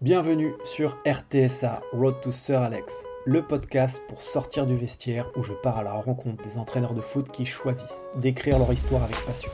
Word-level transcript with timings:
Bienvenue 0.00 0.54
sur 0.64 0.98
RTSA 1.06 1.80
Road 1.92 2.20
to 2.20 2.32
Sir 2.32 2.60
Alex, 2.60 3.06
le 3.24 3.42
podcast 3.42 4.02
pour 4.08 4.20
sortir 4.20 4.66
du 4.66 4.74
vestiaire 4.74 5.30
où 5.36 5.42
je 5.44 5.52
pars 5.52 5.78
à 5.78 5.84
la 5.84 5.92
rencontre 5.92 6.42
des 6.42 6.58
entraîneurs 6.58 6.94
de 6.94 7.00
foot 7.00 7.30
qui 7.30 7.46
choisissent 7.46 8.08
d'écrire 8.16 8.58
leur 8.58 8.70
histoire 8.72 9.04
avec 9.04 9.16
passion. 9.24 9.50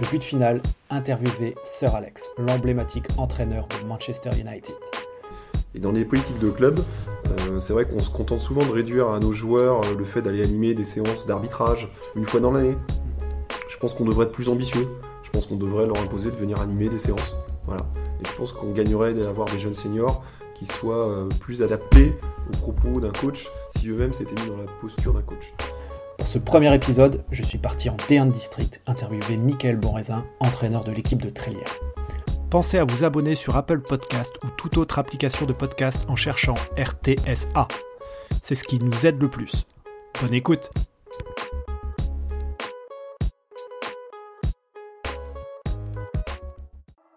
Le 0.00 0.06
but 0.08 0.22
final, 0.22 0.60
interviewer 0.90 1.54
Sir 1.62 1.94
Alex, 1.94 2.32
l'emblématique 2.38 3.06
entraîneur 3.18 3.68
de 3.68 3.86
Manchester 3.86 4.30
United. 4.30 4.74
Et 5.76 5.78
dans 5.78 5.92
les 5.92 6.04
politiques 6.04 6.40
de 6.40 6.50
club, 6.50 6.80
euh, 7.28 7.60
c'est 7.60 7.72
vrai 7.72 7.86
qu'on 7.86 8.00
se 8.00 8.10
contente 8.10 8.40
souvent 8.40 8.66
de 8.66 8.72
réduire 8.72 9.10
à 9.10 9.20
nos 9.20 9.32
joueurs 9.32 9.80
euh, 9.86 9.94
le 9.96 10.04
fait 10.04 10.22
d'aller 10.22 10.42
animer 10.42 10.74
des 10.74 10.84
séances 10.84 11.24
d'arbitrage 11.26 11.88
une 12.16 12.26
fois 12.26 12.40
dans 12.40 12.50
l'année. 12.50 12.76
Je 13.70 13.76
pense 13.78 13.94
qu'on 13.94 14.04
devrait 14.04 14.26
être 14.26 14.32
plus 14.32 14.48
ambitieux. 14.48 14.88
Je 15.22 15.30
pense 15.30 15.46
qu'on 15.46 15.56
devrait 15.56 15.86
leur 15.86 15.98
imposer 16.00 16.30
de 16.30 16.36
venir 16.36 16.60
animer 16.60 16.88
des 16.88 16.98
séances. 16.98 17.36
Voilà. 17.64 17.84
Et 18.22 18.28
je 18.28 18.36
pense 18.36 18.52
qu'on 18.52 18.70
gagnerait 18.70 19.14
d'avoir 19.14 19.48
des 19.48 19.58
jeunes 19.58 19.74
seniors 19.74 20.22
qui 20.54 20.66
soient 20.66 21.08
euh, 21.08 21.28
plus 21.40 21.62
adaptés 21.62 22.14
aux 22.48 22.56
propos 22.56 23.00
d'un 23.00 23.10
coach 23.10 23.48
si 23.76 23.88
eux-mêmes 23.88 24.12
s'étaient 24.12 24.40
mis 24.42 24.48
dans 24.48 24.58
la 24.58 24.70
posture 24.80 25.12
d'un 25.12 25.22
coach. 25.22 25.52
Pour 26.18 26.26
ce 26.28 26.38
premier 26.38 26.72
épisode, 26.72 27.24
je 27.32 27.42
suis 27.42 27.58
parti 27.58 27.90
en 27.90 27.96
T1 27.96 28.30
District 28.30 28.80
interviewer 28.86 29.36
Michael 29.36 29.76
Bonraisin, 29.76 30.24
entraîneur 30.38 30.84
de 30.84 30.92
l'équipe 30.92 31.20
de 31.20 31.30
Trélière. 31.30 31.80
Pensez 32.48 32.78
à 32.78 32.84
vous 32.84 33.02
abonner 33.02 33.34
sur 33.34 33.56
Apple 33.56 33.80
Podcast 33.80 34.32
ou 34.44 34.48
toute 34.56 34.76
autre 34.76 34.98
application 34.98 35.46
de 35.46 35.52
podcast 35.52 36.04
en 36.08 36.14
cherchant 36.14 36.54
RTSA. 36.78 37.66
C'est 38.42 38.54
ce 38.54 38.64
qui 38.64 38.78
nous 38.78 39.06
aide 39.06 39.20
le 39.20 39.28
plus. 39.28 39.66
Bonne 40.20 40.34
écoute 40.34 40.70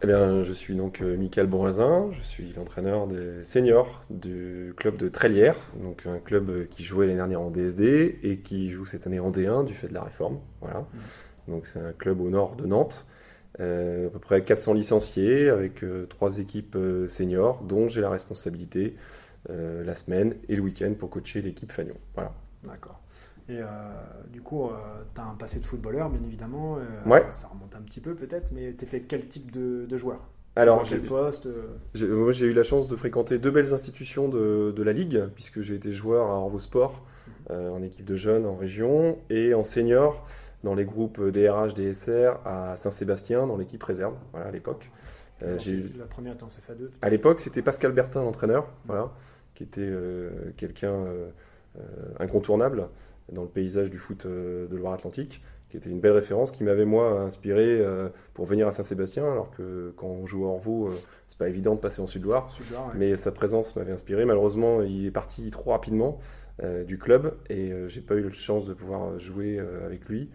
Eh 0.05 0.07
bien, 0.07 0.43
je 0.43 0.53
suis 0.53 0.75
donc 0.75 1.01
euh, 1.01 1.17
Michael 1.17 1.47
Bonraisin, 1.47 2.11
je 2.11 2.21
suis 2.21 2.53
l'entraîneur 2.55 3.07
des 3.07 3.43
seniors 3.43 4.03
du 4.11 4.71
club 4.77 4.97
de 4.97 5.09
Trélière, 5.09 5.55
donc 5.81 6.05
un 6.05 6.19
club 6.19 6.47
euh, 6.51 6.67
qui 6.69 6.83
jouait 6.83 7.07
l'année 7.07 7.17
dernière 7.17 7.41
en 7.41 7.49
DSD 7.49 8.19
et 8.21 8.37
qui 8.37 8.69
joue 8.69 8.85
cette 8.85 9.07
année 9.07 9.19
en 9.19 9.31
D1 9.31 9.65
du 9.65 9.73
fait 9.73 9.87
de 9.87 9.95
la 9.95 10.03
réforme. 10.03 10.37
Voilà. 10.61 10.81
Mmh. 10.81 11.51
Donc 11.51 11.65
c'est 11.65 11.79
un 11.79 11.91
club 11.91 12.21
au 12.21 12.29
nord 12.29 12.55
de 12.55 12.67
Nantes. 12.67 13.07
Euh, 13.59 14.05
à 14.05 14.09
peu 14.11 14.19
près 14.19 14.43
400 14.43 14.75
licenciés 14.75 15.49
avec 15.49 15.83
euh, 15.83 16.05
trois 16.05 16.37
équipes 16.37 16.75
euh, 16.75 17.07
seniors 17.07 17.63
dont 17.63 17.87
j'ai 17.87 18.01
la 18.01 18.11
responsabilité 18.11 18.95
la 19.47 19.95
semaine 19.95 20.35
et 20.49 20.55
le 20.55 20.61
week-end 20.63 20.93
pour 20.97 21.11
coacher 21.11 21.41
l'équipe 21.41 21.71
Fagnon. 21.71 21.95
Voilà. 22.13 22.31
D'accord. 22.63 22.99
Et 23.47 23.59
du 24.31 24.41
coup, 24.41 24.69
tu 25.13 25.21
as 25.21 25.25
un 25.25 25.35
passé 25.35 25.59
de 25.59 25.65
footballeur, 25.65 26.09
bien 26.09 26.23
évidemment. 26.23 26.79
ouais. 27.05 27.25
Ça 27.31 27.47
remonte 27.47 27.75
un 27.75 27.81
petit 27.81 28.01
peu 28.01 28.15
peut-être, 28.15 28.51
mais 28.51 28.73
tu 28.73 28.85
fait 28.85 29.01
quel 29.01 29.27
type 29.27 29.51
de, 29.51 29.85
de 29.87 29.97
joueur 29.97 30.19
alors, 30.57 30.85
j'ai, 30.85 30.99
poste 30.99 31.49
moi, 31.99 32.31
j'ai 32.31 32.45
eu 32.45 32.53
la 32.53 32.63
chance 32.63 32.87
de 32.87 32.95
fréquenter 32.95 33.39
deux 33.39 33.51
belles 33.51 33.73
institutions 33.73 34.29
de, 34.29 34.73
de 34.73 34.83
la 34.83 34.93
Ligue, 34.93 35.25
puisque 35.35 35.59
j'ai 35.59 35.75
été 35.75 35.91
joueur 35.91 36.27
à 36.27 36.35
Orvo 36.35 36.59
Sport, 36.59 37.03
mhm. 37.49 37.71
en 37.73 37.83
équipe 37.83 38.05
de 38.05 38.15
jeunes 38.15 38.45
en 38.45 38.55
région, 38.55 39.17
et 39.29 39.53
en 39.53 39.65
senior 39.65 40.25
dans 40.65 40.75
les 40.75 40.83
groupes 40.83 41.21
DRH, 41.21 41.73
DSR 41.73 42.39
à 42.43 42.75
Saint-Sébastien, 42.75 43.47
dans 43.47 43.55
l'équipe 43.55 43.81
réserve, 43.81 44.15
voilà, 44.31 44.47
à 44.47 44.51
l'époque. 44.51 44.91
Euh, 45.43 45.57
la 45.97 46.05
première 46.05 46.33
était 46.33 46.43
en 46.43 46.47
CFA2 46.47 46.89
À 47.01 47.09
l'époque, 47.09 47.39
c'était 47.39 47.61
Pascal 47.61 47.91
Bertin, 47.91 48.23
l'entraîneur, 48.23 48.67
voilà, 48.85 49.11
qui 49.53 49.63
était 49.63 49.81
euh, 49.81 50.51
quelqu'un 50.57 50.93
euh, 50.93 51.29
incontournable 52.19 52.87
dans 53.31 53.41
le 53.41 53.47
paysage 53.47 53.89
du 53.89 53.97
foot 53.97 54.27
de 54.27 54.75
Loire-Atlantique, 54.75 55.41
qui 55.69 55.77
était 55.77 55.89
une 55.89 55.99
belle 55.99 56.11
référence, 56.11 56.51
qui 56.51 56.63
m'avait, 56.63 56.85
moi, 56.85 57.21
inspiré 57.21 57.83
pour 58.33 58.45
venir 58.45 58.67
à 58.67 58.71
Saint-Sébastien, 58.71 59.29
alors 59.31 59.49
que 59.51 59.93
quand 59.97 60.07
on 60.07 60.25
joue 60.25 60.45
à 60.45 60.49
Orvaux, 60.49 60.91
c'est 61.27 61.37
pas 61.37 61.49
évident 61.49 61.73
de 61.73 61.79
passer 61.79 62.01
en 62.01 62.07
Sud-Loire, 62.07 62.47
mais 62.95 63.17
sa 63.17 63.31
présence 63.31 63.75
m'avait 63.75 63.93
inspiré. 63.93 64.25
Malheureusement, 64.25 64.81
il 64.83 65.07
est 65.07 65.11
parti 65.11 65.49
trop 65.49 65.71
rapidement. 65.71 66.19
du 66.87 66.97
club 66.97 67.35
et 67.49 67.73
j'ai 67.87 68.01
pas 68.01 68.15
eu 68.15 68.21
la 68.21 68.31
chance 68.31 68.65
de 68.65 68.73
pouvoir 68.73 69.17
jouer 69.19 69.59
avec 69.85 70.07
lui 70.07 70.29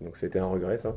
donc 0.00 0.16
ça 0.16 0.26
a 0.26 0.28
été 0.28 0.38
un 0.38 0.46
regret 0.46 0.78
ça. 0.78 0.96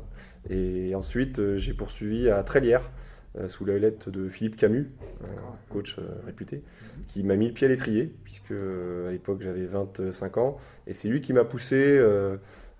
Et 0.50 0.94
ensuite 0.94 1.38
euh, 1.38 1.56
j'ai 1.56 1.74
poursuivi 1.74 2.30
à 2.30 2.42
Trélière 2.42 2.82
euh, 2.82 3.17
sous 3.46 3.64
la 3.64 3.74
houlette 3.74 4.08
de 4.08 4.28
Philippe 4.28 4.56
Camus, 4.56 4.90
un 5.22 5.72
coach 5.72 5.96
euh, 5.98 6.02
réputé, 6.26 6.56
mhm. 6.56 7.04
qui 7.08 7.22
m'a 7.22 7.36
mis 7.36 7.48
le 7.48 7.54
pied 7.54 7.66
à 7.66 7.70
l'étrier, 7.70 8.12
puisque 8.24 8.52
à 8.52 9.10
l'époque 9.10 9.42
j'avais 9.42 9.66
25 9.66 10.38
ans, 10.38 10.56
et 10.86 10.94
c'est 10.94 11.08
lui 11.08 11.20
qui 11.20 11.32
m'a 11.32 11.44
poussé 11.44 12.00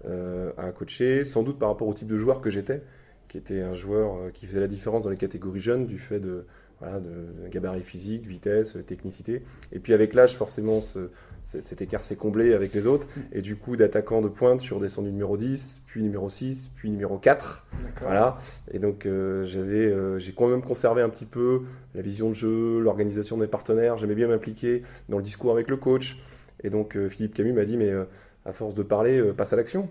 à 0.04 0.72
coacher, 0.72 1.24
sans 1.24 1.42
doute 1.42 1.58
par 1.58 1.69
rapport 1.69 1.86
au 1.86 1.94
type 1.94 2.08
de 2.08 2.16
joueur 2.16 2.41
que 2.41 2.50
j'étais, 2.50 2.82
qui 3.28 3.36
était 3.36 3.60
un 3.60 3.74
joueur 3.74 4.32
qui 4.32 4.46
faisait 4.46 4.60
la 4.60 4.69
différence 4.69 5.04
dans 5.04 5.10
les 5.10 5.16
catégories 5.16 5.60
jeunes 5.60 5.86
du 5.86 5.98
fait 5.98 6.19
de, 6.19 6.46
voilà, 6.80 6.98
de 6.98 7.48
gabarit 7.48 7.82
physique, 7.82 8.26
vitesse, 8.26 8.78
technicité. 8.86 9.42
Et 9.72 9.78
puis 9.78 9.92
avec 9.92 10.14
l'âge, 10.14 10.36
forcément, 10.36 10.80
ce, 10.80 11.10
cet 11.48 11.81
écart 11.81 12.04
s'est 12.04 12.16
comblé 12.16 12.53
avec 12.53 12.75
les 12.75 12.86
autres. 12.86 13.09
Et 13.32 13.41
du 13.41 13.56
coup, 13.56 13.76
d'attaquant 13.76 14.20
de 14.20 14.28
pointe, 14.28 14.60
je 14.60 14.66
suis 14.66 14.75
redescendu 14.75 15.10
numéro 15.10 15.38
10, 15.38 15.84
puis 15.86 16.03
numéro 16.03 16.28
6, 16.28 16.72
puis 16.76 16.91
numéro 16.91 17.16
4. 17.16 17.64
Voilà. 18.03 18.38
Et 18.70 18.78
donc, 18.78 19.06
euh, 19.06 19.47
j'avais, 19.47 19.87
euh, 19.87 20.19
j'ai 20.19 20.32
quand 20.32 20.48
même 20.48 20.62
conservé 20.62 21.00
un 21.00 21.08
petit 21.08 21.25
peu 21.25 21.62
la 21.94 22.03
vision 22.03 22.28
de 22.28 22.34
jeu, 22.34 22.81
l'organisation 22.81 23.37
de 23.37 23.42
mes 23.42 23.48
partenaires. 23.48 23.97
J'aimais 23.97 24.14
bien 24.14 24.28
m'impliquer 24.28 24.82
dans 25.08 25.16
le 25.16 25.22
discours 25.22 25.50
avec 25.50 25.69
le 25.69 25.78
coach. 25.78 26.22
Et 26.62 26.69
donc, 26.69 26.97
euh, 26.97 27.08
Philippe 27.08 27.32
Camus 27.32 27.54
m'a 27.54 27.64
dit, 27.64 27.78
mais 27.78 27.92
à 28.44 28.53
force 28.53 28.75
de 28.75 28.82
parler, 28.82 29.32
passe 29.32 29.54
à 29.54 29.56
l'action. 29.56 29.88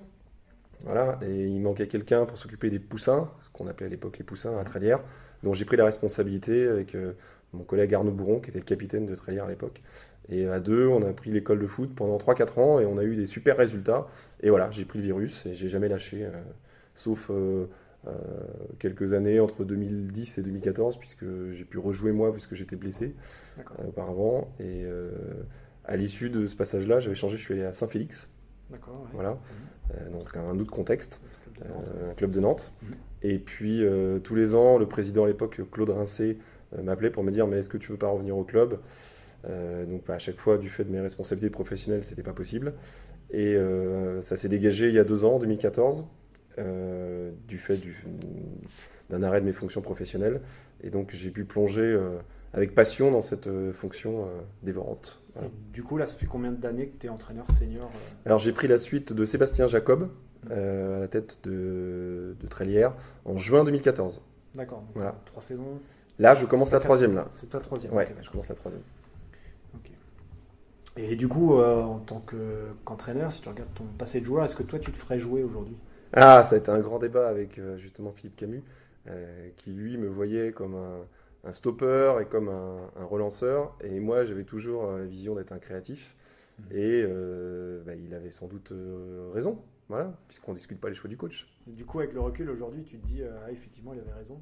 Voilà. 0.85 1.19
Et 1.23 1.47
il 1.47 1.59
manquait 1.59 1.87
quelqu'un 1.87 2.25
pour 2.25 2.37
s'occuper 2.37 2.69
des 2.69 2.79
poussins, 2.79 3.31
ce 3.41 3.49
qu'on 3.49 3.65
appelait 3.65 3.87
à 3.87 3.89
l'époque 3.89 4.19
les 4.19 4.23
poussins 4.23 4.55
à 4.59 4.63
Trélière. 4.63 4.99
Donc, 5.41 5.55
j'ai 5.55 5.65
pris 5.65 5.77
la 5.77 5.85
responsabilité 5.85 6.67
avec 6.67 6.95
mon 7.53 7.63
collègue 7.63 7.95
Arnaud 7.95 8.11
Bourron, 8.11 8.39
qui 8.39 8.51
était 8.51 8.59
le 8.59 8.65
capitaine 8.65 9.07
de 9.07 9.15
Trélière 9.15 9.45
à 9.45 9.49
l'époque. 9.49 9.81
Et 10.29 10.47
à 10.47 10.59
deux, 10.59 10.87
on 10.87 11.01
a 11.03 11.13
pris 11.13 11.31
l'école 11.31 11.59
de 11.59 11.67
foot 11.67 11.93
pendant 11.95 12.17
3-4 12.17 12.59
ans 12.59 12.79
et 12.79 12.85
on 12.85 12.97
a 12.97 13.03
eu 13.03 13.15
des 13.15 13.27
super 13.27 13.57
résultats. 13.57 14.07
Et 14.41 14.49
voilà, 14.49 14.69
j'ai 14.71 14.85
pris 14.85 14.99
le 14.99 15.05
virus 15.05 15.45
et 15.45 15.53
j'ai 15.53 15.69
jamais 15.69 15.87
lâché, 15.87 16.25
euh, 16.25 16.31
sauf 16.95 17.29
euh, 17.29 17.67
euh, 18.07 18.11
quelques 18.79 19.13
années 19.13 19.39
entre 19.39 19.63
2010 19.63 20.37
et 20.37 20.41
2014, 20.41 20.97
puisque 20.97 21.25
j'ai 21.51 21.63
pu 21.63 21.77
rejouer 21.77 22.11
moi, 22.11 22.33
puisque 22.33 22.55
j'étais 22.55 22.75
blessé 22.75 23.15
auparavant. 23.87 24.53
Et 24.59 24.85
à 25.85 25.95
l'issue 25.95 26.29
de 26.29 26.45
ce 26.47 26.55
passage-là, 26.55 26.99
j'avais 26.99 27.15
changé, 27.15 27.37
je 27.37 27.43
suis 27.43 27.53
allé 27.53 27.63
à 27.63 27.71
Saint-Félix. 27.71 28.29
D'accord. 28.69 29.07
Voilà, 29.13 29.39
mhm. 29.93 30.11
donc 30.11 30.35
un 30.35 30.59
autre 30.59 30.71
contexte, 30.71 31.21
un 32.09 32.13
club 32.15 32.31
de 32.31 32.41
Nantes. 32.41 32.73
Mhm. 32.81 32.89
Et 33.23 33.39
puis 33.39 33.83
tous 34.23 34.35
les 34.35 34.55
ans, 34.55 34.77
le 34.77 34.87
président 34.87 35.23
à 35.23 35.27
l'époque, 35.27 35.61
Claude 35.71 35.89
Rincé, 35.89 36.37
m'appelait 36.83 37.09
pour 37.09 37.23
me 37.23 37.31
dire 37.31 37.47
Mais 37.47 37.59
est-ce 37.59 37.69
que 37.69 37.77
tu 37.77 37.93
veux 37.93 37.97
pas 37.97 38.09
revenir 38.09 38.37
au 38.37 38.43
club? 38.43 38.79
Donc 39.43 40.03
bah, 40.07 40.15
à 40.15 40.19
chaque 40.19 40.37
fois, 40.37 40.57
du 40.57 40.69
fait 40.69 40.83
de 40.83 40.91
mes 40.91 40.99
responsabilités 40.99 41.49
professionnelles, 41.49 42.03
c'était 42.03 42.23
pas 42.23 42.33
possible. 42.33 42.73
Et 43.31 43.55
euh, 43.55 44.21
ça 44.21 44.37
s'est 44.37 44.49
dégagé 44.49 44.87
il 44.87 44.95
y 44.95 44.99
a 44.99 45.03
deux 45.03 45.25
ans, 45.25 45.35
en 45.35 45.39
2014, 45.39 46.05
euh, 46.59 47.31
du 47.47 47.57
fait 47.57 47.79
d'un 49.09 49.23
arrêt 49.23 49.41
de 49.41 49.45
mes 49.45 49.53
fonctions 49.53 49.81
professionnelles. 49.81 50.41
Et 50.81 50.89
donc 50.89 51.11
j'ai 51.11 51.31
pu 51.31 51.43
plonger 51.45 51.99
avec 52.53 52.75
passion 52.75 53.11
dans 53.11 53.21
cette 53.21 53.49
fonction 53.73 54.27
dévorante. 54.63 55.21
Du 55.73 55.83
coup, 55.83 55.97
là, 55.97 56.05
ça 56.05 56.15
fait 56.15 56.25
combien 56.25 56.51
d'années 56.51 56.87
que 56.87 56.97
tu 56.99 57.07
es 57.07 57.09
entraîneur 57.09 57.49
senior 57.51 57.89
Alors 58.25 58.39
j'ai 58.39 58.51
pris 58.51 58.67
la 58.67 58.77
suite 58.77 59.13
de 59.13 59.25
Sébastien 59.25 59.67
Jacob 59.67 60.09
à 60.49 60.99
la 60.99 61.07
tête 61.07 61.39
de, 61.43 62.35
de 62.39 62.47
Trélière 62.47 62.93
en 63.25 63.37
juin 63.37 63.63
2014. 63.63 64.21
D'accord, 64.55 64.83
voilà. 64.95 65.15
trois 65.25 65.41
saisons. 65.41 65.79
Là, 66.19 66.33
je 66.35 66.45
commence 66.45 66.71
la 66.71 66.79
troisième. 66.79 67.13
là. 67.15 67.27
C'est 67.31 67.49
ta 67.49 67.59
troisième. 67.59 67.93
Ouais, 67.93 68.07
je 68.21 68.29
commence 68.29 68.49
la 68.49 68.55
troisième. 68.55 68.81
Et 70.97 71.15
du 71.15 71.27
coup, 71.27 71.59
euh, 71.59 71.81
en 71.81 71.99
tant 71.99 72.21
qu'entraîneur, 72.21 73.31
si 73.31 73.41
tu 73.41 73.49
regardes 73.49 73.73
ton 73.75 73.85
passé 73.97 74.19
de 74.19 74.25
joueur, 74.25 74.43
est-ce 74.45 74.55
que 74.55 74.63
toi, 74.63 74.79
tu 74.79 74.91
te 74.91 74.97
ferais 74.97 75.19
jouer 75.19 75.43
aujourd'hui? 75.43 75.77
Ah, 76.13 76.43
ça 76.43 76.55
a 76.55 76.57
été 76.57 76.71
un 76.71 76.79
grand 76.79 76.97
débat 76.97 77.29
avec 77.29 77.59
euh, 77.59 77.77
justement 77.77 78.11
Philippe 78.11 78.35
Camus, 78.35 78.63
euh, 79.07 79.49
qui 79.57 79.71
lui 79.71 79.97
me 79.97 80.07
voyait 80.07 80.51
comme 80.51 80.75
un, 80.75 81.51
stopper 81.51 82.15
et 82.21 82.25
comme 82.25 82.49
un, 82.49 83.05
relanceur. 83.05 83.77
Et 83.81 83.99
moi, 83.99 84.25
j'avais 84.25 84.43
toujours 84.43 84.91
la 84.91 85.05
vision 85.05 85.35
d'être 85.35 85.51
un 85.51 85.59
créatif. 85.59 86.15
Mmh. 86.59 86.63
Et 86.75 87.03
bah, 87.85 87.93
il 87.95 88.13
avait 88.15 88.31
sans 88.31 88.47
doute 88.47 88.73
raison, 89.33 89.61
voilà, 89.89 90.17
puisqu'on 90.27 90.51
ne 90.51 90.57
discute 90.57 90.81
pas 90.81 90.89
les 90.89 90.95
choix 90.95 91.09
du 91.09 91.15
coach. 91.15 91.47
du 91.67 91.85
coup, 91.85 91.99
avec 91.99 92.13
le 92.13 92.19
recul 92.19 92.49
aujourd'hui, 92.49 92.83
tu 92.83 92.97
te 92.97 93.05
dis, 93.05 93.21
ah, 93.23 93.51
effectivement, 93.51 93.93
il 93.93 93.99
avait 93.99 94.13
raison 94.13 94.41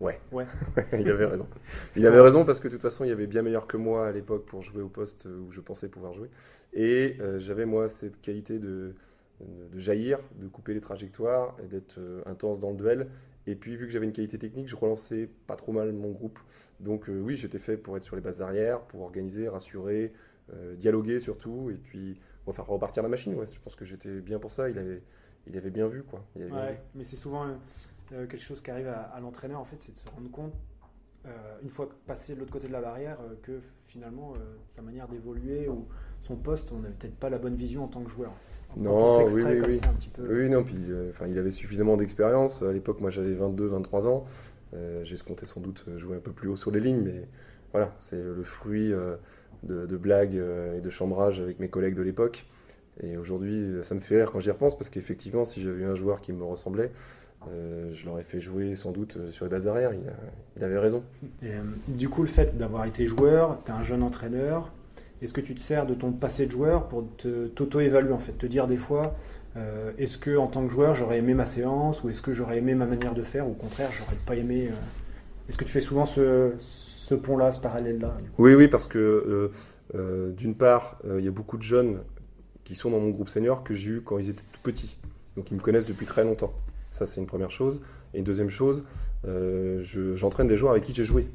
Ouais. 0.00 0.20
Ouais. 0.32 0.46
il 0.92 1.08
avait 1.08 1.26
raison. 1.26 1.46
Il 1.96 2.06
avait 2.06 2.20
raison 2.20 2.44
parce 2.44 2.60
que 2.60 2.68
de 2.68 2.72
toute 2.72 2.82
façon, 2.82 3.04
il 3.04 3.08
y 3.08 3.12
avait 3.12 3.26
bien 3.26 3.42
meilleur 3.42 3.66
que 3.66 3.76
moi 3.76 4.08
à 4.08 4.12
l'époque 4.12 4.44
pour 4.44 4.62
jouer 4.62 4.82
au 4.82 4.88
poste 4.88 5.26
où 5.26 5.50
je 5.50 5.60
pensais 5.60 5.88
pouvoir 5.88 6.12
jouer. 6.12 6.28
Et 6.72 7.16
euh, 7.20 7.38
j'avais 7.38 7.64
moi 7.64 7.88
cette 7.88 8.20
qualité 8.20 8.58
de, 8.58 8.94
de, 9.40 9.78
jaillir, 9.78 10.18
de 10.36 10.48
couper 10.48 10.74
les 10.74 10.80
trajectoires 10.80 11.56
et 11.62 11.68
d'être 11.68 11.98
euh, 11.98 12.22
intense 12.26 12.58
dans 12.58 12.70
le 12.70 12.76
duel. 12.76 13.08
Et 13.46 13.54
puis, 13.54 13.76
vu 13.76 13.86
que 13.86 13.92
j'avais 13.92 14.06
une 14.06 14.12
qualité 14.12 14.38
technique, 14.38 14.68
je 14.68 14.76
relançais 14.76 15.28
pas 15.46 15.54
trop 15.54 15.70
mal 15.70 15.92
mon 15.92 16.10
groupe. 16.10 16.38
Donc, 16.80 17.08
euh, 17.08 17.20
oui, 17.20 17.36
j'étais 17.36 17.58
fait 17.58 17.76
pour 17.76 17.96
être 17.96 18.04
sur 18.04 18.16
les 18.16 18.22
bases 18.22 18.40
arrière, 18.40 18.80
pour 18.80 19.02
organiser, 19.02 19.48
rassurer, 19.48 20.12
dialoguer 20.76 21.20
surtout, 21.20 21.70
et 21.70 21.74
puis 21.74 22.20
faire 22.52 22.66
repartir 22.66 23.02
la 23.02 23.08
machine. 23.08 23.34
Ouais. 23.34 23.46
Je 23.46 23.58
pense 23.60 23.74
que 23.76 23.86
j'étais 23.86 24.20
bien 24.20 24.38
pour 24.38 24.50
ça. 24.50 24.68
Il 24.68 24.78
avait, 24.78 25.02
il 25.46 25.56
avait 25.56 25.70
bien 25.70 25.88
vu. 25.88 26.02
Quoi. 26.02 26.22
ouais, 26.36 26.80
mais 26.94 27.04
c'est 27.04 27.16
souvent 27.16 27.46
euh, 28.14 28.26
quelque 28.26 28.42
chose 28.42 28.62
qui 28.62 28.70
arrive 28.70 28.88
à, 28.88 29.18
l'entraîneur, 29.20 29.60
en 29.60 29.64
fait, 29.64 29.76
c'est 29.80 29.92
de 29.92 29.98
se 29.98 30.08
rendre 30.08 30.30
compte 30.30 30.54
une 31.62 31.70
fois 31.70 31.88
passé 32.06 32.34
de 32.34 32.40
l'autre 32.40 32.52
côté 32.52 32.68
de 32.68 32.72
la 32.72 32.82
barrière, 32.82 33.16
que 33.42 33.58
finalement, 33.86 34.34
sa 34.68 34.82
manière 34.82 35.08
d'évoluer 35.08 35.70
ou 35.70 35.86
son 36.20 36.36
poste, 36.36 36.70
on 36.70 36.80
n'avait 36.80 36.92
peut-être 36.92 37.16
pas 37.16 37.30
la 37.30 37.38
bonne 37.38 37.54
vision 37.54 37.82
en 37.82 37.88
tant 37.88 38.02
que 38.02 38.10
joueur. 38.10 38.30
non, 38.76 39.24
oui, 39.24 39.42
oui, 39.42 39.60
oui. 39.66 39.80
oui, 40.18 40.48
non, 40.50 40.62
puis 40.62 40.76
enfin, 41.08 41.26
il 41.26 41.38
avait 41.38 41.50
suffisamment 41.50 41.96
d'expérience. 41.96 42.60
À 42.60 42.70
l'époque, 42.72 43.00
moi 43.00 43.08
j'avais 43.08 43.32
22, 43.32 43.68
23 43.68 44.06
ans. 44.06 44.26
J'ai 45.04 45.14
escompté 45.14 45.46
sans 45.46 45.62
doute 45.62 45.86
jouer 45.96 46.18
un 46.18 46.20
peu 46.20 46.32
plus 46.32 46.50
haut 46.50 46.56
sur 46.56 46.70
les 46.70 46.80
lignes, 46.80 47.00
mais 47.00 47.26
voilà, 47.72 47.90
c'est 48.00 48.22
le 48.22 48.42
fruit 48.42 48.92
de, 49.62 49.96
blagues 49.96 50.34
et 50.34 50.82
de 50.82 50.90
chambrage 50.90 51.40
avec 51.40 51.58
mes 51.58 51.68
collègues 51.68 51.94
de 51.94 52.02
l'époque. 52.02 52.44
Et 53.02 53.16
aujourd'hui, 53.16 53.78
ça 53.82 53.94
me 53.94 54.00
fait 54.00 54.16
rire 54.16 54.30
quand 54.30 54.40
j'y 54.40 54.50
repense, 54.50 54.76
parce 54.76 54.90
qu'effectivement, 54.90 55.44
si 55.44 55.62
j'avais 55.62 55.82
eu 55.82 55.86
un 55.86 55.96
joueur 55.96 56.20
qui 56.20 56.32
me 56.32 56.44
ressemblait, 56.44 56.92
euh, 57.50 57.92
je 57.92 58.06
l'aurais 58.06 58.22
fait 58.22 58.40
jouer 58.40 58.76
sans 58.76 58.90
doute 58.90 59.16
euh, 59.16 59.30
sur 59.30 59.44
les 59.44 59.50
bases 59.50 59.66
arrière. 59.66 59.90
Il, 60.56 60.64
avait 60.64 60.78
raison. 60.78 61.02
Euh, 61.42 61.62
du 61.88 62.08
coup, 62.08 62.22
le 62.22 62.28
fait 62.28 62.56
d'avoir 62.56 62.84
été 62.84 63.06
joueur, 63.06 63.58
tu 63.64 63.70
es 63.70 63.74
un 63.74 63.82
jeune 63.82 64.02
entraîneur. 64.02 64.72
Est-ce 65.22 65.32
que 65.32 65.40
tu 65.40 65.54
te 65.54 65.60
sers 65.60 65.86
de 65.86 65.94
ton 65.94 66.12
passé 66.12 66.46
de 66.46 66.50
joueur 66.50 66.88
pour 66.88 67.04
t'auto-évaluer, 67.54 68.12
en 68.12 68.18
fait, 68.18 68.32
te 68.32 68.46
dire 68.46 68.66
des 68.66 68.76
fois, 68.76 69.14
est-ce 69.96 70.18
que 70.18 70.36
en 70.36 70.48
tant 70.48 70.66
que 70.66 70.70
joueur, 70.70 70.94
j'aurais 70.94 71.18
aimé 71.18 71.32
ma 71.32 71.46
séance, 71.46 72.02
ou 72.02 72.10
est-ce 72.10 72.20
que 72.20 72.32
j'aurais 72.32 72.58
aimé 72.58 72.74
ma 72.74 72.84
manière 72.84 73.14
de 73.14 73.22
faire, 73.22 73.48
ou 73.48 73.52
au 73.52 73.54
contraire, 73.54 73.90
j'aurais 73.92 74.18
pas 74.26 74.36
aimé. 74.36 74.70
Est-ce 75.48 75.56
que 75.56 75.64
tu 75.64 75.70
fais 75.70 75.80
souvent 75.80 76.04
ce, 76.04 76.52
ce 76.58 77.14
pont-là, 77.14 77.52
ce 77.52 77.60
parallèle-là 77.60 78.18
Oui, 78.36 78.54
oui, 78.54 78.68
parce 78.68 78.86
que 78.86 79.50
d'une 80.36 80.56
part, 80.56 80.98
il 81.16 81.24
y 81.24 81.28
a 81.28 81.32
beaucoup 81.32 81.56
de 81.56 81.62
jeunes 81.62 82.00
qui 82.64 82.74
sont 82.74 82.90
dans 82.90 83.00
mon 83.00 83.10
groupe 83.10 83.30
senior 83.30 83.64
que 83.64 83.72
j'ai 83.72 83.92
eu 83.92 84.00
quand 84.02 84.18
ils 84.18 84.28
étaient 84.28 84.42
tout 84.52 84.60
petits. 84.62 84.98
Donc 85.36 85.50
ils 85.50 85.54
me 85.54 85.60
connaissent 85.60 85.86
depuis 85.86 86.06
très 86.06 86.24
longtemps. 86.24 86.52
Ça, 86.94 87.06
c'est 87.06 87.20
une 87.20 87.26
première 87.26 87.50
chose. 87.50 87.80
Et 88.14 88.18
une 88.18 88.24
deuxième 88.24 88.50
chose, 88.50 88.84
euh, 89.26 89.82
j'entraîne 90.14 90.46
des 90.46 90.56
joueurs 90.56 90.70
avec 90.70 90.84
qui 90.84 90.94
j'ai 90.94 91.02
joué. 91.02 91.28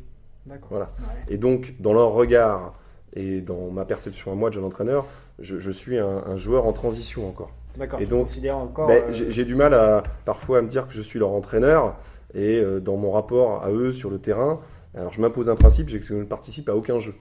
Voilà. 0.69 0.89
Et 1.27 1.37
donc, 1.37 1.75
dans 1.81 1.91
leur 1.91 2.13
regard 2.13 2.75
et 3.13 3.41
dans 3.41 3.69
ma 3.69 3.83
perception 3.83 4.31
à 4.31 4.35
moi 4.35 4.49
de 4.49 4.55
jeune 4.55 4.63
entraîneur, 4.63 5.05
je, 5.37 5.71
suis 5.71 5.97
un, 5.97 6.37
joueur 6.37 6.65
en 6.65 6.71
transition 6.71 7.27
encore. 7.27 7.51
D'accord. 7.75 7.99
Et 7.99 8.05
donc, 8.05 8.29
encore. 8.53 8.87
Ben, 8.87 9.03
euh, 9.03 9.11
j'ai 9.11 9.43
du 9.43 9.55
mal 9.55 9.73
à 9.73 10.03
parfois 10.23 10.59
à 10.59 10.61
me 10.61 10.69
dire 10.69 10.87
que 10.87 10.93
je 10.93 11.01
suis 11.01 11.19
leur 11.19 11.33
entraîneur 11.33 11.97
et 12.33 12.61
euh, 12.61 12.79
dans 12.79 12.95
mon 12.95 13.11
rapport 13.11 13.61
à 13.61 13.69
eux 13.69 13.91
sur 13.91 14.09
le 14.09 14.17
terrain. 14.17 14.61
Alors, 14.95 15.11
je 15.11 15.19
m'impose 15.19 15.49
un 15.49 15.57
principe, 15.57 15.89
c'est 15.91 15.99
que 15.99 16.05
je 16.05 16.13
ne 16.13 16.23
participe 16.23 16.69
à 16.69 16.75
aucun 16.75 17.01
jeu. 17.01 17.15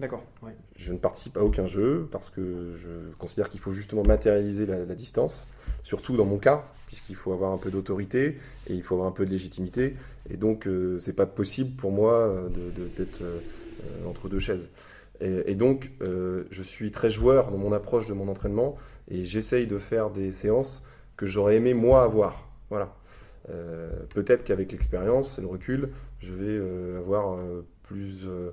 D'accord. 0.00 0.24
Je 0.76 0.94
ne 0.94 0.98
participe 0.98 1.36
à 1.36 1.44
aucun 1.44 1.66
jeu 1.66 2.08
parce 2.10 2.30
que 2.30 2.72
je 2.74 2.88
considère 3.18 3.50
qu'il 3.50 3.60
faut 3.60 3.72
justement 3.72 4.02
matérialiser 4.02 4.64
la, 4.64 4.94
distance, 4.94 5.46
surtout 5.82 6.16
dans 6.16 6.24
mon 6.24 6.38
cas, 6.38 6.64
puisqu'il 6.86 7.16
faut 7.16 7.34
avoir 7.34 7.52
un 7.52 7.58
peu 7.58 7.70
d'autorité 7.70 8.38
et 8.66 8.72
il 8.72 8.82
faut 8.82 8.94
avoir 8.94 9.08
un 9.08 9.12
peu 9.12 9.26
de 9.26 9.30
légitimité. 9.30 9.96
Et 10.30 10.38
donc, 10.38 10.66
euh, 10.66 10.98
c'est 11.00 11.12
pas 11.12 11.26
possible 11.26 11.76
pour 11.76 11.92
moi 11.92 12.14
euh, 12.14 12.48
d'être 12.96 13.20
euh, 13.20 14.08
entre 14.08 14.30
deux 14.30 14.40
chaises. 14.40 14.70
Et, 15.20 15.54
donc, 15.54 15.90
je 16.00 16.62
suis 16.62 16.90
très 16.90 17.10
joueur 17.10 17.50
dans 17.50 17.58
mon 17.58 17.74
approche 17.74 18.06
de 18.06 18.14
mon 18.14 18.28
entraînement 18.28 18.78
et 19.10 19.26
j'essaye 19.26 19.66
de 19.66 19.76
faire 19.76 20.08
des 20.08 20.32
séances 20.32 20.82
que 21.18 21.26
j'aurais 21.26 21.56
aimé 21.56 21.74
moi 21.74 22.02
avoir. 22.04 22.48
Voilà. 22.70 22.96
Peut-être 24.14 24.44
qu'avec 24.44 24.72
l'expérience 24.72 25.38
et 25.38 25.42
le 25.42 25.46
recul, 25.46 25.90
je 26.20 26.32
vais 26.32 26.96
avoir 26.96 27.36
plus 27.90 28.24
euh, 28.24 28.52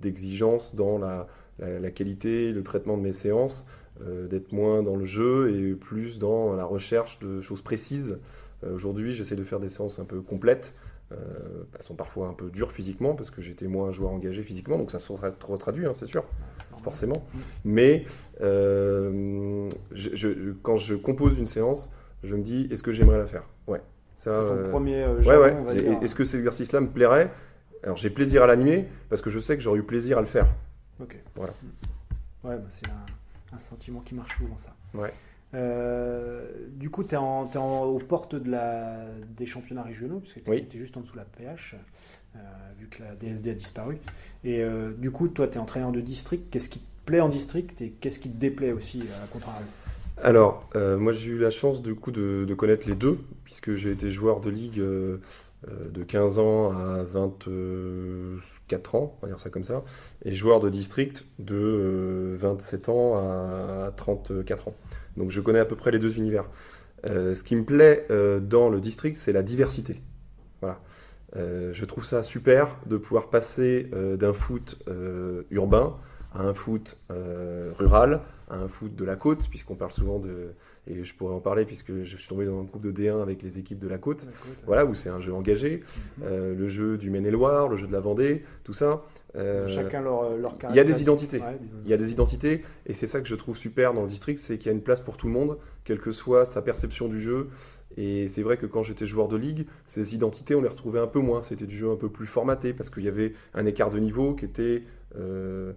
d'exigence 0.00 0.74
dans 0.74 0.98
la, 0.98 1.28
la, 1.58 1.90
qualité, 1.90 2.52
le 2.52 2.62
traitement 2.62 2.96
de 2.96 3.02
mes 3.02 3.12
séances, 3.12 3.66
euh, 4.00 4.26
d'être 4.26 4.52
moins 4.52 4.82
dans 4.82 4.96
le 4.96 5.04
jeu 5.04 5.54
et 5.54 5.74
plus 5.74 6.18
dans 6.18 6.54
la 6.54 6.64
recherche 6.64 7.18
de 7.20 7.42
choses 7.42 7.60
précises. 7.60 8.18
Euh, 8.64 8.74
aujourd'hui, 8.74 9.12
j'essaie 9.12 9.36
de 9.36 9.44
faire 9.44 9.60
des 9.60 9.68
séances 9.68 9.98
un 9.98 10.04
peu 10.04 10.22
complètes. 10.22 10.74
elles 11.10 11.82
sont 11.82 11.94
parfois 11.94 12.28
un 12.28 12.32
peu 12.32 12.48
dures 12.48 12.72
physiquement 12.72 13.14
parce 13.14 13.30
que 13.30 13.42
j'étais 13.42 13.66
moins 13.66 13.88
un 13.88 13.92
joueur 13.92 14.12
engagé 14.12 14.42
physiquement, 14.42 14.78
donc 14.78 14.90
ça 14.90 14.98
se 14.98 15.12
retraduit, 15.12 15.84
hein, 15.84 15.92
c'est 15.94 16.06
sûr, 16.06 16.24
forcément. 16.82 17.22
Mais 17.66 18.06
je, 18.40 20.52
quand 20.62 20.78
je 20.78 20.94
compose 20.94 21.38
une 21.38 21.46
séance, 21.46 21.92
je 22.24 22.34
me 22.34 22.42
dis 22.42 22.66
est-ce 22.70 22.82
que 22.82 22.92
j'aimerais 22.92 23.18
la 23.18 23.26
faire? 23.26 23.44
Ouais. 23.66 23.82
C'est 24.16 24.30
ton 24.30 24.70
premier 24.70 25.06
ouais, 25.06 25.36
ouais. 25.36 25.98
Est-ce 26.00 26.14
que 26.14 26.24
cet 26.24 26.38
exercice-là 26.38 26.80
me 26.80 26.88
plairait? 26.88 27.30
Alors 27.82 27.96
j'ai 27.96 28.10
plaisir 28.10 28.42
à 28.42 28.46
l'animer 28.46 28.86
parce 29.08 29.22
que 29.22 29.30
je 29.30 29.40
sais 29.40 29.56
que 29.56 29.62
j'aurais 29.62 29.78
eu 29.78 29.82
plaisir 29.82 30.18
à 30.18 30.20
le 30.20 30.26
faire. 30.26 30.46
Ok. 31.00 31.16
Voilà. 31.34 31.52
Ouais, 32.44 32.56
bah, 32.56 32.66
c'est 32.70 32.86
un, 32.86 33.58
sentiment 33.58 34.00
qui 34.00 34.14
marche 34.14 34.36
souvent 34.38 34.56
ça. 34.56 34.74
Ouais. 34.94 35.12
Euh, 35.54 36.46
du 36.70 36.88
coup, 36.88 37.04
tu 37.04 37.14
es, 37.14 37.18
es, 37.18 37.58
aux 37.58 37.98
portes 37.98 38.34
de 38.34 38.50
la, 38.50 39.04
des 39.36 39.46
championnats 39.46 39.82
régionaux, 39.82 40.20
parce 40.20 40.32
que 40.32 40.40
tu 40.40 40.76
es, 40.76 40.80
juste 40.80 40.96
en 40.96 41.00
dessous 41.00 41.12
de 41.12 41.18
la 41.18 41.24
PH, 41.24 41.76
euh, 42.34 42.38
vu 42.78 42.88
que 42.88 43.02
la 43.02 43.14
DSD 43.14 43.50
a 43.50 43.54
disparu. 43.54 43.98
Et 44.44 44.62
euh, 44.62 44.92
du 44.96 45.10
coup, 45.10 45.28
toi, 45.28 45.46
tu 45.48 45.54
es 45.54 45.58
entraîneur 45.58 45.92
de 45.92 46.00
district. 46.00 46.46
Qu'est-ce 46.50 46.70
qui 46.70 46.78
te 46.78 47.04
plaît 47.04 47.20
en 47.20 47.28
district 47.28 47.80
et 47.82 47.90
qu'est-ce 47.90 48.20
qui 48.20 48.30
te 48.30 48.38
déplaît 48.38 48.72
aussi, 48.72 49.02
à 49.22 49.26
contrario? 49.26 49.66
Alors, 50.22 50.70
moi, 50.74 51.12
j'ai 51.12 51.32
eu 51.32 51.38
la 51.38 51.50
chance 51.50 51.82
du 51.82 51.94
coup 51.94 52.12
de, 52.12 52.46
de, 52.48 52.54
connaître 52.54 52.88
les 52.88 52.94
deux, 52.94 53.18
puisque 53.44 53.74
j'ai 53.74 53.90
été 53.90 54.10
joueur 54.10 54.40
de 54.40 54.50
ligue 54.50 54.82
de 55.68 56.02
15 56.02 56.38
ans 56.38 56.72
à 56.72 57.02
24 57.04 58.94
ans, 58.94 59.16
on 59.22 59.26
va 59.26 59.28
dire 59.28 59.40
ça 59.40 59.50
comme 59.50 59.64
ça, 59.64 59.84
et 60.24 60.32
joueur 60.32 60.60
de 60.60 60.68
district 60.68 61.24
de 61.38 62.34
27 62.38 62.88
euh, 62.88 62.92
ans 62.92 63.16
à 63.16 63.92
34 63.92 64.68
ans. 64.68 64.74
Donc 65.16 65.30
je 65.30 65.40
connais 65.40 65.60
à 65.60 65.64
peu 65.64 65.76
près 65.76 65.90
les 65.90 65.98
deux 65.98 66.16
univers. 66.18 66.46
Euh, 67.10 67.34
ce 67.34 67.42
qui 67.42 67.56
me 67.56 67.64
plaît 67.64 68.06
dans 68.40 68.68
le 68.68 68.80
district, 68.80 69.16
c'est 69.16 69.32
la 69.32 69.42
diversité. 69.42 70.00
Voilà. 70.60 70.80
je 71.36 71.84
trouve 71.84 72.04
ça 72.04 72.22
super 72.22 72.76
de 72.86 72.96
pouvoir 72.96 73.30
passer 73.30 73.88
d'un 74.18 74.32
foot 74.32 74.78
urbain 75.50 75.96
à 76.34 76.42
un 76.42 76.54
foot 76.54 76.98
rural, 77.78 78.20
à 78.50 78.56
un 78.56 78.68
foot 78.68 78.94
de 78.94 79.04
la 79.04 79.16
côte, 79.16 79.48
puisqu'on 79.48 79.76
parle 79.76 79.92
souvent 79.92 80.18
de, 80.18 80.54
et 80.86 81.04
je 81.04 81.14
pourrais 81.14 81.34
en 81.34 81.40
parler 81.40 81.64
puisque 81.64 82.02
je 82.02 82.16
suis 82.16 82.28
tombé 82.28 82.44
dans 82.44 82.58
un 82.58 82.64
groupe 82.64 82.82
de 82.82 82.90
D1 82.92 83.22
avec 83.22 83.42
les 83.42 83.58
équipes 83.58 83.78
de 83.78 83.88
la 83.88 83.98
côte, 83.98 84.26
voilà, 84.66 84.84
où 84.84 84.94
c'est 84.94 85.08
un 85.08 85.20
jeu 85.20 85.32
engagé, 85.32 85.82
mhm. 86.18 86.24
euh, 86.24 86.54
le 86.54 86.68
jeu 86.68 86.98
du 86.98 87.10
Maine-et-Loire, 87.10 87.68
le 87.68 87.76
jeu 87.76 87.86
de 87.86 87.92
la 87.92 88.00
Vendée, 88.00 88.42
tout 88.64 88.74
ça. 88.74 89.04
Euh, 89.36 89.66
chacun 89.68 90.02
leur, 90.02 90.36
leur 90.36 90.54
Il 90.70 90.76
y 90.76 90.80
a 90.80 90.84
des 90.84 91.00
identités. 91.00 91.40
il 91.84 91.90
y 91.90 91.94
a 91.94 91.96
des 91.96 92.10
identités, 92.10 92.64
et 92.86 92.94
c'est 92.94 93.06
ça 93.06 93.20
que 93.20 93.28
je 93.28 93.34
trouve 93.34 93.56
super 93.56 93.94
dans 93.94 94.02
le 94.02 94.08
district, 94.08 94.38
c'est 94.38 94.58
qu'il 94.58 94.66
y 94.66 94.70
a 94.70 94.72
une 94.72 94.82
place 94.82 95.00
pour 95.00 95.16
tout 95.16 95.26
le 95.26 95.32
monde, 95.32 95.58
quelle 95.84 96.00
que 96.00 96.12
soit 96.12 96.44
sa 96.44 96.62
perception 96.62 97.08
du 97.08 97.20
jeu. 97.20 97.48
Et 97.96 98.28
c'est 98.28 98.42
vrai 98.42 98.56
que 98.56 98.66
quand 98.66 98.82
j'étais 98.82 99.06
joueur 99.06 99.28
de 99.28 99.36
ligue, 99.36 99.66
ces 99.84 100.14
identités, 100.14 100.54
on 100.54 100.62
les 100.62 100.68
retrouvait 100.68 100.98
un 101.00 101.06
peu 101.06 101.18
moins. 101.18 101.42
C'était 101.42 101.66
du 101.66 101.76
jeu 101.76 101.90
un 101.90 101.96
peu 101.96 102.08
plus 102.08 102.26
formaté, 102.26 102.72
parce 102.72 102.90
qu'il 102.90 103.04
y 103.04 103.08
avait 103.08 103.34
un 103.54 103.66
écart 103.66 103.90
de 103.90 103.98
niveau 103.98 104.34
qui 104.34 104.46
était 104.46 104.82
euh, 105.18 105.72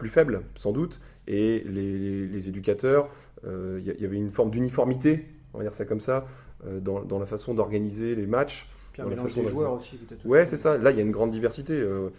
plus 0.00 0.08
faible, 0.08 0.42
sans 0.56 0.72
doute, 0.72 1.00
et 1.28 1.62
les, 1.66 2.26
les 2.26 2.48
éducateurs 2.48 3.08
il 3.44 3.48
euh, 3.48 3.80
y, 3.98 4.04
avait 4.04 4.16
une 4.16 4.30
forme 4.30 4.50
d'uniformité, 4.50 5.26
on 5.54 5.58
va 5.58 5.64
dire 5.64 5.74
ça 5.74 5.84
comme 5.84 6.00
ça, 6.00 6.26
euh, 6.66 6.80
dans, 6.80 7.18
la 7.18 7.26
façon 7.26 7.54
d'organiser 7.54 8.14
les 8.14 8.26
matchs. 8.26 8.68
Puis 8.92 9.02
un 9.02 9.08
des 9.08 9.48
joueurs 9.48 9.74
aussi, 9.74 9.96
peut-être. 9.96 10.26
Ouais, 10.26 10.46
c'est 10.46 10.56
ça. 10.56 10.76
Là, 10.76 10.90
il 10.90 10.96
y 10.96 11.00
a 11.00 11.02
une 11.02 11.12
grande 11.12 11.30
diversité. 11.30 11.74
Euh, 11.74 12.10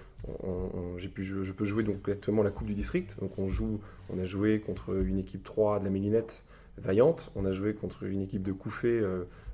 pu, 1.14 1.24
je, 1.24 1.52
peux 1.52 1.66
jouer 1.66 1.84
donc 1.84 2.08
actuellement 2.08 2.44
la 2.44 2.50
Coupe 2.50 2.68
du 2.68 2.74
District. 2.74 3.18
Donc 3.20 3.38
on 3.38 3.50
joue, 3.50 3.82
on 4.10 4.18
a 4.20 4.26
joué 4.26 4.60
contre 4.60 4.96
une 4.96 5.20
équipe 5.20 5.44
3 5.44 5.80
de 5.80 5.84
la 5.84 5.90
Mélinette 5.90 6.44
vaillante. 6.78 7.32
On 7.36 7.46
a 7.46 7.52
joué 7.52 7.74
contre 7.74 8.04
une 8.04 8.22
équipe 8.22 8.44
de 8.44 8.54
Couffé 8.54 9.02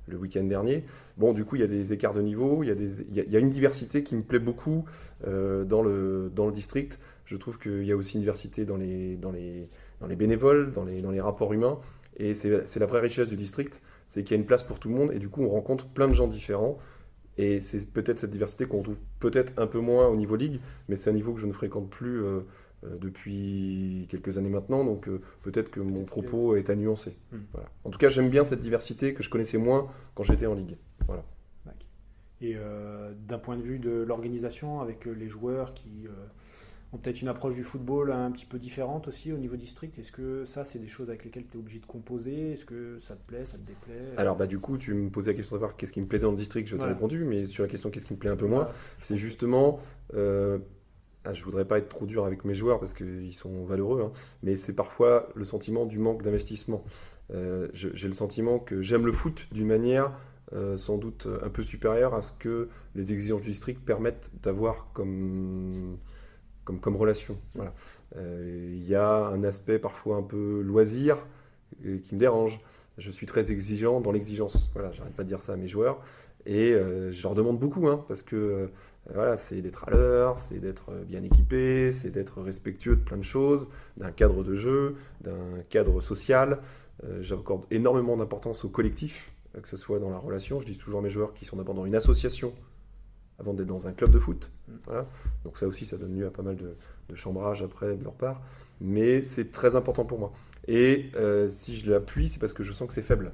le 0.07 0.17
week-end 0.17 0.43
dernier. 0.43 0.85
Bon, 1.17 1.33
du 1.33 1.43
coup, 1.43 1.55
il 1.55 1.61
y 1.61 1.65
a 1.65 1.67
des 1.67 1.91
écarts 1.91 2.13
de 2.13 2.21
niveau, 2.21 2.63
il 2.63 2.67
y, 2.67 2.71
a 2.71 2.75
des, 2.75 3.01
il 3.01 3.15
y 3.15 3.35
a 3.35 3.39
une 3.39 3.49
diversité 3.49 4.03
qui 4.03 4.15
me 4.15 4.21
plaît 4.21 4.39
beaucoup 4.39 4.85
dans, 5.25 5.81
le, 5.81 6.31
dans 6.33 6.45
le 6.45 6.51
district. 6.51 6.99
Je 7.27 7.35
trouve 7.35 7.59
qu'il 7.59 7.83
y 7.83 7.91
a 7.91 7.95
aussi 7.95 8.15
une 8.15 8.21
diversité 8.21 8.65
dans 8.65 8.77
les, 8.77 9.17
dans 9.17 9.31
les, 9.31 9.67
dans 9.99 10.07
les 10.07 10.15
bénévoles, 10.15 10.71
dans 10.71 10.85
les, 10.85 11.01
dans 11.01 11.11
les 11.11 11.21
rapports 11.21 11.53
humains. 11.53 11.79
Et 12.15 12.33
c'est 12.33 12.79
la 12.79 12.85
vraie 12.85 13.01
richesse 13.01 13.27
du 13.27 13.35
district, 13.35 13.81
c'est 14.07 14.23
qu'il 14.23 14.35
y 14.35 14.39
a 14.39 14.41
une 14.41 14.47
place 14.47 14.63
pour 14.63 14.79
tout 14.79 14.89
le 14.89 14.95
monde 14.95 15.11
et 15.11 15.19
du 15.19 15.29
coup 15.29 15.43
on 15.43 15.49
rencontre 15.49 15.85
plein 15.87 16.07
de 16.07 16.13
gens 16.13 16.27
différents. 16.27 16.79
Et 17.37 17.59
c'est 17.59 17.91
peut-être 17.91 18.17
cette 18.17 18.31
diversité 18.31 18.65
qu'on 18.65 18.81
trouve 18.81 18.97
peut-être 19.19 19.53
un 19.57 19.67
peu 19.67 19.79
moins 19.79 20.07
au 20.07 20.15
niveau 20.15 20.35
ligue, 20.35 20.59
mais 20.87 20.95
c'est 20.95 21.11
un 21.11 21.13
niveau 21.13 21.33
que 21.33 21.39
je 21.39 21.45
ne 21.45 21.51
fréquente 21.51 21.89
plus 21.89 22.23
euh, 22.23 22.39
euh, 22.83 22.97
depuis 22.97 24.07
quelques 24.09 24.39
années 24.39 24.49
maintenant, 24.49 24.83
donc 24.83 25.07
euh, 25.07 25.21
peut-être 25.43 25.69
que 25.69 25.79
mon 25.79 26.03
propos 26.03 26.55
est 26.55 26.71
à 26.71 26.75
nuancer. 26.75 27.15
Hmm. 27.31 27.41
Voilà. 27.53 27.69
En 27.83 27.91
tout 27.91 27.99
cas, 27.99 28.09
j'aime 28.09 28.29
bien 28.29 28.43
cette 28.43 28.61
diversité 28.61 29.13
que 29.13 29.21
je 29.21 29.29
connaissais 29.29 29.59
moins 29.59 29.87
quand 30.15 30.23
j'étais 30.23 30.47
en 30.47 30.55
ligue. 30.55 30.77
Voilà. 31.05 31.23
Et 32.39 32.55
d'un 33.27 33.39
point 33.39 33.57
de 33.57 33.63
vue 33.63 33.79
de 33.79 33.89
l'organisation, 33.89 34.79
avec 34.79 35.05
les 35.05 35.27
joueurs 35.27 35.73
qui 35.73 36.05
ont 36.93 36.97
peut-être 36.97 37.21
une 37.21 37.27
approche 37.27 37.55
du 37.55 37.63
football 37.63 38.11
un 38.11 38.31
petit 38.31 38.45
peu 38.45 38.59
différente 38.59 39.07
aussi 39.07 39.33
au 39.33 39.37
niveau 39.37 39.57
district. 39.57 39.99
Est-ce 39.99 40.11
que 40.11 40.45
ça, 40.45 40.63
c'est 40.63 40.79
des 40.79 40.87
choses 40.87 41.09
avec 41.09 41.25
lesquelles 41.25 41.45
tu 41.45 41.57
es 41.57 41.59
obligé 41.59 41.79
de 41.79 41.85
composer? 41.85 42.53
Est-ce 42.53 42.65
que 42.65 42.97
ça 42.99 43.15
te 43.15 43.27
plaît, 43.27 43.45
ça 43.45 43.57
te 43.57 43.63
déplaît? 43.63 44.13
Alors, 44.15 44.37
bah, 44.37 44.47
du 44.47 44.59
coup, 44.59 44.77
tu 44.77 44.93
me 44.93 45.09
posais 45.09 45.31
la 45.31 45.37
question 45.37 45.57
de 45.57 45.61
savoir 45.61 45.75
qu'est-ce 45.75 45.91
qui 45.91 45.99
me 45.99 46.05
plaisait 46.05 46.23
dans 46.23 46.31
le 46.31 46.37
district, 46.37 46.67
je 46.67 46.77
t'ai 46.77 46.85
répondu, 46.85 47.25
mais 47.25 47.45
sur 47.45 47.63
la 47.63 47.69
question 47.69 47.89
qu'est-ce 47.89 48.05
qui 48.05 48.13
me 48.13 48.19
plaît 48.19 48.29
un 48.29 48.37
peu 48.37 48.47
moins, 48.47 48.67
c'est 49.01 49.17
justement. 49.17 49.79
Euh, 50.13 50.59
ah, 51.25 51.33
je 51.33 51.43
voudrais 51.43 51.65
pas 51.65 51.77
être 51.77 51.89
trop 51.89 52.05
dur 52.05 52.23
avec 52.23 52.45
mes 52.45 52.55
joueurs 52.55 52.79
parce 52.79 52.93
qu'ils 52.93 53.33
sont 53.33 53.65
valeureux, 53.65 54.01
hein, 54.01 54.11
mais 54.43 54.55
c'est 54.55 54.71
parfois 54.71 55.27
le 55.35 55.43
sentiment 55.43 55.85
du 55.85 55.99
manque 55.99 56.23
d'investissement. 56.23 56.85
Euh, 57.33 57.67
j'ai 57.73 58.07
le 58.07 58.13
sentiment 58.13 58.59
que 58.59 58.81
j'aime 58.81 59.05
le 59.05 59.11
foot 59.11 59.45
d'une 59.51 59.67
manière 59.67 60.13
sans 60.77 60.97
doute 60.97 61.27
un 61.43 61.49
peu 61.49 61.61
supérieur 61.61 62.13
à 62.13 62.21
ce 62.21 62.31
que 62.31 62.69
les 62.95 63.11
exigences 63.11 63.41
du 63.41 63.49
district 63.49 63.83
permettent 63.83 64.31
d'avoir 64.41 64.87
comme, 64.93 65.97
comme, 66.67 66.79
comme 66.79 66.95
relation. 66.95 67.37
Voilà. 67.55 67.73
Il 68.15 68.87
y 68.87 68.95
a 68.95 69.25
un 69.27 69.43
aspect 69.43 69.79
parfois 69.79 70.17
un 70.17 70.21
peu 70.21 70.61
loisir 70.61 71.17
qui 71.81 72.13
me 72.15 72.19
dérange. 72.19 72.59
Je 72.97 73.09
suis 73.11 73.25
très 73.25 73.51
exigeant 73.51 74.01
dans 74.01 74.11
l'exigence. 74.11 74.69
Voilà, 74.73 74.91
j'arrête 74.91 75.13
pas 75.13 75.23
de 75.23 75.27
dire 75.27 75.41
ça 75.41 75.53
à 75.53 75.55
mes 75.55 75.67
joueurs. 75.67 76.01
Et 76.45 76.71
je 76.73 77.23
leur 77.23 77.35
demande 77.35 77.59
beaucoup, 77.59 77.87
hein, 77.87 78.03
parce 78.07 78.21
que 78.21 78.69
voilà, 79.13 79.37
c'est 79.37 79.61
d'être 79.61 79.87
à 79.87 79.91
l'heure, 79.91 80.39
c'est 80.39 80.59
d'être 80.59 80.91
bien 81.05 81.23
équipé, 81.23 81.93
c'est 81.93 82.09
d'être 82.09 82.41
respectueux 82.41 82.95
de 82.95 83.01
plein 83.01 83.17
de 83.17 83.23
choses, 83.23 83.69
d'un 83.95 84.11
cadre 84.11 84.43
de 84.43 84.55
jeu, 84.55 84.95
d'un 85.21 85.63
cadre 85.69 86.01
social. 86.01 86.59
Euh, 87.03 87.21
j'accorde 87.21 87.65
énormément 87.71 88.17
d'importance 88.17 88.65
au 88.65 88.69
collectif, 88.69 89.31
euh, 89.55 89.61
que 89.61 89.67
ce 89.67 89.77
soit 89.77 89.99
dans 89.99 90.09
la 90.09 90.17
relation. 90.17 90.59
Je 90.59 90.65
dis 90.65 90.77
toujours 90.77 90.99
à 90.99 91.03
mes 91.03 91.09
joueurs 91.09 91.33
qui 91.33 91.45
sont 91.45 91.57
d'abord 91.57 91.75
dans 91.75 91.85
une 91.85 91.95
association 91.95 92.53
avant 93.39 93.53
d'être 93.53 93.67
dans 93.67 93.87
un 93.87 93.93
club 93.93 94.11
de 94.11 94.19
foot. 94.19 94.51
Mm. 94.67 94.73
Donc 95.43 95.57
ça 95.57 95.67
aussi, 95.67 95.85
ça 95.85 95.97
donne 95.97 96.17
lieu 96.17 96.27
à 96.27 96.31
pas 96.31 96.43
mal 96.43 96.55
de, 96.55 96.75
chambrage 97.15 97.63
après 97.63 97.95
de 97.95 98.03
leur 98.03 98.13
part. 98.13 98.41
Mais 98.81 99.21
c'est 99.21 99.51
très 99.51 99.75
important 99.75 100.05
pour 100.05 100.19
moi. 100.19 100.31
Et 100.67 101.11
euh, 101.15 101.47
si 101.47 101.75
je 101.75 101.89
l'appuie, 101.89 102.27
c'est 102.29 102.39
parce 102.39 102.53
que 102.53 102.63
je 102.63 102.73
sens 102.73 102.87
que 102.87 102.93
c'est 102.93 103.01
faible. 103.01 103.31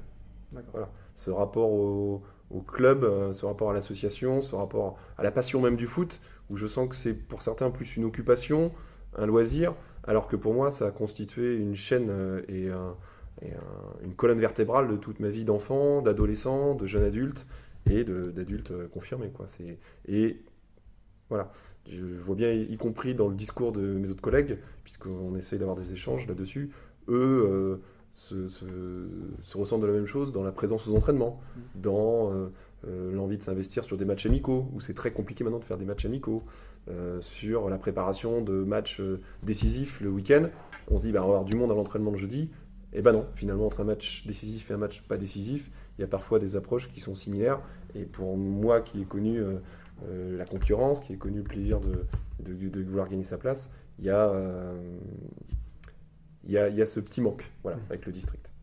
Voilà. 0.72 0.88
Ce 1.16 1.30
rapport 1.30 1.70
au, 1.70 2.22
au 2.50 2.60
club, 2.60 3.04
euh, 3.04 3.32
ce 3.32 3.44
rapport 3.44 3.70
à 3.70 3.74
l'association, 3.74 4.40
ce 4.40 4.54
rapport 4.54 4.96
à 5.18 5.22
la 5.22 5.30
passion 5.30 5.60
même 5.60 5.76
du 5.76 5.86
foot, 5.86 6.20
où 6.50 6.56
je 6.56 6.66
sens 6.66 6.88
que 6.88 6.94
c'est 6.94 7.14
pour 7.14 7.42
certains 7.42 7.70
plus 7.70 7.96
une 7.96 8.04
occupation, 8.04 8.72
un 9.16 9.26
loisir, 9.26 9.74
alors 10.04 10.28
que 10.28 10.36
pour 10.36 10.54
moi 10.54 10.70
ça 10.70 10.86
a 10.86 10.90
constitué 10.90 11.56
une 11.56 11.74
chaîne 11.74 12.08
euh, 12.10 12.42
et, 12.48 12.70
une 14.02 14.14
colonne 14.14 14.38
vertébrale 14.38 14.88
de 14.88 14.96
toute 14.96 15.20
ma 15.20 15.28
vie 15.28 15.44
d'enfant, 15.44 16.00
d'adolescent, 16.00 16.74
de 16.74 16.86
jeune 16.86 17.04
adulte 17.04 17.46
et 17.90 18.04
d'adulte 18.04 18.70
euh, 18.70 18.88
confirmé. 18.88 19.28
Quoi. 19.28 19.46
Et 20.08 20.40
voilà, 21.28 21.52
je, 21.90 22.04
vois 22.04 22.36
bien, 22.36 22.50
y 22.52 22.76
compris 22.76 23.14
dans 23.14 23.28
le 23.28 23.34
discours 23.34 23.72
de 23.72 23.80
mes 23.80 24.10
autres 24.10 24.22
collègues, 24.22 24.58
puisqu'on 24.84 25.36
essaye 25.36 25.58
d'avoir 25.58 25.76
des 25.76 25.92
échanges 25.92 26.26
là-dessus, 26.26 26.70
eux 27.08 27.80
se, 28.14 28.48
se, 28.48 29.58
ressentent 29.58 29.82
de 29.82 29.86
la 29.86 29.92
même 29.92 30.06
chose 30.06 30.32
dans 30.32 30.42
la 30.42 30.52
présence 30.52 30.88
aux 30.88 30.94
entraînements, 30.94 31.40
mm. 31.56 31.80
dans 31.80 32.32
euh, 32.32 32.46
euh, 32.86 33.12
l'envie 33.12 33.36
de 33.36 33.42
s'investir 33.42 33.84
sur 33.84 33.96
des 33.96 34.04
matchs 34.04 34.26
amicaux, 34.26 34.68
où 34.72 34.80
c'est 34.80 34.94
très 34.94 35.10
compliqué 35.10 35.44
maintenant 35.44 35.58
de 35.58 35.64
faire 35.64 35.78
des 35.78 35.84
matchs 35.84 36.06
amicaux, 36.06 36.44
euh, 36.88 37.20
sur 37.20 37.68
la 37.68 37.76
préparation 37.76 38.40
de 38.40 38.52
matchs 38.52 39.02
décisifs 39.42 40.00
le 40.00 40.10
week-end. 40.10 40.48
On 40.88 40.98
se 40.98 41.04
dit, 41.04 41.12
bah, 41.12 41.20
on 41.22 41.28
va 41.28 41.34
avoir 41.34 41.44
du 41.44 41.56
monde 41.56 41.72
à 41.72 41.74
l'entraînement 41.74 42.12
le 42.12 42.18
jeudi. 42.18 42.50
Et 42.92 43.02
ben 43.02 43.12
non, 43.12 43.26
finalement, 43.34 43.66
entre 43.66 43.80
un 43.80 43.84
match 43.84 44.24
décisif 44.26 44.70
et 44.70 44.74
un 44.74 44.78
match 44.78 45.02
pas 45.02 45.16
décisif, 45.16 45.70
il 45.98 46.00
y 46.00 46.04
a 46.04 46.08
parfois 46.08 46.38
des 46.38 46.56
approches 46.56 46.90
qui 46.92 47.00
sont 47.00 47.14
similaires. 47.14 47.60
Et 47.94 48.04
pour 48.04 48.36
moi 48.36 48.80
qui 48.80 49.02
ai 49.02 49.04
connu 49.04 49.40
la 50.08 50.44
concurrence, 50.44 51.00
qui 51.00 51.12
ai 51.12 51.16
connu 51.16 51.38
le 51.38 51.44
plaisir 51.44 51.80
de, 51.80 52.04
de, 52.40 52.68
de, 52.68 52.82
vouloir 52.82 53.08
gagner 53.08 53.24
sa 53.24 53.38
place, 53.38 53.70
il 53.98 54.06
y 54.06 54.10
a 54.10 54.32
il 56.46 56.52
y 56.52 56.58
a, 56.58 56.86
ce 56.86 57.00
petit 57.00 57.20
manque 57.20 57.50
voilà, 57.62 57.78
mmh. 57.78 57.86
avec 57.90 58.06
le 58.06 58.12
district. 58.12 58.53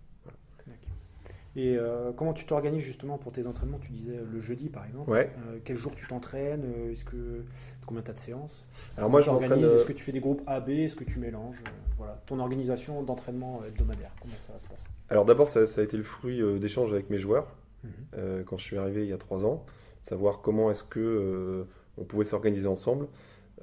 Et 1.55 1.75
euh, 1.77 2.11
comment 2.13 2.33
tu 2.33 2.45
t'organises 2.45 2.83
justement 2.83 3.17
pour 3.17 3.33
tes 3.33 3.45
entraînements? 3.45 3.79
Tu 3.79 3.91
disais 3.91 4.17
le 4.31 4.39
jeudi 4.39 4.69
par 4.69 4.85
exemple. 4.85 5.09
Ouais. 5.09 5.29
Euh, 5.47 5.59
quel 5.65 5.75
jour 5.75 5.93
tu 5.93 6.07
t'entraînes? 6.07 6.63
Euh, 6.63 6.91
Est-ce 6.91 7.03
que 7.03 7.43
combien 7.85 8.01
tu 8.01 8.11
as 8.11 8.13
de 8.13 8.19
séances? 8.19 8.65
Alors 8.97 9.09
moi 9.09 9.21
j'organise. 9.21 9.65
Est-ce 9.65 9.85
que 9.85 9.93
tu 9.93 10.03
fais 10.03 10.13
des 10.13 10.21
groupes 10.21 10.41
A, 10.47 10.61
B? 10.61 10.69
Est-ce 10.69 10.95
que 10.95 11.03
tu 11.03 11.19
mélanges? 11.19 11.61
Voilà, 11.97 12.21
ton 12.25 12.39
organisation 12.39 13.03
d'entraînement 13.03 13.61
hebdomadaire. 13.67 14.11
Comment 14.21 14.33
ça 14.39 14.57
se 14.57 14.67
passe 14.67 14.85
Alors 15.09 15.25
d'abord 15.25 15.49
ça, 15.49 15.59
a 15.59 15.83
été 15.83 15.97
le 15.97 16.03
fruit 16.03 16.41
d'échanges 16.59 16.93
avec 16.93 17.09
mes 17.09 17.19
joueurs 17.19 17.47
mmh. 17.83 17.87
quand 18.45 18.57
je 18.57 18.63
suis 18.63 18.77
arrivé 18.77 19.03
il 19.03 19.09
y 19.09 19.13
a 19.13 19.17
trois 19.17 19.45
ans, 19.45 19.65
savoir 19.99 20.41
comment 20.41 20.71
est-ce 20.71 20.83
que 20.83 21.65
on 21.97 22.05
pouvait 22.05 22.25
s'organiser 22.25 22.67
ensemble. 22.67 23.07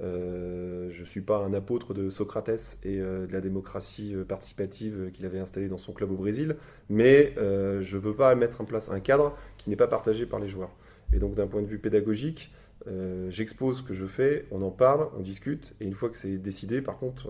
Euh, 0.01 0.89
je 0.91 1.01
ne 1.01 1.05
suis 1.05 1.21
pas 1.21 1.37
un 1.37 1.53
apôtre 1.53 1.93
de 1.93 2.09
Socrates 2.09 2.77
et 2.83 2.99
euh, 2.99 3.27
de 3.27 3.33
la 3.33 3.41
démocratie 3.41 4.15
euh, 4.15 4.23
participative 4.23 5.11
qu'il 5.13 5.25
avait 5.25 5.39
installée 5.39 5.67
dans 5.67 5.77
son 5.77 5.91
club 5.91 6.11
au 6.11 6.15
Brésil, 6.15 6.55
mais 6.89 7.33
je 7.35 7.95
ne 7.95 8.01
veux 8.01 8.13
pas 8.13 8.33
mettre 8.35 8.61
en 8.61 8.65
place 8.65 8.89
un 8.89 8.99
cadre 8.99 9.35
qui 9.57 9.69
n'est 9.69 9.75
pas 9.75 9.87
partagé 9.87 10.25
par 10.25 10.39
les 10.39 10.47
joueurs. 10.47 10.71
Et 11.13 11.19
donc 11.19 11.35
d'un 11.35 11.47
point 11.47 11.61
de 11.61 11.67
vue 11.67 11.79
pédagogique, 11.79 12.53
j'expose 13.29 13.79
ce 13.79 13.83
que 13.83 13.93
je 13.93 14.05
fais, 14.05 14.45
on 14.51 14.61
en 14.61 14.71
parle, 14.71 15.07
on 15.17 15.21
discute, 15.21 15.75
et 15.81 15.85
une 15.85 15.93
fois 15.93 16.09
que 16.09 16.17
c'est 16.17 16.37
décidé, 16.37 16.81
par 16.81 16.97
contre, 16.97 17.29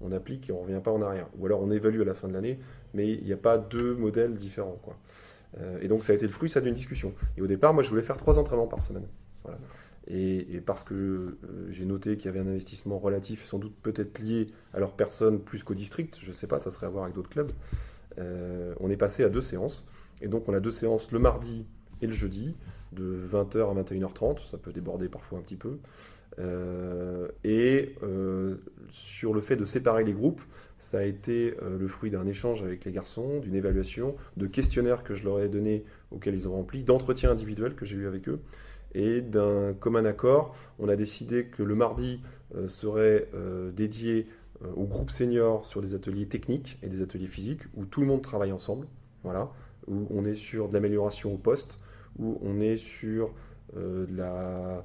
on 0.00 0.12
applique 0.12 0.48
et 0.48 0.52
on 0.52 0.60
ne 0.60 0.66
revient 0.66 0.80
pas 0.82 0.90
en 0.90 1.02
arrière. 1.02 1.26
Ou 1.38 1.46
alors 1.46 1.62
on 1.62 1.70
évalue 1.70 2.00
à 2.00 2.04
la 2.04 2.14
fin 2.14 2.28
de 2.28 2.32
l'année, 2.32 2.58
mais 2.92 3.12
il 3.12 3.24
n'y 3.24 3.32
a 3.32 3.38
pas 3.38 3.58
deux 3.58 3.94
modèles 3.94 4.34
différents. 4.34 4.78
Quoi. 4.82 4.96
et 5.80 5.88
donc 5.88 6.04
ça 6.04 6.12
a 6.12 6.16
été 6.16 6.26
le 6.26 6.32
fruit, 6.32 6.52
d'une 6.62 6.74
discussion. 6.74 7.12
Et 7.36 7.42
au 7.42 7.46
départ, 7.46 7.74
moi, 7.74 7.82
je 7.82 7.90
voulais 7.90 8.02
faire 8.02 8.16
trois 8.16 8.38
entraînements 8.38 8.66
par 8.66 8.82
semaine. 8.82 9.06
Voilà. 9.42 9.58
Et, 10.06 10.60
parce 10.66 10.82
que 10.82 10.94
euh, 10.94 11.36
j'ai 11.70 11.86
noté 11.86 12.16
qu'il 12.16 12.26
y 12.26 12.28
avait 12.28 12.40
un 12.40 12.50
investissement 12.50 12.98
relatif, 12.98 13.46
sans 13.46 13.58
doute 13.58 13.74
peut-être 13.82 14.18
lié 14.18 14.48
à 14.74 14.78
leur 14.78 14.92
personne 14.92 15.40
plus 15.40 15.64
qu'au 15.64 15.74
district, 15.74 16.18
je 16.22 16.30
ne 16.30 16.34
sais 16.34 16.46
pas, 16.46 16.58
ça 16.58 16.70
serait 16.70 16.86
à 16.86 16.90
voir 16.90 17.04
avec 17.04 17.16
d'autres 17.16 17.30
clubs, 17.30 17.50
euh, 18.18 18.74
on 18.80 18.90
est 18.90 18.96
passé 18.96 19.24
à 19.24 19.30
deux 19.30 19.40
séances. 19.40 19.86
Et 20.20 20.28
donc 20.28 20.48
on 20.48 20.54
a 20.54 20.60
deux 20.60 20.70
séances 20.70 21.10
le 21.10 21.18
mardi 21.18 21.64
et 22.02 22.06
le 22.06 22.12
jeudi, 22.12 22.54
de 22.92 23.18
20h 23.32 23.70
à 23.70 23.82
21h30, 23.82 24.50
ça 24.50 24.58
peut 24.58 24.72
déborder 24.72 25.08
parfois 25.08 25.38
un 25.38 25.42
petit 25.42 25.56
peu. 25.56 25.78
Euh, 26.38 27.28
et 27.42 27.94
sur 28.90 29.32
le 29.32 29.40
fait 29.40 29.56
de 29.56 29.64
séparer 29.64 30.04
les 30.04 30.12
groupes, 30.12 30.42
ça 30.78 30.98
a 30.98 31.02
été 31.02 31.54
le 31.62 31.88
fruit 31.88 32.10
d'un 32.10 32.26
échange 32.26 32.62
avec 32.62 32.84
les 32.84 32.92
garçons, 32.92 33.40
d'une 33.40 33.54
évaluation, 33.54 34.16
de 34.36 34.46
questionnaires 34.46 35.02
que 35.02 35.14
je 35.14 35.24
leur 35.24 35.40
ai 35.40 35.48
donnés 35.48 35.84
auxquels 36.10 36.34
ils 36.34 36.46
ont 36.46 36.52
rempli, 36.52 36.84
d'entretiens 36.84 37.30
individuels 37.30 37.74
que 37.74 37.86
j'ai 37.86 37.96
eu 37.96 38.06
avec 38.06 38.28
eux. 38.28 38.38
Et 38.94 39.20
d'un 39.20 39.74
commun 39.74 40.04
accord, 40.04 40.54
on 40.78 40.88
a 40.88 40.96
décidé 40.96 41.46
que 41.46 41.62
le 41.62 41.74
mardi 41.74 42.20
euh, 42.56 42.68
serait 42.68 43.28
euh, 43.34 43.72
dédié 43.72 44.28
euh, 44.62 44.68
au 44.76 44.84
groupe 44.84 45.10
senior 45.10 45.66
sur 45.66 45.82
des 45.82 45.94
ateliers 45.94 46.26
techniques 46.26 46.78
et 46.82 46.88
des 46.88 47.02
ateliers 47.02 47.26
physiques 47.26 47.62
où 47.74 47.84
tout 47.84 48.00
le 48.00 48.06
monde 48.06 48.22
travaille 48.22 48.52
ensemble. 48.52 48.86
Voilà, 49.24 49.50
où 49.88 50.06
on 50.10 50.24
est 50.24 50.34
sur 50.34 50.68
de 50.68 50.74
l'amélioration 50.74 51.32
au 51.32 51.38
poste, 51.38 51.78
où 52.18 52.38
on 52.42 52.60
est 52.60 52.76
sur 52.76 53.32
de 53.74 54.06
la, 54.16 54.84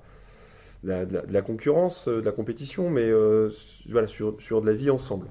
concurrence, 1.41 2.07
de 2.07 2.21
la 2.21 2.31
compétition, 2.31 2.89
mais 2.89 3.11
voilà, 3.89 4.07
sur, 4.07 4.41
sur, 4.41 4.61
de 4.61 4.65
la 4.65 4.71
vie 4.71 4.89
ensemble. 4.89 5.27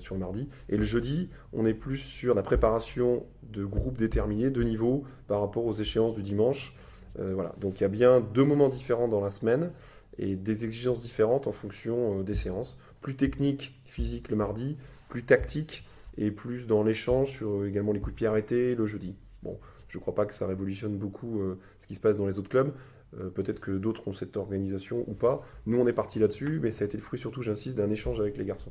sur 0.00 0.16
le 0.16 0.20
mardi. 0.20 0.48
Et 0.68 0.76
le 0.76 0.82
jeudi, 0.82 1.30
on 1.52 1.64
est 1.64 1.74
plus 1.74 1.98
sur 1.98 2.34
la 2.34 2.42
préparation 2.42 3.24
de 3.44 3.64
groupes 3.64 3.98
déterminés, 3.98 4.50
de 4.50 4.64
niveaux, 4.64 5.04
par 5.28 5.40
rapport 5.40 5.64
aux 5.64 5.74
échéances 5.74 6.14
du 6.14 6.24
dimanche, 6.24 6.76
voilà. 7.18 7.54
Donc 7.60 7.80
il 7.80 7.82
y 7.82 7.86
a 7.86 7.88
bien 7.88 8.20
deux 8.20 8.44
moments 8.44 8.68
différents 8.68 9.08
dans 9.08 9.20
la 9.20 9.30
semaine 9.30 9.70
et 10.18 10.36
des 10.36 10.64
exigences 10.64 11.00
différentes 11.00 11.46
en 11.46 11.52
fonction 11.52 12.20
euh, 12.20 12.22
des 12.22 12.34
séances. 12.34 12.78
Plus 13.00 13.16
technique, 13.16 13.80
physique 13.86 14.28
le 14.28 14.36
mardi, 14.36 14.76
plus 15.08 15.24
tactique 15.24 15.84
et 16.18 16.30
plus 16.30 16.66
dans 16.66 16.82
l'échange 16.82 17.30
sur 17.30 17.62
euh, 17.62 17.68
également 17.68 17.92
les 17.92 18.00
coups 18.00 18.14
de 18.14 18.18
pied 18.18 18.26
arrêtés 18.26 18.74
le 18.74 18.86
jeudi. 18.86 19.16
Bon, 19.42 19.58
je 19.88 19.98
ne 19.98 20.00
crois 20.00 20.14
pas 20.14 20.26
que 20.26 20.34
ça 20.34 20.46
révolutionne 20.46 20.96
beaucoup 20.96 21.40
ce 21.80 21.86
qui 21.86 21.94
se 21.94 22.00
passe 22.00 22.18
dans 22.18 22.26
les 22.26 22.38
autres 22.38 22.50
clubs. 22.50 22.72
Peut-être 23.34 23.58
que 23.58 23.72
d'autres 23.72 24.06
ont 24.06 24.12
cette 24.12 24.36
organisation 24.36 25.02
ou 25.08 25.14
pas. 25.14 25.44
Nous, 25.66 25.80
on 25.80 25.86
est 25.88 25.92
parti 25.94 26.20
là-dessus, 26.20 26.60
mais 26.62 26.70
ça 26.70 26.84
a 26.84 26.86
été 26.86 26.96
le 26.96 27.02
fruit 27.02 27.18
surtout, 27.18 27.42
j'insiste, 27.42 27.76
d'un 27.76 27.90
échange 27.90 28.20
avec 28.20 28.36
les 28.36 28.44
garçons. 28.44 28.70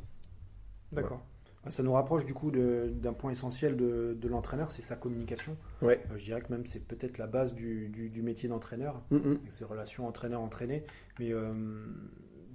D'accord. 0.93 1.25
Ça 1.69 1.83
nous 1.83 1.93
rapproche 1.93 2.25
du 2.25 2.33
coup 2.33 2.51
d'un 2.51 3.13
point 3.13 3.31
essentiel 3.31 3.75
de, 3.75 4.27
l'entraîneur, 4.27 4.71
c'est 4.71 4.81
sa 4.81 4.95
communication. 4.95 5.55
Ouais. 5.81 6.01
Euh, 6.11 6.17
je 6.17 6.25
dirais 6.25 6.41
que 6.41 6.51
même 6.51 6.65
c'est 6.65 6.85
peut-être 6.85 7.17
la 7.17 7.27
base 7.27 7.53
du, 7.53 8.21
métier 8.23 8.49
d'entraîneur, 8.49 9.01
mm 9.11 9.17
-hmm. 9.17 9.37
ces 9.49 9.65
relations 9.65 10.07
entraîneur-entraîné. 10.07 10.83
Mais 11.19 11.31
euh, 11.31 11.53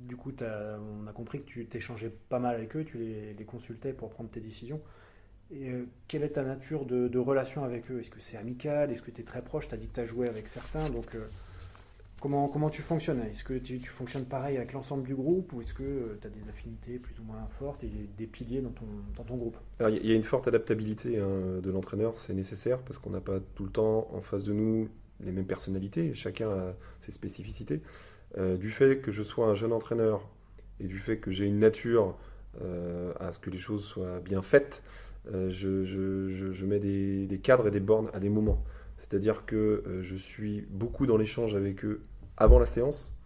du 0.08 0.16
coup, 0.16 0.32
on 0.40 1.06
a 1.06 1.12
compris 1.12 1.40
que 1.40 1.46
tu 1.46 1.66
t'échangeais 1.66 2.12
pas 2.28 2.38
mal 2.38 2.54
avec 2.56 2.76
eux, 2.76 2.84
tu 2.84 2.98
les, 2.98 3.44
consultais 3.44 3.92
pour 3.92 4.10
prendre 4.10 4.30
tes 4.30 4.40
décisions. 4.40 4.80
Et 5.50 5.70
euh, 5.70 5.86
quelle 6.08 6.24
est 6.24 6.34
ta 6.34 6.42
nature 6.42 6.84
de, 6.86 7.18
relation 7.18 7.64
avec 7.64 7.90
eux? 7.90 8.00
Est-ce 8.00 8.10
que 8.10 8.20
c'est 8.20 8.36
amical? 8.36 8.90
Est-ce 8.90 9.02
que 9.02 9.12
tu 9.12 9.20
es 9.20 9.24
très 9.24 9.42
proche? 9.42 9.68
Tu 9.68 9.74
as 9.74 9.78
dit 9.78 9.88
que 9.88 9.94
tu 9.94 10.00
as 10.00 10.06
joué 10.06 10.28
avec 10.28 10.48
certains, 10.48 10.88
donc 10.90 11.16
Comment, 12.24 12.70
tu 12.70 12.80
fonctionnes? 12.80 13.20
Est-ce 13.20 13.44
que 13.44 13.52
tu, 13.52 13.78
fonctionnes 13.84 14.24
pareil 14.24 14.56
avec 14.56 14.72
l'ensemble 14.72 15.02
du 15.02 15.14
groupe 15.14 15.52
ou 15.52 15.60
est-ce 15.60 15.74
que 15.74 15.82
euh, 15.82 16.18
tu 16.22 16.26
as 16.26 16.30
des 16.30 16.48
affinités 16.48 16.98
plus 16.98 17.20
ou 17.20 17.22
moins 17.22 17.46
fortes 17.50 17.84
et 17.84 17.90
des 18.16 18.26
piliers 18.26 18.62
dans 18.62 18.70
ton, 18.70 18.86
dans 19.14 19.24
ton 19.24 19.36
groupe? 19.36 19.58
Il 19.80 20.06
y 20.06 20.10
a 20.10 20.14
une 20.14 20.22
forte 20.22 20.48
adaptabilité 20.48 21.18
hein, 21.18 21.60
de 21.62 21.70
l'entraîneur, 21.70 22.14
c'est 22.16 22.32
nécessaire 22.32 22.78
parce 22.78 22.98
qu'on 22.98 23.10
n'a 23.10 23.20
pas 23.20 23.40
tout 23.54 23.64
le 23.64 23.70
temps 23.70 24.08
en 24.10 24.22
face 24.22 24.42
de 24.44 24.54
nous 24.54 24.88
les 25.22 25.32
mêmes 25.32 25.44
personnalités, 25.44 26.14
chacun 26.14 26.48
a 26.48 26.74
ses 26.98 27.12
spécificités. 27.12 27.82
Euh, 28.38 28.56
du 28.56 28.70
fait 28.70 29.02
que 29.02 29.12
je 29.12 29.22
sois 29.22 29.48
un 29.48 29.54
jeune 29.54 29.74
entraîneur 29.74 30.26
et 30.80 30.86
du 30.86 31.00
fait 31.00 31.18
que 31.18 31.30
j'ai 31.30 31.44
une 31.44 31.58
nature 31.58 32.16
euh, 32.62 33.12
à 33.20 33.32
ce 33.32 33.38
que 33.38 33.50
les 33.50 33.58
choses 33.58 33.84
soient 33.84 34.20
bien 34.20 34.40
faites, 34.40 34.82
je, 35.30 35.84
je, 35.84 36.64
mets 36.64 36.78
des, 36.78 37.26
des, 37.26 37.38
cadres 37.38 37.68
et 37.68 37.70
des 37.70 37.80
bornes 37.80 38.08
à 38.14 38.18
des 38.18 38.30
moments. 38.30 38.64
C'est-à-dire 38.96 39.44
que 39.44 40.00
je 40.02 40.16
suis 40.16 40.62
beaucoup 40.70 41.06
dans 41.06 41.18
l'échange 41.18 41.54
avec 41.54 41.84
eux 41.84 42.00
avant 42.36 42.58
la 42.58 42.66
séance. 42.66 43.16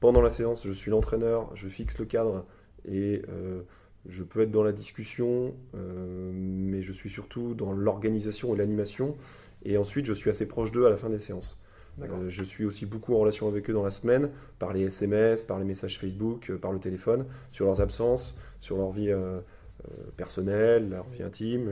Pendant 0.00 0.20
la 0.20 0.30
séance, 0.30 0.66
je 0.66 0.72
suis 0.72 0.90
l'entraîneur, 0.90 1.50
je 1.54 1.68
fixe 1.68 1.98
le 1.98 2.04
cadre 2.04 2.44
et 2.86 3.22
euh, 3.30 3.62
je 4.06 4.22
peux 4.22 4.42
être 4.42 4.50
dans 4.50 4.62
la 4.62 4.72
discussion, 4.72 5.54
euh, 5.74 6.30
mais 6.34 6.82
je 6.82 6.92
suis 6.92 7.08
surtout 7.08 7.54
dans 7.54 7.72
l'organisation 7.72 8.54
et 8.54 8.58
l'animation. 8.58 9.16
Et 9.64 9.78
ensuite, 9.78 10.04
je 10.04 10.12
suis 10.12 10.28
assez 10.28 10.46
proche 10.46 10.72
d'eux 10.72 10.86
à 10.86 10.90
la 10.90 10.96
fin 10.96 11.08
des 11.08 11.18
séances. 11.18 11.62
Euh, 12.02 12.28
je 12.28 12.44
suis 12.44 12.64
aussi 12.66 12.86
beaucoup 12.86 13.14
en 13.14 13.18
relation 13.20 13.48
avec 13.48 13.70
eux 13.70 13.72
dans 13.72 13.84
la 13.84 13.90
semaine, 13.90 14.28
par 14.58 14.72
les 14.72 14.82
SMS, 14.82 15.42
par 15.42 15.58
les 15.58 15.64
messages 15.64 15.98
Facebook, 15.98 16.52
par 16.56 16.72
le 16.72 16.80
téléphone, 16.80 17.24
sur 17.50 17.64
leurs 17.64 17.80
absences, 17.80 18.38
sur 18.60 18.76
leur 18.76 18.90
vie 18.90 19.10
personnelle, 20.16 20.90
leur 20.90 21.08
vie 21.08 21.22
intime, 21.22 21.70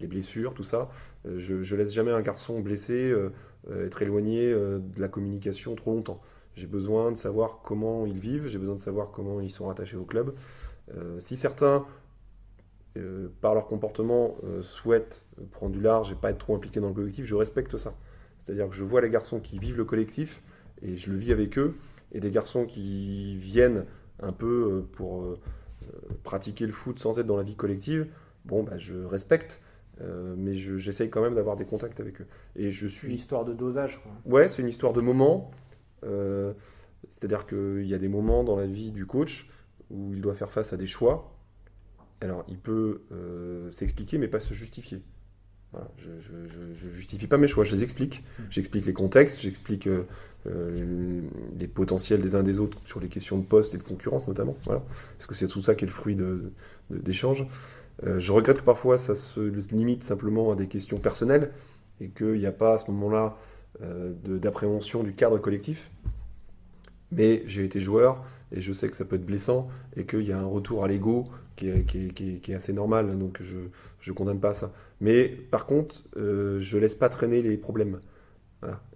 les 0.00 0.06
blessures, 0.06 0.54
tout 0.54 0.62
ça. 0.62 0.90
je, 1.24 1.54
ne 1.54 1.76
laisse 1.76 1.92
jamais 1.92 2.10
un 2.10 2.20
garçon 2.20 2.60
blessé 2.60 3.12
être 3.70 4.02
éloigné 4.02 4.50
de 4.52 5.00
la 5.00 5.08
communication 5.08 5.74
trop 5.74 5.92
longtemps. 5.92 6.20
J'ai 6.54 6.66
besoin 6.66 7.10
de 7.10 7.16
savoir 7.16 7.60
comment 7.64 8.06
ils 8.06 8.18
vivent, 8.18 8.46
j'ai 8.46 8.58
besoin 8.58 8.76
de 8.76 8.80
savoir 8.80 9.10
comment 9.10 9.40
ils 9.40 9.50
sont 9.50 9.66
rattachés 9.66 9.96
au 9.96 10.04
club. 10.04 10.34
si 11.18 11.36
certains 11.36 11.84
par 13.40 13.54
leur 13.54 13.66
comportement, 13.66 14.36
souhaitent 14.62 15.26
prendre 15.50 15.72
du 15.72 15.80
large 15.80 16.12
et 16.12 16.14
pas 16.14 16.30
être 16.30 16.38
trop 16.38 16.54
impliqués 16.54 16.80
dans 16.80 16.88
le 16.88 16.94
collectif, 16.94 17.26
je 17.26 17.34
respecte 17.34 17.76
ça. 17.76 17.94
C'est-à-dire 18.38 18.68
que 18.68 18.76
je 18.76 18.84
vois 18.84 19.00
les 19.00 19.10
garçons 19.10 19.40
qui 19.40 19.58
vivent 19.58 19.76
le 19.76 19.84
collectif 19.84 20.42
et 20.82 20.96
je 20.96 21.10
le 21.10 21.16
vis 21.16 21.32
avec 21.32 21.58
eux, 21.58 21.74
et 22.12 22.20
des 22.20 22.30
garçons 22.30 22.66
qui 22.66 23.36
viennent 23.36 23.84
un 24.22 24.32
peu 24.32 24.46
euh, 24.46 24.88
pour 24.92 25.22
euh, 25.22 25.38
euh, 25.82 25.86
pratiquer 26.22 26.66
le 26.66 26.72
foot 26.72 26.98
sans 26.98 27.18
être 27.18 27.26
dans 27.26 27.36
la 27.36 27.42
vie 27.42 27.56
collective. 27.56 28.06
Bon, 28.44 28.62
bah, 28.62 28.78
je 28.78 28.94
respecte, 28.94 29.60
mais 30.00 30.54
j'essaye 30.54 31.10
quand 31.10 31.22
même 31.22 31.34
d'avoir 31.34 31.56
des 31.56 31.64
contacts 31.64 32.00
avec 32.00 32.20
eux. 32.20 32.26
Et 32.54 32.70
je 32.70 32.86
suis. 32.86 33.08
Une 33.08 33.14
histoire 33.14 33.44
de 33.44 33.54
dosage, 33.54 34.02
quoi. 34.02 34.12
Ouais, 34.24 34.48
c'est 34.48 34.62
une 34.62 34.68
histoire 34.68 34.92
de 34.92 35.00
moment. 35.00 35.50
C'est-à-dire 37.08 37.46
qu'il 37.46 37.86
y 37.86 37.94
a 37.94 37.98
des 37.98 38.08
moments 38.08 38.44
dans 38.44 38.56
la 38.56 38.66
vie 38.66 38.90
du 38.90 39.06
coach 39.06 39.50
où 39.90 40.12
il 40.12 40.20
doit 40.20 40.34
faire 40.34 40.50
face 40.50 40.72
à 40.72 40.76
des 40.76 40.86
choix. 40.86 41.32
Alors, 42.20 42.44
il 42.48 42.58
peut 42.58 43.02
s'expliquer, 43.70 44.18
mais 44.18 44.28
pas 44.28 44.40
se 44.40 44.54
justifier 44.54 45.02
je 45.98 46.60
ne 46.60 46.92
justifie 46.92 47.26
pas 47.26 47.36
mes 47.36 47.48
choix, 47.48 47.64
je 47.64 47.74
les 47.74 47.82
explique. 47.82 48.22
Mm. 48.38 48.42
J'explique 48.50 48.86
les 48.86 48.92
contextes, 48.92 49.40
j'explique 49.40 49.86
euh, 49.86 50.06
euh, 50.46 51.22
les 51.58 51.66
potentiels 51.66 52.22
des 52.22 52.34
uns 52.34 52.42
des 52.42 52.58
autres 52.58 52.78
sur 52.86 53.00
les 53.00 53.08
questions 53.08 53.38
de 53.38 53.44
poste 53.44 53.74
et 53.74 53.78
de 53.78 53.82
concurrence 53.82 54.26
notamment. 54.26 54.56
Voilà. 54.62 54.82
Parce 55.16 55.26
que 55.26 55.34
c'est 55.34 55.48
tout 55.48 55.62
ça 55.62 55.74
qui 55.74 55.84
est 55.84 55.88
le 55.88 55.92
fruit 55.92 56.16
d'échanges. 56.90 57.42
De, 57.42 57.48
euh, 58.04 58.18
je 58.18 58.32
regrette 58.32 58.58
que 58.58 58.64
parfois 58.64 58.98
ça 58.98 59.14
se 59.14 59.40
limite 59.74 60.04
simplement 60.04 60.52
à 60.52 60.56
des 60.56 60.66
questions 60.66 60.98
personnelles 60.98 61.50
et 62.00 62.08
qu'il 62.08 62.34
n'y 62.34 62.46
a 62.46 62.52
pas 62.52 62.74
à 62.74 62.78
ce 62.78 62.90
moment-là 62.90 63.36
d'appréhension 64.24 65.02
du 65.02 65.12
cadre 65.12 65.36
collectif. 65.36 65.90
Mais 67.12 67.42
j'ai 67.46 67.64
été 67.64 67.78
joueur 67.78 68.24
et 68.50 68.62
je 68.62 68.72
sais 68.72 68.88
que 68.88 68.96
ça 68.96 69.04
peut 69.04 69.16
être 69.16 69.26
blessant 69.26 69.68
et 69.96 70.06
qu'il 70.06 70.22
y 70.22 70.32
a 70.32 70.38
un 70.38 70.46
retour 70.46 70.82
à 70.82 70.88
l'ego 70.88 71.26
qui 71.56 71.68
est, 71.68 72.54
assez 72.54 72.72
normal. 72.72 73.18
Donc 73.18 73.42
je 73.42 74.10
ne 74.10 74.16
condamne 74.16 74.40
pas 74.40 74.54
ça. 74.54 74.72
Mais 75.00 75.28
par 75.28 75.66
contre, 75.66 76.04
euh, 76.16 76.58
je 76.60 76.78
laisse 76.78 76.94
pas 76.94 77.08
traîner 77.08 77.42
les 77.42 77.56
problèmes. 77.56 78.00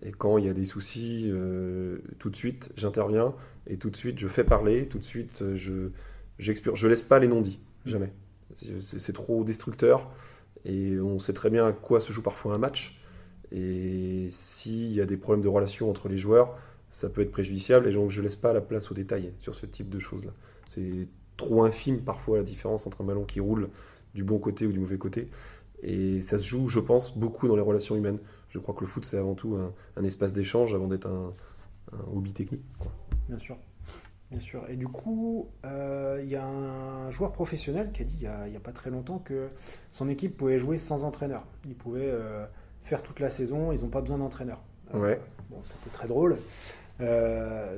Et 0.02 0.10
quand 0.10 0.38
il 0.38 0.46
y 0.46 0.48
a 0.48 0.52
des 0.52 0.66
soucis, 0.66 1.26
euh, 1.28 1.98
tout 2.18 2.30
de 2.30 2.36
suite, 2.36 2.72
j'interviens 2.76 3.34
et 3.68 3.76
tout 3.76 3.90
de 3.90 3.96
suite, 3.96 4.18
je 4.18 4.28
fais 4.28 4.44
parler. 4.44 4.86
Tout 4.86 4.98
de 4.98 5.04
suite, 5.04 5.42
euh, 5.42 5.56
je 5.56 5.90
j'expure. 6.38 6.74
Je 6.74 6.88
laisse 6.88 7.02
pas 7.02 7.18
les 7.18 7.28
non-dits. 7.28 7.60
Jamais. 7.86 8.12
C'est 8.82 9.12
trop 9.12 9.44
destructeur. 9.44 10.10
Et 10.64 10.98
on 11.00 11.18
sait 11.18 11.32
très 11.32 11.50
bien 11.50 11.66
à 11.66 11.72
quoi 11.72 12.00
se 12.00 12.12
joue 12.12 12.22
parfois 12.22 12.54
un 12.54 12.58
match. 12.58 13.00
Et 13.52 14.28
s'il 14.30 14.92
y 14.92 15.00
a 15.00 15.06
des 15.06 15.16
problèmes 15.16 15.42
de 15.42 15.48
relation 15.48 15.90
entre 15.90 16.08
les 16.08 16.18
joueurs, 16.18 16.56
ça 16.90 17.08
peut 17.08 17.22
être 17.22 17.32
préjudiciable. 17.32 17.88
Et 17.88 17.92
donc, 17.92 18.10
je 18.10 18.20
laisse 18.22 18.36
pas 18.36 18.52
la 18.52 18.60
place 18.60 18.90
aux 18.90 18.94
détails 18.94 19.32
sur 19.38 19.54
ce 19.54 19.66
type 19.66 19.88
de 19.88 19.98
choses-là. 19.98 20.32
C'est 20.66 21.08
trop 21.36 21.64
infime 21.64 22.00
parfois 22.00 22.38
la 22.38 22.44
différence 22.44 22.86
entre 22.86 23.00
un 23.00 23.04
ballon 23.04 23.24
qui 23.24 23.40
roule 23.40 23.70
du 24.14 24.24
bon 24.24 24.38
côté 24.38 24.66
ou 24.66 24.72
du 24.72 24.78
mauvais 24.78 24.98
côté. 24.98 25.28
Et 25.82 26.20
ça 26.20 26.36
se 26.38 26.44
joue, 26.44 26.68
je 26.68 26.80
pense, 26.80 27.16
beaucoup 27.16 27.48
dans 27.48 27.56
les 27.56 27.62
relations 27.62 27.96
humaines. 27.96 28.18
Je 28.50 28.58
crois 28.58 28.74
que 28.74 28.80
le 28.80 28.86
foot, 28.86 29.04
c'est 29.04 29.16
avant 29.16 29.34
tout 29.34 29.56
un, 29.96 30.04
espace 30.04 30.32
d'échange 30.32 30.74
avant 30.74 30.88
d'être 30.88 31.06
un, 31.06 31.32
hobby 32.14 32.32
technique. 32.32 32.62
Bien 33.28 33.38
sûr. 33.38 33.56
Bien 34.30 34.40
sûr. 34.40 34.64
Et 34.68 34.76
du 34.76 34.86
coup, 34.86 35.48
euh, 35.64 36.20
il 36.22 36.28
y 36.28 36.36
a 36.36 36.46
un 36.46 37.10
joueur 37.10 37.32
professionnel 37.32 37.90
qui 37.92 38.02
a 38.02 38.04
dit 38.04 38.18
il 38.20 38.50
n'y 38.50 38.56
a, 38.56 38.60
pas 38.60 38.72
très 38.72 38.90
longtemps 38.90 39.18
que 39.18 39.48
son 39.90 40.08
équipe 40.08 40.36
pouvait 40.36 40.58
jouer 40.58 40.78
sans 40.78 41.04
entraîneur. 41.04 41.44
Ils 41.66 41.74
pouvaient 41.74 42.10
euh, 42.10 42.44
faire 42.84 43.02
toute 43.02 43.18
la 43.18 43.30
saison, 43.30 43.72
ils 43.72 43.82
n'ont 43.82 43.88
pas 43.88 44.00
besoin 44.00 44.18
d'entraîneur. 44.18 44.60
Euh, 44.94 45.00
ouais. 45.00 45.20
Bon, 45.50 45.60
c'était 45.64 45.90
très 45.90 46.06
drôle. 46.06 46.38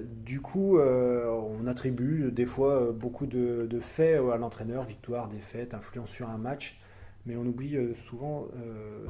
du 0.03 0.41
coup, 0.43 0.79
on 0.79 1.67
attribue 1.67 2.31
des 2.31 2.45
fois 2.45 2.93
beaucoup 2.93 3.25
de, 3.25 3.67
de 3.71 3.81
faits 3.81 4.21
à 4.21 4.37
l'entraîneur, 4.37 4.85
victoire, 4.85 5.29
défaite, 5.29 5.73
influence 5.75 6.11
sur 6.11 6.29
un 6.29 6.39
match 6.39 6.79
mais 7.25 7.37
on 7.37 7.47
oublie 7.47 7.79
souvent 7.95 8.49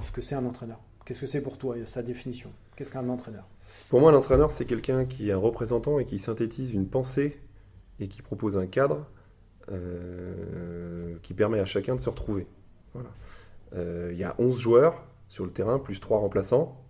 ce 0.03 0.13
que 0.13 0.21
c'est 0.21 0.35
un 0.35 0.45
entraîneur. 0.45 0.79
Qu'est-ce 1.07 1.23
que 1.23 1.27
c'est 1.27 1.41
pour 1.41 1.57
toi, 1.57 1.77
sa 1.87 2.03
définition? 2.03 2.51
Qu'est-ce 2.77 2.91
qu'un 2.91 3.09
entraîneur? 3.09 3.49
Pour 3.89 4.01
moi, 4.01 4.13
l'entraîneur, 4.13 4.51
c'est 4.51 4.65
quelqu'un 4.65 5.05
qui 5.05 5.29
est 5.29 5.33
un 5.33 5.39
représentant 5.39 5.99
et 5.99 6.05
qui 6.05 6.19
synthétise 6.19 6.73
une 6.73 6.89
pensée 6.89 7.39
et 8.01 8.09
qui 8.09 8.23
propose 8.23 8.57
un 8.57 8.67
cadre 8.67 9.07
euh, 9.71 11.17
qui 11.23 11.35
permet 11.35 11.61
à 11.61 11.65
chacun 11.65 11.95
de 11.95 12.01
se 12.01 12.09
retrouver. 12.09 12.47
Voilà. 12.95 13.11
Il 14.11 14.19
y 14.19 14.25
a 14.25 14.35
11 14.39 14.59
joueurs 14.59 15.03
sur 15.31 15.47
le 15.47 15.51
terrain, 15.51 15.79
plus 15.79 15.99
3 15.99 16.19
remplaçants. 16.19 16.85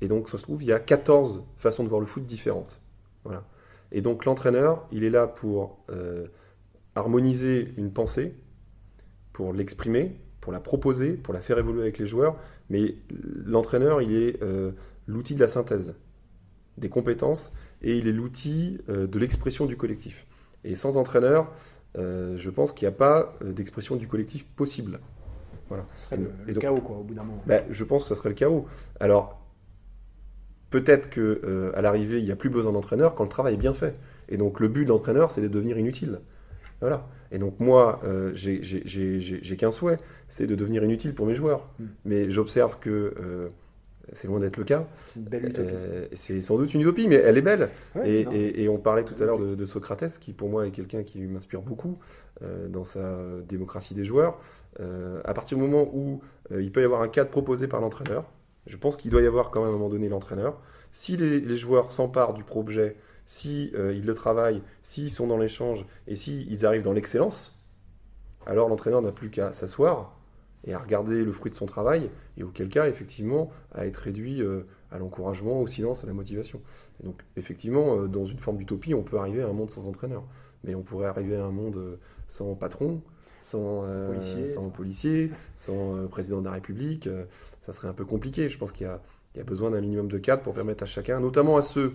Et 0.00 0.08
donc, 0.08 0.28
ça 0.28 0.36
se 0.36 0.42
trouve, 0.42 0.62
il 0.64 0.66
y 0.66 0.72
a 0.72 0.80
14 0.80 1.44
façons 1.58 1.84
de 1.84 1.88
voir 1.88 2.00
le 2.00 2.06
foot 2.06 2.26
différentes. 2.26 2.80
Voilà. 3.22 3.44
Et 3.92 4.00
donc, 4.00 4.24
l'entraîneur, 4.24 4.88
il 4.90 5.04
est 5.04 5.10
là 5.10 5.28
pour 5.28 5.78
harmoniser 6.96 7.74
une 7.76 7.92
pensée, 7.92 8.34
pour 9.32 9.52
l'exprimer, 9.52 10.18
pour 10.40 10.52
la 10.52 10.60
proposer, 10.60 11.12
pour 11.12 11.34
la 11.34 11.42
faire 11.42 11.58
évoluer 11.58 11.82
avec 11.82 11.98
les 11.98 12.06
joueurs. 12.06 12.36
Mais 12.70 12.96
l'entraîneur, 13.44 14.00
il 14.00 14.14
est 14.14 14.42
euh, 14.42 14.72
l'outil 15.06 15.34
de 15.34 15.40
la 15.40 15.48
synthèse 15.48 15.94
des 16.78 16.88
compétences 16.88 17.52
et 17.82 17.96
il 17.96 18.08
est 18.08 18.12
l'outil 18.12 18.78
euh, 18.88 19.06
de 19.06 19.18
l'expression 19.18 19.66
du 19.66 19.76
collectif. 19.76 20.26
Et 20.64 20.76
sans 20.76 20.96
entraîneur, 20.96 21.52
euh, 21.96 22.36
je 22.36 22.50
pense 22.50 22.72
qu'il 22.72 22.86
n'y 22.86 22.94
a 22.94 22.96
pas 22.96 23.34
d'expression 23.42 23.96
du 23.96 24.08
collectif 24.08 24.44
possible. 24.44 25.00
Voilà. 25.68 25.84
Ce 25.94 26.04
serait 26.06 26.18
le, 26.18 26.54
chaos, 26.54 26.80
quoi, 26.80 26.96
au 26.96 27.02
bout 27.02 27.14
d'un 27.14 27.24
moment. 27.24 27.42
Ben, 27.46 27.64
je 27.70 27.84
pense 27.84 28.02
que 28.04 28.10
ce 28.10 28.14
serait 28.14 28.28
le 28.28 28.34
chaos. 28.34 28.66
Alors, 29.00 29.40
peut-être 30.70 31.10
que 31.10 31.72
à 31.74 31.82
l'arrivée, 31.82 32.18
il 32.18 32.24
n'y 32.24 32.30
a 32.30 32.36
plus 32.36 32.50
besoin 32.50 32.72
d'entraîneur 32.72 33.14
quand 33.14 33.24
le 33.24 33.30
travail 33.30 33.54
est 33.54 33.58
bien 33.58 33.72
fait. 33.72 33.98
Et 34.28 34.36
donc, 34.36 34.60
le 34.60 34.68
but 34.68 34.84
de 34.84 34.90
l'entraîneur, 34.90 35.30
c'est 35.30 35.40
de 35.40 35.48
devenir 35.48 35.78
inutile. 35.78 36.20
Voilà. 36.80 37.06
Et 37.32 37.38
donc 37.38 37.58
moi, 37.60 38.00
euh, 38.04 38.32
j'ai 38.34 39.56
qu'un 39.56 39.70
souhait, 39.70 39.98
c'est 40.28 40.46
de 40.46 40.54
devenir 40.54 40.84
inutile 40.84 41.14
pour 41.14 41.26
mes 41.26 41.34
joueurs. 41.34 41.68
Hmm. 41.78 41.86
Mais 42.04 42.30
j'observe 42.30 42.78
que 42.78 43.14
euh, 43.18 43.48
c'est 44.12 44.28
loin 44.28 44.40
d'être 44.40 44.56
le 44.56 44.64
cas. 44.64 44.86
C'est 45.06 45.20
une 45.20 45.26
belle 45.26 45.46
utopie. 45.46 45.72
Euh, 45.72 46.06
c'est 46.12 46.40
sans 46.40 46.56
doute 46.56 46.72
une 46.74 46.80
utopie, 46.82 47.08
mais 47.08 47.16
elle 47.16 47.38
est 47.38 47.42
belle. 47.42 47.68
et, 48.04 48.68
on 48.68 48.78
parlait 48.78 49.04
tout 49.04 49.20
à 49.22 49.26
l'heure 49.26 49.38
de, 49.38 49.64
Socrates, 49.64 50.18
qui 50.20 50.32
pour 50.32 50.48
moi 50.48 50.66
est 50.66 50.70
quelqu'un 50.70 51.02
qui 51.02 51.18
m'inspire 51.20 51.62
beaucoup 51.62 51.98
dans 52.68 52.84
sa 52.84 53.18
démocratie 53.48 53.94
des 53.94 54.04
joueurs. 54.04 54.38
à 55.24 55.34
partir 55.34 55.56
du 55.58 55.64
moment 55.64 55.88
où 55.92 56.20
il 56.50 56.70
peut 56.70 56.82
y 56.82 56.84
avoir 56.84 57.02
un 57.02 57.08
cadre 57.08 57.30
proposé 57.30 57.66
par 57.66 57.80
l'entraîneur, 57.80 58.30
je 58.66 58.76
pense 58.76 58.96
qu'il 58.96 59.10
doit 59.10 59.22
y 59.22 59.26
avoir 59.26 59.50
quand 59.50 59.60
même 59.60 59.70
à 59.70 59.72
un 59.72 59.76
moment 59.76 59.88
donné 59.88 60.08
l'entraîneur. 60.08 60.60
Si 60.90 61.16
les, 61.16 61.40
les 61.40 61.56
joueurs 61.56 61.90
s'emparent 61.90 62.34
du 62.34 62.42
projet 62.42 62.96
si 63.26 63.72
euh, 63.74 63.92
ils 63.92 64.06
le 64.06 64.14
travaillent, 64.14 64.62
s'ils 64.82 65.10
sont 65.10 65.26
dans 65.26 65.36
l'échange 65.36 65.84
et 66.06 66.16
s'ils 66.16 66.64
arrivent 66.64 66.84
dans 66.84 66.92
l'excellence, 66.92 67.60
alors 68.46 68.68
l'entraîneur 68.68 69.02
n'a 69.02 69.12
plus 69.12 69.30
qu'à 69.30 69.52
s'asseoir 69.52 70.15
et 70.66 70.74
à 70.74 70.78
regarder 70.78 71.24
le 71.24 71.32
fruit 71.32 71.50
de 71.50 71.56
son 71.56 71.66
travail, 71.66 72.10
et 72.36 72.42
auquel 72.42 72.68
cas, 72.68 72.88
effectivement, 72.88 73.50
à 73.72 73.86
être 73.86 73.96
réduit 73.98 74.42
euh, 74.42 74.62
à 74.90 74.98
l'encouragement, 74.98 75.60
au 75.60 75.66
silence, 75.66 76.04
à 76.04 76.06
la 76.06 76.12
motivation. 76.12 76.60
Et 77.00 77.06
donc, 77.06 77.22
effectivement, 77.36 77.98
euh, 77.98 78.06
dans 78.08 78.24
une 78.24 78.38
forme 78.38 78.56
d'utopie, 78.56 78.94
on 78.94 79.02
peut 79.02 79.18
arriver 79.18 79.42
à 79.42 79.48
un 79.48 79.52
monde 79.52 79.70
sans 79.70 79.86
entraîneur. 79.86 80.24
Mais 80.64 80.74
on 80.74 80.82
pourrait 80.82 81.06
arriver 81.06 81.36
à 81.36 81.44
un 81.44 81.52
monde 81.52 81.98
sans 82.28 82.54
patron, 82.54 83.00
sans, 83.40 83.84
policier, 84.06 84.48
sans, 85.54 86.08
président 86.08 86.40
de 86.40 86.46
la 86.46 86.52
République. 86.52 87.08
ça 87.60 87.72
serait 87.72 87.86
un 87.86 87.92
peu 87.92 88.04
compliqué. 88.04 88.48
Je 88.48 88.58
pense 88.58 88.72
qu'il 88.72 88.86
y, 88.86 89.38
y 89.38 89.40
a 89.40 89.44
besoin 89.44 89.70
d'un 89.70 89.80
minimum 89.80 90.08
de 90.08 90.18
cadre 90.18 90.42
pour 90.42 90.54
permettre 90.54 90.82
à 90.82 90.86
chacun, 90.86 91.20
notamment 91.20 91.56
à 91.56 91.62
ceux 91.62 91.92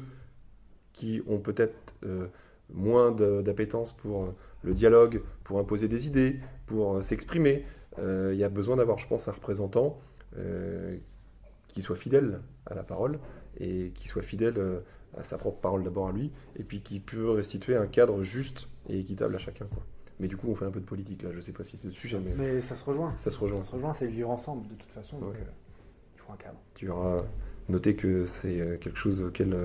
qui 0.94 1.22
ont 1.28 1.40
peut-être 1.40 1.96
euh, 2.06 2.28
moins 2.74 3.12
d'appétence 3.12 3.94
pour 3.94 4.24
euh, 4.24 4.36
le 4.64 4.74
dialogue, 4.74 5.22
pour 5.44 5.60
imposer 5.60 5.88
des 5.88 6.08
idées, 6.08 6.40
pour 6.66 6.98
euh, 6.98 7.02
s'exprimer. 7.02 7.66
Il 7.98 8.36
y 8.36 8.44
a 8.44 8.50
besoin 8.50 8.78
d'avoir, 8.78 8.98
je 8.98 9.08
pense, 9.08 9.28
un 9.28 9.32
représentant 9.32 10.00
qui 11.68 11.82
soit 11.82 11.96
fidèle 11.96 12.42
à 12.66 12.76
la 12.76 12.84
parole 12.84 13.20
et 13.60 13.92
qui 13.96 14.08
soit 14.08 14.22
fidèle 14.22 14.82
à 15.18 15.24
sa 15.24 15.38
propre 15.38 15.60
parole 15.60 15.84
d'abord 15.84 16.08
à 16.08 16.12
lui, 16.12 16.32
et 16.58 16.64
puis 16.64 16.82
qui 16.82 17.00
peut 17.00 17.30
restituer 17.32 17.76
un 17.76 17.88
cadre 17.88 18.24
juste 18.24 18.70
et 18.88 19.00
équitable 19.00 19.36
à 19.36 19.40
chacun. 19.40 19.66
Quoi. 19.66 19.84
Mais 20.20 20.28
du 20.28 20.38
coup, 20.38 20.48
on 20.50 20.56
fait 20.56 20.66
un 20.66 20.72
peu 20.72 20.80
de 20.80 20.86
politique 20.86 21.24
là. 21.24 21.32
Je 21.34 21.42
sais 21.42 21.52
pas 21.52 21.64
si 21.64 21.78
c'est 21.78 21.88
le 21.88 21.94
sujet, 21.94 22.20
mais... 22.24 22.34
mais 22.38 22.62
ça 22.62 22.76
se 22.76 22.86
rejoint. 22.86 23.14
Ça 23.18 23.32
se 23.32 23.38
rejoint. 23.38 23.58
Ça 23.58 23.64
se 23.64 23.72
rejoint. 23.72 23.94
C'est 23.94 24.08
vivre 24.08 24.30
ensemble 24.30 24.68
de 24.68 24.76
toute 24.76 24.92
façon. 24.92 25.20
Donc, 25.20 25.34
il 26.16 26.22
faut 26.22 26.32
un 26.32 26.38
cadre. 26.38 26.60
Tu 26.76 26.90
auras 26.90 27.18
noté 27.68 27.96
que 27.96 28.26
c'est 28.26 28.80
quelque 28.80 28.98
chose 28.98 29.22
auquel 29.22 29.56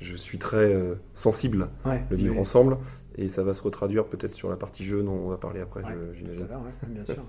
je 0.00 0.14
suis 0.14 0.38
très 0.38 0.72
euh, 0.72 0.94
sensible, 1.14 1.68
le 1.84 2.16
vivre 2.16 2.38
ensemble. 2.38 2.76
Et 3.18 3.28
ça 3.28 3.42
va 3.42 3.52
se 3.52 3.62
retraduire 3.62 4.06
peut-être 4.06 4.32
sur 4.32 4.48
la 4.48 4.56
partie 4.56 4.84
jeu 4.84 5.02
dont 5.02 5.12
on 5.12 5.28
va 5.28 5.36
parler 5.36 5.60
après, 5.60 5.82
j'imagine. 6.14 6.46
bien 6.86 7.04
sûr. 7.04 7.24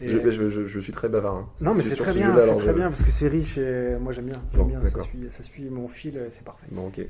je, 0.00 0.80
suis 0.80 0.92
très 0.92 1.08
bavard. 1.08 1.34
Hein. 1.34 1.48
Non, 1.60 1.74
mais 1.74 1.82
c'est 1.82 1.96
très 1.96 2.14
bien, 2.14 2.34
c'est 2.40 2.56
très 2.56 2.72
bien 2.72 2.88
parce 2.88 3.02
que 3.02 3.10
c'est 3.10 3.28
riche 3.28 3.58
et 3.58 3.96
moi 4.00 4.12
j'aime 4.12 4.26
bien. 4.26 4.64
bien 4.64 4.84
ça, 4.84 5.00
suit, 5.00 5.26
ça, 5.28 5.42
suit, 5.42 5.68
mon 5.68 5.88
fil, 5.88 6.24
c'est 6.30 6.44
parfait. 6.44 6.68
Bon, 6.70 6.86
ok. 6.86 7.00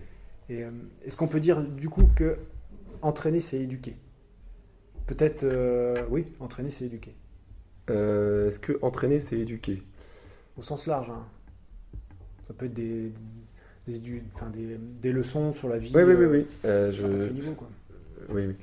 Et 0.51 0.65
euh, 0.65 0.71
est-ce 1.05 1.17
qu'on 1.17 1.29
peut 1.29 1.39
dire 1.39 1.63
du 1.63 1.89
coup 1.89 2.09
que 2.17 2.37
entraîner 3.03 3.41
c'est 3.41 3.61
éduquer? 3.61 3.97
Peut-être, 5.07 5.45
euh, 5.45 6.05
oui, 6.11 6.33
entraîner 6.41 6.71
c'est 6.71 6.87
éduquer. 6.87 7.15
Euh, 7.89 8.49
est-ce 8.49 8.59
que 8.59 8.79
entraîner 8.83 9.21
c'est 9.21 9.39
éduquer? 9.39 9.83
Au 10.57 10.63
sens 10.63 10.87
large. 10.87 11.11
Hein. 11.11 11.25
Ça 12.43 12.55
peut 12.55 12.67
être 12.67 12.75
des, 12.75 13.13
des, 13.87 14.79
des, 15.01 15.13
leçons 15.13 15.53
sur 15.53 15.69
la 15.69 15.79
vie. 15.79 15.91
Oui, 15.95 16.03
oui, 16.03 16.15
oui. 16.15 16.27
oui. 16.27 16.47
je... 16.65 17.33
niveau, 17.33 17.53
quoi. 17.53 17.69
Oui, 18.29 18.47
oui. 18.47 18.55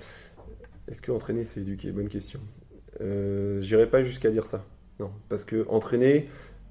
Est-ce 0.87 1.01
que 1.01 1.11
entraîner 1.11 1.45
c'est 1.45 1.61
éduquer? 1.61 1.91
Bonne 1.91 2.09
question. 2.09 2.39
Euh, 3.01 3.61
J'irai 3.61 3.87
pas 3.87 4.03
jusqu'à 4.03 4.31
dire 4.31 4.47
ça. 4.47 4.63
Non, 4.99 5.11
parce 5.29 5.43
que 5.43 5.67
entraîner, 5.69 6.27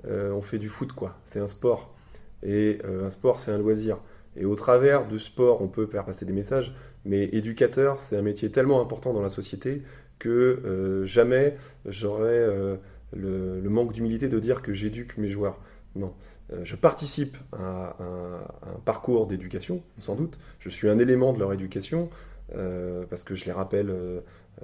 euh, 0.07 0.33
on 0.33 0.43
fait 0.43 0.59
du 0.59 0.69
foot, 0.69 0.93
quoi. 0.93 1.19
C'est 1.25 1.41
un 1.41 1.47
sport. 1.47 1.95
Et 2.43 2.79
euh, 2.85 3.07
un 3.07 3.11
sport, 3.11 3.41
c'est 3.41 3.51
un 3.51 3.59
loisir. 3.59 3.99
Et 4.37 4.45
au 4.45 4.55
travers 4.55 5.07
du 5.07 5.19
sport, 5.19 5.63
on 5.63 5.69
peut 5.69 5.87
faire 5.87 6.05
passer 6.05 6.25
des 6.25 6.33
messages. 6.33 6.75
Mais 7.05 7.25
éducateur, 7.33 7.99
c'est 7.99 8.17
un 8.17 8.23
métier 8.23 8.51
tellement 8.51 8.81
important 8.81 9.13
dans 9.13 9.23
la 9.23 9.31
société 9.31 9.83
que 10.19 10.29
euh, 10.65 11.07
jamais 11.07 11.57
j'aurais 11.85 12.47
le, 13.13 13.69
manque 13.69 13.93
d'humilité 13.93 14.29
de 14.29 14.39
dire 14.39 14.63
que 14.63 14.75
j'éduque 14.75 15.17
mes 15.19 15.29
joueurs. 15.29 15.59
Non. 15.95 16.13
Je 16.63 16.77
participe 16.77 17.37
à 17.53 17.97
un 18.01 18.79
parcours 18.85 19.27
d'éducation, 19.27 19.83
sans 19.99 20.15
doute. 20.15 20.39
Je 20.61 20.69
suis 20.69 20.89
un 20.89 20.99
élément 20.99 21.33
de 21.33 21.41
leur 21.41 21.53
éducation 21.53 22.09
parce 23.11 23.25
que 23.25 23.35
je 23.35 23.47
les 23.47 23.53
rappelle 23.53 23.93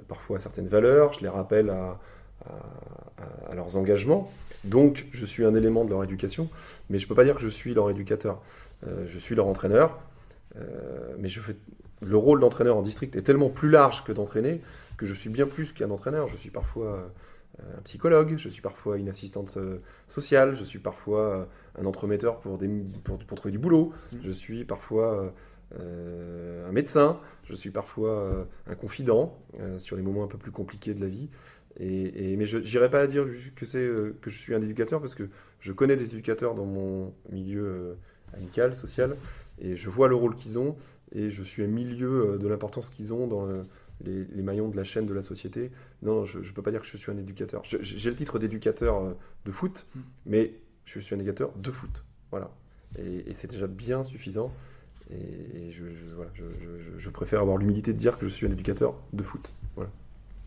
parfois 0.07 0.37
à 0.37 0.39
certaines 0.39 0.67
valeurs, 0.67 1.11
je 1.11 1.19
les 1.19 1.27
rappelle 1.27 1.69
à, 1.69 1.99
leurs 3.53 3.75
engagements. 3.75 4.31
Donc, 4.63 5.07
je 5.11 5.25
suis 5.25 5.43
un 5.43 5.55
élément 5.55 5.83
de 5.83 5.89
leur 5.89 6.03
éducation, 6.03 6.49
mais 6.89 6.99
je 6.99 7.05
ne 7.05 7.09
peux 7.09 7.15
pas 7.15 7.25
dire 7.25 7.35
que 7.35 7.41
je 7.41 7.49
suis 7.49 7.73
leur 7.73 7.89
éducateur. 7.89 8.41
Euh, 8.87 9.05
je 9.07 9.17
suis 9.17 9.35
leur 9.35 9.47
entraîneur, 9.47 9.99
euh, 10.57 11.15
mais 11.19 11.29
le 12.01 12.17
rôle 12.17 12.39
d'entraîneur 12.39 12.77
en 12.77 12.81
district 12.81 13.15
est 13.15 13.21
tellement 13.21 13.49
plus 13.49 13.69
large 13.69 14.03
que 14.03 14.11
d'entraîner 14.11 14.61
que 14.97 15.05
je 15.05 15.13
suis 15.13 15.29
bien 15.29 15.47
plus 15.47 15.71
qu'un 15.73 15.89
entraîneur. 15.89 16.27
Je 16.27 16.37
suis 16.37 16.49
parfois 16.49 16.85
euh, 16.85 17.07
un 17.59 17.81
psychologue, 17.83 18.35
je 18.37 18.49
suis 18.49 18.61
parfois 18.61 18.97
une 18.97 19.09
assistante 19.09 19.57
sociale, 20.07 20.55
je 20.55 20.63
suis 20.63 20.79
parfois 20.79 21.47
un 21.79 21.85
entremetteur 21.85 22.39
pour, 22.39 22.57
des, 22.57 22.67
pour, 23.03 23.17
pour 23.19 23.37
trouver 23.37 23.51
du 23.51 23.59
boulot, 23.59 23.93
mmh. 24.11 24.17
je 24.23 24.31
suis 24.31 24.65
parfois 24.65 25.31
euh, 25.79 26.69
un 26.69 26.71
médecin, 26.71 27.19
je 27.45 27.55
suis 27.55 27.71
parfois 27.71 28.09
euh, 28.09 28.43
un 28.67 28.75
confident 28.75 29.39
euh, 29.59 29.79
sur 29.79 29.95
les 29.95 30.03
moments 30.03 30.23
un 30.23 30.27
peu 30.27 30.37
plus 30.37 30.51
compliqués 30.51 30.93
de 30.93 31.01
la 31.01 31.07
vie. 31.07 31.29
Et, 31.79 32.35
mais 32.37 32.45
je 32.45 32.59
n'irai 32.59 32.91
pas 32.91 33.01
à 33.01 33.07
dire 33.07 33.25
que, 33.55 33.65
c'est, 33.65 33.89
que 34.21 34.29
je 34.29 34.37
suis 34.37 34.53
un 34.53 34.61
éducateur 34.61 35.01
parce 35.01 35.15
que 35.15 35.23
je 35.59 35.71
connais 35.71 35.95
des 35.95 36.05
éducateurs 36.05 36.53
dans 36.53 36.65
mon 36.65 37.15
milieu 37.31 37.97
amical, 38.35 38.75
social, 38.75 39.15
et 39.59 39.75
je 39.75 39.89
vois 39.89 40.07
le 40.07 40.13
rôle 40.13 40.35
qu'ils 40.35 40.59
ont, 40.59 40.75
et 41.15 41.31
je 41.31 41.41
suis 41.41 41.63
un 41.63 41.67
milieu 41.67 42.37
de 42.39 42.47
l'importance 42.47 42.91
qu'ils 42.91 43.11
ont 43.11 43.25
dans 43.25 43.47
les, 44.03 44.41
maillons 44.41 44.69
de 44.69 44.75
la 44.75 44.83
chaîne 44.83 45.05
de 45.05 45.13
la 45.13 45.23
société. 45.23 45.71
Non, 46.01 46.25
je 46.25 46.39
ne 46.39 46.53
peux 46.53 46.61
pas 46.61 46.71
dire 46.71 46.81
que 46.81 46.87
je 46.87 46.97
suis 46.97 47.11
un 47.11 47.17
éducateur. 47.17 47.61
j'ai 47.63 48.09
le 48.09 48.15
titre 48.15 48.39
d'éducateur 48.39 49.15
de 49.45 49.51
foot, 49.51 49.85
hmm. 49.95 49.99
mais 50.25 50.53
je 50.85 50.99
suis 50.99 51.15
un 51.15 51.19
éducateur 51.19 51.51
de 51.55 51.71
foot. 51.71 52.03
Voilà. 52.31 52.49
et 52.97 53.33
c'est 53.33 53.49
déjà 53.49 53.67
bien 53.67 54.03
suffisant. 54.03 54.51
Et, 55.11 55.71
je, 55.71 57.09
préfère 57.09 57.41
avoir 57.41 57.57
l'humilité 57.57 57.93
de 57.93 57.97
dire 57.97 58.17
que 58.17 58.27
je 58.27 58.31
suis 58.33 58.47
un 58.47 58.51
éducateur 58.51 58.95
de 59.11 59.23
foot. 59.23 59.51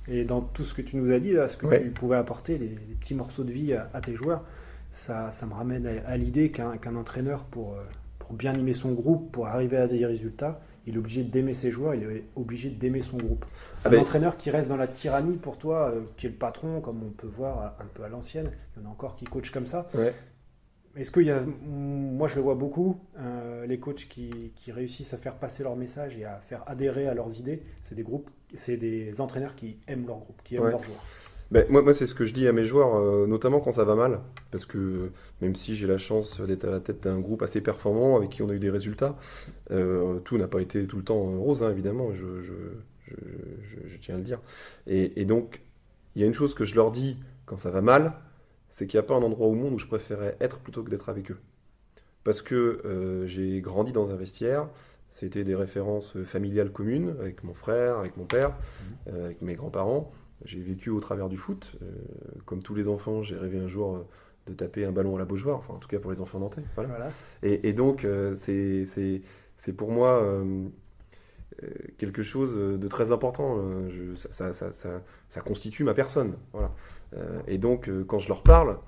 Et 0.09 0.25
dans 0.25 0.41
tout 0.41 0.65
ce 0.65 0.73
que 0.73 0.83
tu 0.83 0.97
nous 0.97 1.11
as 1.11 1.19
dit, 1.19 1.33
là, 1.33 1.49
ce 1.49 1.57
que 1.57 1.83
tu 1.83 1.91
pouvais 1.91 2.17
apporter, 2.17 2.59
les, 2.59 2.69
petits 2.69 3.15
morceaux 3.15 3.43
de 3.43 3.51
vie 3.51 3.73
à, 3.73 4.01
tes 4.01 4.15
joueurs, 4.15 4.45
ça, 4.93 5.33
ça, 5.33 5.47
me 5.47 5.53
ramène 5.53 5.87
à, 6.07 6.17
l'idée 6.17 6.51
qu'un 6.51 6.97
entraîneur, 6.97 7.45
pour, 7.45 7.75
euh, 7.75 7.83
pour 8.21 8.35
bien 8.35 8.55
aimer 8.55 8.73
son 8.73 8.93
groupe, 8.93 9.33
pour 9.33 9.49
arriver 9.49 9.77
à 9.77 9.89
des 9.89 10.07
résultats, 10.07 10.61
il 10.87 10.94
est 10.94 10.99
obligé 10.99 11.25
d'aimer 11.25 11.55
ses 11.55 11.70
joueurs, 11.70 11.94
il 11.94 12.03
est 12.05 12.25
obligé 12.37 12.70
d'aimer 12.70 13.01
son 13.01 13.16
groupe. 13.16 13.44
Ah 13.85 13.88
un 13.88 13.90
ben- 13.90 14.01
entraîneur 14.01 14.37
qui 14.37 14.51
reste 14.51 14.68
dans 14.68 14.77
la 14.77 14.87
tyrannie 14.87 15.37
pour 15.37 15.59
toi, 15.59 15.90
euh, 15.90 16.03
qui 16.16 16.27
est 16.27 16.31
le 16.31 16.37
patron, 16.37 16.81
comme 16.81 17.03
on 17.03 17.11
peut 17.11 17.27
voir 17.27 17.77
un 17.81 17.87
peu 17.92 18.05
à 18.05 18.09
l'ancienne, 18.09 18.51
il 18.77 18.83
y 18.83 18.87
en 18.87 18.88
a 18.88 18.92
encore 18.92 19.16
qui 19.16 19.25
coachent 19.25 19.51
comme 19.51 19.66
ça. 19.66 19.88
Est-ce 20.96 21.11
qu'il 21.11 21.25
y 21.25 21.31
a, 21.31 21.42
moi 21.62 22.27
je 22.27 22.37
le 22.37 22.40
vois 22.40 22.55
beaucoup, 22.55 22.99
euh, 23.18 23.66
les 23.66 23.79
coachs 23.79 24.09
qui, 24.09 24.53
réussissent 24.68 25.12
à 25.12 25.18
faire 25.18 25.35
passer 25.35 25.62
leur 25.62 25.77
message 25.77 26.16
et 26.16 26.25
à 26.25 26.38
faire 26.38 26.62
adhérer 26.66 27.07
à 27.07 27.12
leurs 27.12 27.38
idées, 27.38 27.62
c'est 27.83 27.94
des 27.94 28.03
groupes, 28.03 28.31
c'est 28.55 28.79
des 28.79 29.20
entraîneurs 29.20 29.55
qui 29.57 29.79
aiment 29.88 30.07
leur 30.07 30.18
groupe, 30.18 30.40
qui 30.42 30.57
aiment 30.57 30.68
leurs 30.68 30.83
joueurs. 30.83 31.05
Ben, 31.51 31.65
moi, 31.71 31.83
moi 31.83 31.95
c'est 31.95 32.07
ce 32.07 32.15
que 32.15 32.25
je 32.25 32.35
dis 32.35 32.49
à 32.49 32.53
mes 32.53 32.65
joueurs, 32.65 32.97
euh, 32.97 33.27
notamment 33.27 33.61
quand 33.61 33.73
ça 33.73 33.85
va 33.85 33.95
mal, 33.95 34.21
parce 34.51 34.67
que 34.67 35.11
même 35.41 35.55
si 35.55 35.77
j'ai 35.77 35.87
la 35.87 35.99
chance 35.99 36.41
d'être 36.41 36.65
à 36.65 36.71
la 36.71 36.81
tête 36.81 37.05
d'un 37.05 37.21
groupe 37.21 37.43
assez 37.43 37.61
performant, 37.61 38.17
avec 38.17 38.31
qui 38.31 38.43
on 38.43 38.49
a 38.49 38.55
eu 38.55 38.59
des 38.59 38.71
résultats, 38.71 39.17
euh, 39.71 40.19
tout 40.21 40.39
n'a 40.39 40.49
pas 40.49 40.61
été 40.61 40.87
tout 40.87 40.97
le 40.97 41.05
temps 41.05 41.21
rose, 41.21 41.63
hein, 41.63 41.71
évidemment, 41.71 42.13
je, 42.13 42.43
je, 42.43 43.97
tiens 44.01 44.17
à 44.17 44.19
le 44.19 44.25
dire. 44.25 44.41
Et, 44.87 45.21
et 45.21 45.25
donc, 45.25 45.63
il 46.15 46.23
y 46.23 46.25
a 46.25 46.27
une 46.27 46.35
chose 46.35 46.55
que 46.55 46.65
je 46.65 46.75
leur 46.75 46.91
dis 46.91 47.17
quand 47.45 47.57
ça 47.57 47.71
va 47.71 47.81
mal, 47.81 48.15
c'est 48.71 48.87
qu'il 48.87 48.99
n'y 48.99 49.05
a 49.05 49.07
pas 49.07 49.15
un 49.15 49.23
endroit 49.23 49.47
au 49.47 49.55
monde 49.55 49.75
où 49.75 49.79
je 49.79 49.87
préférais 49.87 50.37
être 50.41 50.59
plutôt 50.59 50.83
que 50.83 50.91
d'être 50.91 51.09
avec 51.09 51.31
eux. 51.31 51.39
Parce 52.25 52.43
que 52.43 52.83
euh, 52.85 53.27
j'ai 53.27 53.61
grandi 53.61 53.93
dans 53.93 54.11
un 54.11 54.17
vestiaire, 54.17 54.69
c'était 55.11 55.45
des 55.45 55.55
références 55.55 56.15
familiales 56.25 56.73
communes, 56.73 57.15
avec 57.21 57.45
mon 57.45 57.55
frère, 57.55 57.99
avec 57.99 58.17
mon 58.17 58.25
père, 58.25 58.53
euh, 59.09 59.27
avec 59.27 59.43
mes 59.43 59.55
grands-parents. 59.55 60.13
J'ai 60.44 60.61
vécu 60.61 60.90
au 60.90 61.01
travers 61.01 61.29
du 61.29 61.37
foot. 61.37 61.72
Euh, 61.83 61.87
comme 62.44 62.62
tous 62.62 62.75
les 62.75 62.88
enfants, 62.88 63.22
j'ai 63.22 63.37
rêvé 63.37 63.59
un 63.59 63.68
jour 63.68 64.07
de 64.46 64.53
taper 64.53 64.85
un 64.85 64.92
ballon 64.92 65.16
à 65.16 65.18
la 65.18 65.25
Beaujoire, 65.25 65.57
enfin 65.57 65.75
en 65.75 65.79
tout 65.79 65.88
cas 65.88 65.99
pour 65.99 66.11
les 66.11 66.20
enfants 66.20 66.38
nantais. 66.38 66.62
Voilà. 66.77 67.09
Et, 67.42 67.72
donc 67.72 68.07
c'est 68.37 68.85
pour 69.77 69.90
moi 69.90 70.22
quelque 71.99 72.22
chose 72.22 72.55
de 72.55 72.88
très 72.88 73.11
important. 73.11 73.59
ça, 74.14 74.53
ça, 74.53 74.72
ça, 74.72 75.03
ça, 75.29 75.40
constitue 75.40 75.83
ma 75.83 75.94
personne. 75.94 76.37
Voilà. 76.53 76.70
Euh, 77.14 77.40
et 77.46 77.59
donc, 77.59 77.88
euh, 77.88 78.05
quand 78.05 78.18
je 78.18 78.29
leur 78.29 78.42
parle, 78.42 78.79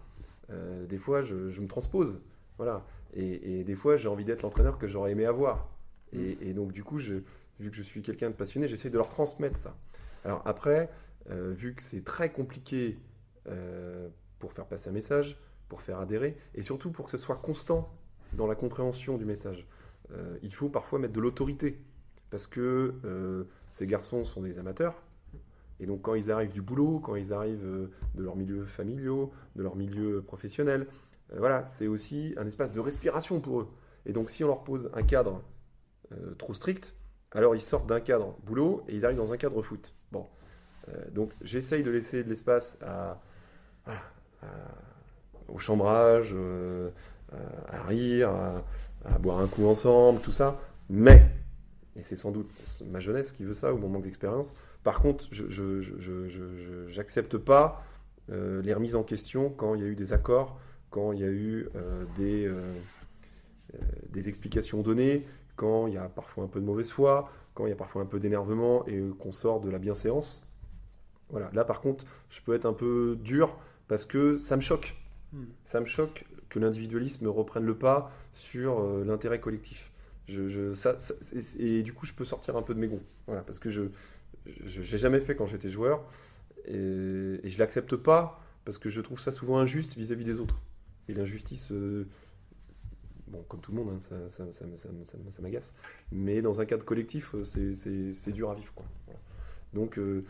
euh, 0.50 0.86
des 0.86 0.98
fois, 0.98 1.22
je, 1.22 1.34
me 1.34 1.66
transpose. 1.66 2.20
Voilà. 2.56 2.84
Et, 3.14 3.64
des 3.64 3.74
fois, 3.74 3.96
j'ai 3.96 4.08
envie 4.08 4.24
d'être 4.24 4.42
l'entraîneur 4.42 4.78
que 4.78 4.86
j'aurais 4.86 5.12
aimé 5.12 5.24
avoir. 5.24 5.68
Et, 6.12 6.52
donc, 6.52 6.72
du 6.72 6.84
coup, 6.84 6.98
je, 6.98 7.14
vu 7.60 7.70
que 7.70 7.76
je 7.76 7.82
suis 7.82 8.02
quelqu'un 8.02 8.30
de 8.30 8.34
passionné, 8.34 8.68
j'essaie 8.68 8.90
de 8.90 8.96
leur 8.96 9.08
transmettre 9.08 9.56
ça. 9.56 9.76
Alors 10.24 10.42
après, 10.46 10.90
vu 11.28 11.74
que 11.74 11.82
c'est 11.82 12.04
très 12.04 12.30
compliqué 12.30 12.98
pour 14.38 14.52
faire 14.52 14.66
passer 14.66 14.88
un 14.88 14.92
message, 14.92 15.38
pour 15.68 15.82
faire 15.82 16.00
adhérer, 16.00 16.36
et 16.54 16.62
surtout 16.62 16.90
pour 16.90 17.04
que 17.04 17.10
ce 17.10 17.18
soit 17.18 17.36
constant 17.36 17.92
dans 18.32 18.46
la 18.46 18.54
compréhension 18.54 19.18
du 19.18 19.24
message, 19.24 19.66
il 20.42 20.54
faut 20.54 20.68
parfois 20.68 20.98
mettre 20.98 21.14
de 21.14 21.20
l'autorité. 21.20 21.80
Parce 22.30 22.46
que 22.46 23.46
ces 23.70 23.86
garçons 23.86 24.24
sont 24.24 24.42
des 24.42 24.58
amateurs, 24.58 25.02
et 25.80 25.86
donc 25.86 26.02
quand 26.02 26.14
ils 26.14 26.30
arrivent 26.30 26.52
du 26.52 26.62
boulot, 26.62 27.00
quand 27.00 27.14
ils 27.14 27.32
arrivent 27.32 27.64
euh, 27.64 27.90
de 28.14 28.22
leur 28.22 28.36
milieu 28.36 28.64
familiaux, 28.64 29.32
de 29.56 29.62
leur 29.62 29.76
milieu 29.76 30.22
professionnel, 30.22 30.86
euh, 31.32 31.36
voilà, 31.38 31.66
c'est 31.66 31.86
aussi 31.86 32.34
un 32.36 32.46
espace 32.46 32.72
de 32.72 32.80
respiration 32.80 33.40
pour 33.40 33.60
eux. 33.60 33.68
Et 34.06 34.12
donc 34.12 34.30
si 34.30 34.42
on 34.44 34.48
leur 34.48 34.64
pose 34.64 34.90
un 34.94 35.02
cadre 35.02 35.42
euh, 36.12 36.34
trop 36.34 36.54
strict, 36.54 36.96
alors 37.30 37.54
ils 37.54 37.60
sortent 37.60 37.88
d'un 37.88 38.00
cadre 38.00 38.36
boulot 38.44 38.82
et 38.88 38.96
ils 38.96 39.04
arrivent 39.04 39.18
dans 39.18 39.32
un 39.32 39.36
cadre 39.36 39.62
foot. 39.62 39.94
Bon, 40.88 41.14
donc 41.14 41.32
j'essaye 41.42 41.82
de 41.82 41.90
laisser 41.90 42.22
de 42.24 42.28
l'espace 42.28 42.78
au 45.48 45.58
chambrage, 45.58 46.34
à 47.68 47.82
rire, 47.82 48.30
à, 49.04 49.18
boire 49.18 49.38
un 49.38 49.46
coup 49.46 49.66
ensemble, 49.66 50.20
tout 50.20 50.32
ça. 50.32 50.58
Mais, 50.90 51.30
et 51.96 52.02
c'est 52.02 52.16
sans 52.16 52.30
doute 52.30 52.50
ma 52.86 53.00
jeunesse 53.00 53.32
qui 53.32 53.44
veut 53.44 53.54
ça, 53.54 53.72
ou 53.72 53.78
mon 53.78 53.88
manque 53.88 54.04
d'expérience, 54.04 54.54
par 54.84 55.00
contre, 55.00 55.26
je 55.30 56.96
n'accepte 56.96 57.36
pas 57.36 57.84
euh, 58.30 58.60
les 58.62 58.74
remises 58.74 58.96
en 58.96 59.02
question 59.02 59.50
quand 59.50 59.74
il 59.74 59.80
y 59.80 59.84
a 59.84 59.86
eu 59.86 59.94
des 59.94 60.12
accords, 60.12 60.58
quand 60.90 61.12
il 61.12 61.20
y 61.20 61.24
a 61.24 61.28
eu 61.28 61.68
euh, 61.76 62.04
des, 62.16 62.46
euh, 62.46 62.60
des 64.10 64.28
explications 64.28 64.82
données, 64.82 65.26
quand 65.56 65.86
il 65.86 65.94
y 65.94 65.98
a 65.98 66.08
parfois 66.08 66.44
un 66.44 66.46
peu 66.46 66.60
de 66.60 66.64
mauvaise 66.64 66.90
foi, 66.90 67.30
quand 67.54 67.66
il 67.66 67.70
y 67.70 67.72
a 67.72 67.76
parfois 67.76 68.02
un 68.02 68.06
peu 68.06 68.20
d'énervement 68.20 68.86
et 68.86 69.00
qu'on 69.18 69.32
sort 69.32 69.60
de 69.60 69.70
la 69.70 69.78
bienséance. 69.78 70.47
Voilà, 71.30 71.50
là 71.52 71.64
par 71.64 71.80
contre, 71.80 72.04
je 72.30 72.40
peux 72.40 72.54
être 72.54 72.66
un 72.66 72.72
peu 72.72 73.18
dur 73.22 73.56
parce 73.86 74.04
que 74.04 74.38
ça 74.38 74.56
me 74.56 74.60
choque. 74.60 74.96
Hmm. 75.32 75.44
Ça 75.64 75.80
me 75.80 75.86
choque 75.86 76.24
que 76.48 76.58
l'individualisme 76.58 77.26
reprenne 77.28 77.64
le 77.64 77.76
pas 77.76 78.10
sur 78.32 78.82
l'intérêt 79.04 79.40
collectif. 79.40 79.90
Je, 80.26 80.72
et 81.58 81.82
du 81.82 81.92
coup, 81.92 82.06
je 82.06 82.14
peux 82.14 82.24
sortir 82.24 82.56
un 82.56 82.62
peu 82.62 82.74
de 82.74 82.80
mes 82.80 82.88
gonds. 82.88 83.02
Voilà, 83.26 83.42
parce 83.42 83.58
que 83.58 83.70
je, 83.70 83.82
n'ai 84.46 84.98
jamais 84.98 85.20
fait 85.20 85.36
quand 85.36 85.46
j'étais 85.46 85.68
joueur 85.68 86.04
et, 86.66 86.74
et 87.42 87.50
je 87.50 87.58
l'accepte 87.58 87.96
pas 87.96 88.40
parce 88.68 88.76
que 88.76 88.90
je 88.90 89.00
trouve 89.00 89.18
ça 89.18 89.32
souvent 89.32 89.58
injuste 89.58 89.96
vis-à-vis 89.96 90.24
des 90.24 90.40
autres. 90.40 90.60
Et 91.08 91.14
l'injustice, 91.14 91.72
euh, 91.72 92.06
bon, 93.28 93.42
comme 93.48 93.60
tout 93.60 93.72
le 93.72 93.78
monde, 93.78 93.94
hein, 93.94 93.98
ça, 93.98 94.28
ça, 94.28 94.44
ça, 94.52 94.66
ça 95.30 95.42
m'agace. 95.42 95.72
Mais 96.12 96.42
dans 96.42 96.60
un 96.60 96.66
cadre 96.66 96.84
collectif, 96.84 97.34
euh, 97.34 97.72
c'est 97.72 98.32
dur 98.32 98.50
à 98.50 98.54
vivre. 98.54 98.72
Quoi. 98.74 98.84
Donc, 99.72 99.98
euh, 99.98 100.22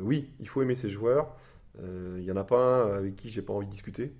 oui, 0.00 0.30
il 0.40 0.48
faut 0.48 0.62
aimer 0.62 0.74
ses 0.74 0.90
joueurs. 0.90 1.36
Il 1.78 2.22
n'y 2.22 2.30
en 2.30 2.36
a 2.36 2.44
pas 2.44 2.84
un 2.84 2.96
avec 2.98 3.16
qui 3.16 3.30
j'ai 3.30 3.42
pas 3.42 3.52
envie 3.52 3.66
de 3.66 3.72
discuter. 3.72 4.12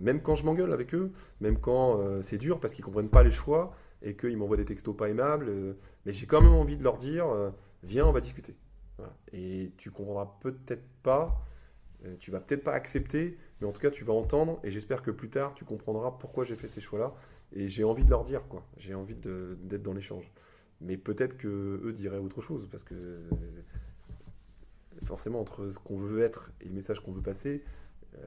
même 0.00 0.20
quand 0.22 0.36
je 0.36 0.44
m'engueule 0.44 0.72
avec 0.72 0.94
eux, 0.94 1.12
même 1.40 1.58
quand 1.58 2.00
c'est 2.22 2.38
dur 2.38 2.60
parce 2.60 2.74
qu'ils 2.74 2.84
comprennent 2.84 3.08
pas 3.08 3.22
les 3.22 3.30
choix 3.30 3.74
et 4.02 4.16
qu'ils 4.16 4.36
m'envoient 4.36 4.56
des 4.56 4.64
textos 4.64 4.96
pas 4.96 5.08
aimables, 5.08 5.76
mais 6.04 6.12
j'ai 6.12 6.26
quand 6.26 6.40
même 6.40 6.52
envie 6.52 6.76
de 6.76 6.84
leur 6.84 6.98
dire 6.98 7.26
viens, 7.82 8.06
on 8.06 8.12
va 8.12 8.20
discuter. 8.20 8.54
Et 9.32 9.72
tu 9.76 9.90
comprendras 9.90 10.36
peut-être 10.40 10.84
pas, 11.02 11.44
tu 12.20 12.30
vas 12.30 12.40
peut-être 12.40 12.62
pas 12.62 12.74
accepter, 12.74 13.38
mais 13.60 13.66
en 13.66 13.72
tout 13.72 13.80
cas 13.80 13.90
tu 13.90 14.04
vas 14.04 14.12
entendre 14.12 14.60
et 14.62 14.70
j'espère 14.70 15.02
que 15.02 15.10
plus 15.10 15.30
tard 15.30 15.54
tu 15.54 15.64
comprendras 15.64 16.12
pourquoi 16.12 16.44
j'ai 16.44 16.56
fait 16.56 16.68
ces 16.68 16.80
choix-là 16.80 17.14
et 17.52 17.68
j'ai 17.68 17.84
envie 17.84 18.04
de 18.04 18.10
leur 18.10 18.24
dire 18.24 18.46
quoi. 18.48 18.64
J'ai 18.76 18.94
envie 18.94 19.14
d'être 19.14 19.82
dans 19.82 19.94
l'échange. 19.94 20.30
Mais 20.80 20.96
peut-être 20.96 21.36
que 21.36 21.80
eux 21.84 21.92
diraient 21.92 22.18
autre 22.18 22.40
chose 22.42 22.68
parce 22.70 22.84
que 22.84 22.94
forcément 25.04 25.40
entre 25.40 25.70
ce 25.70 25.78
qu'on 25.78 25.98
veut 25.98 26.22
être 26.22 26.50
et 26.60 26.66
le 26.66 26.74
message 26.74 27.00
qu'on 27.00 27.12
veut 27.12 27.22
passer, 27.22 27.62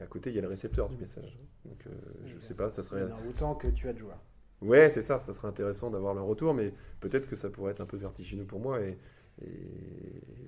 à 0.01 0.05
côté 0.05 0.29
il 0.29 0.35
y 0.35 0.39
a 0.39 0.41
le 0.41 0.47
récepteur 0.47 0.89
du 0.89 0.97
message. 0.97 1.37
Donc 1.65 1.77
euh, 1.87 1.91
je 2.25 2.45
sais 2.45 2.53
pas, 2.53 2.71
ça 2.71 2.83
serait. 2.83 3.07
autant 3.29 3.55
que 3.55 3.67
tu 3.67 3.87
as 3.87 3.93
de 3.93 3.99
joueurs. 3.99 4.21
Ouais, 4.61 4.89
c'est 4.89 5.01
ça, 5.01 5.19
ça 5.19 5.33
serait 5.33 5.47
intéressant 5.47 5.91
d'avoir 5.91 6.13
leur 6.13 6.25
retour, 6.25 6.53
mais 6.53 6.73
peut-être 6.99 7.29
que 7.29 7.35
ça 7.35 7.49
pourrait 7.49 7.71
être 7.71 7.81
un 7.81 7.85
peu 7.85 7.97
vertigineux 7.97 8.45
pour 8.45 8.59
moi 8.59 8.81
et, 8.81 8.97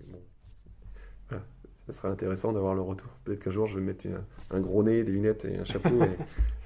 bon. 0.08 0.20
Ça 1.86 1.94
serait 1.94 2.10
intéressant 2.10 2.52
d'avoir 2.52 2.76
le 2.76 2.82
retour. 2.82 3.10
Peut-être 3.24 3.40
qu'un 3.40 3.52
jour 3.52 3.66
je 3.66 3.78
vais 3.80 3.84
mettre 3.84 4.06
un 4.52 4.60
gros 4.60 4.84
nez, 4.84 5.04
des 5.04 5.12
lunettes 5.12 5.46
et 5.46 5.58
un 5.58 5.66
chapeau 5.66 6.00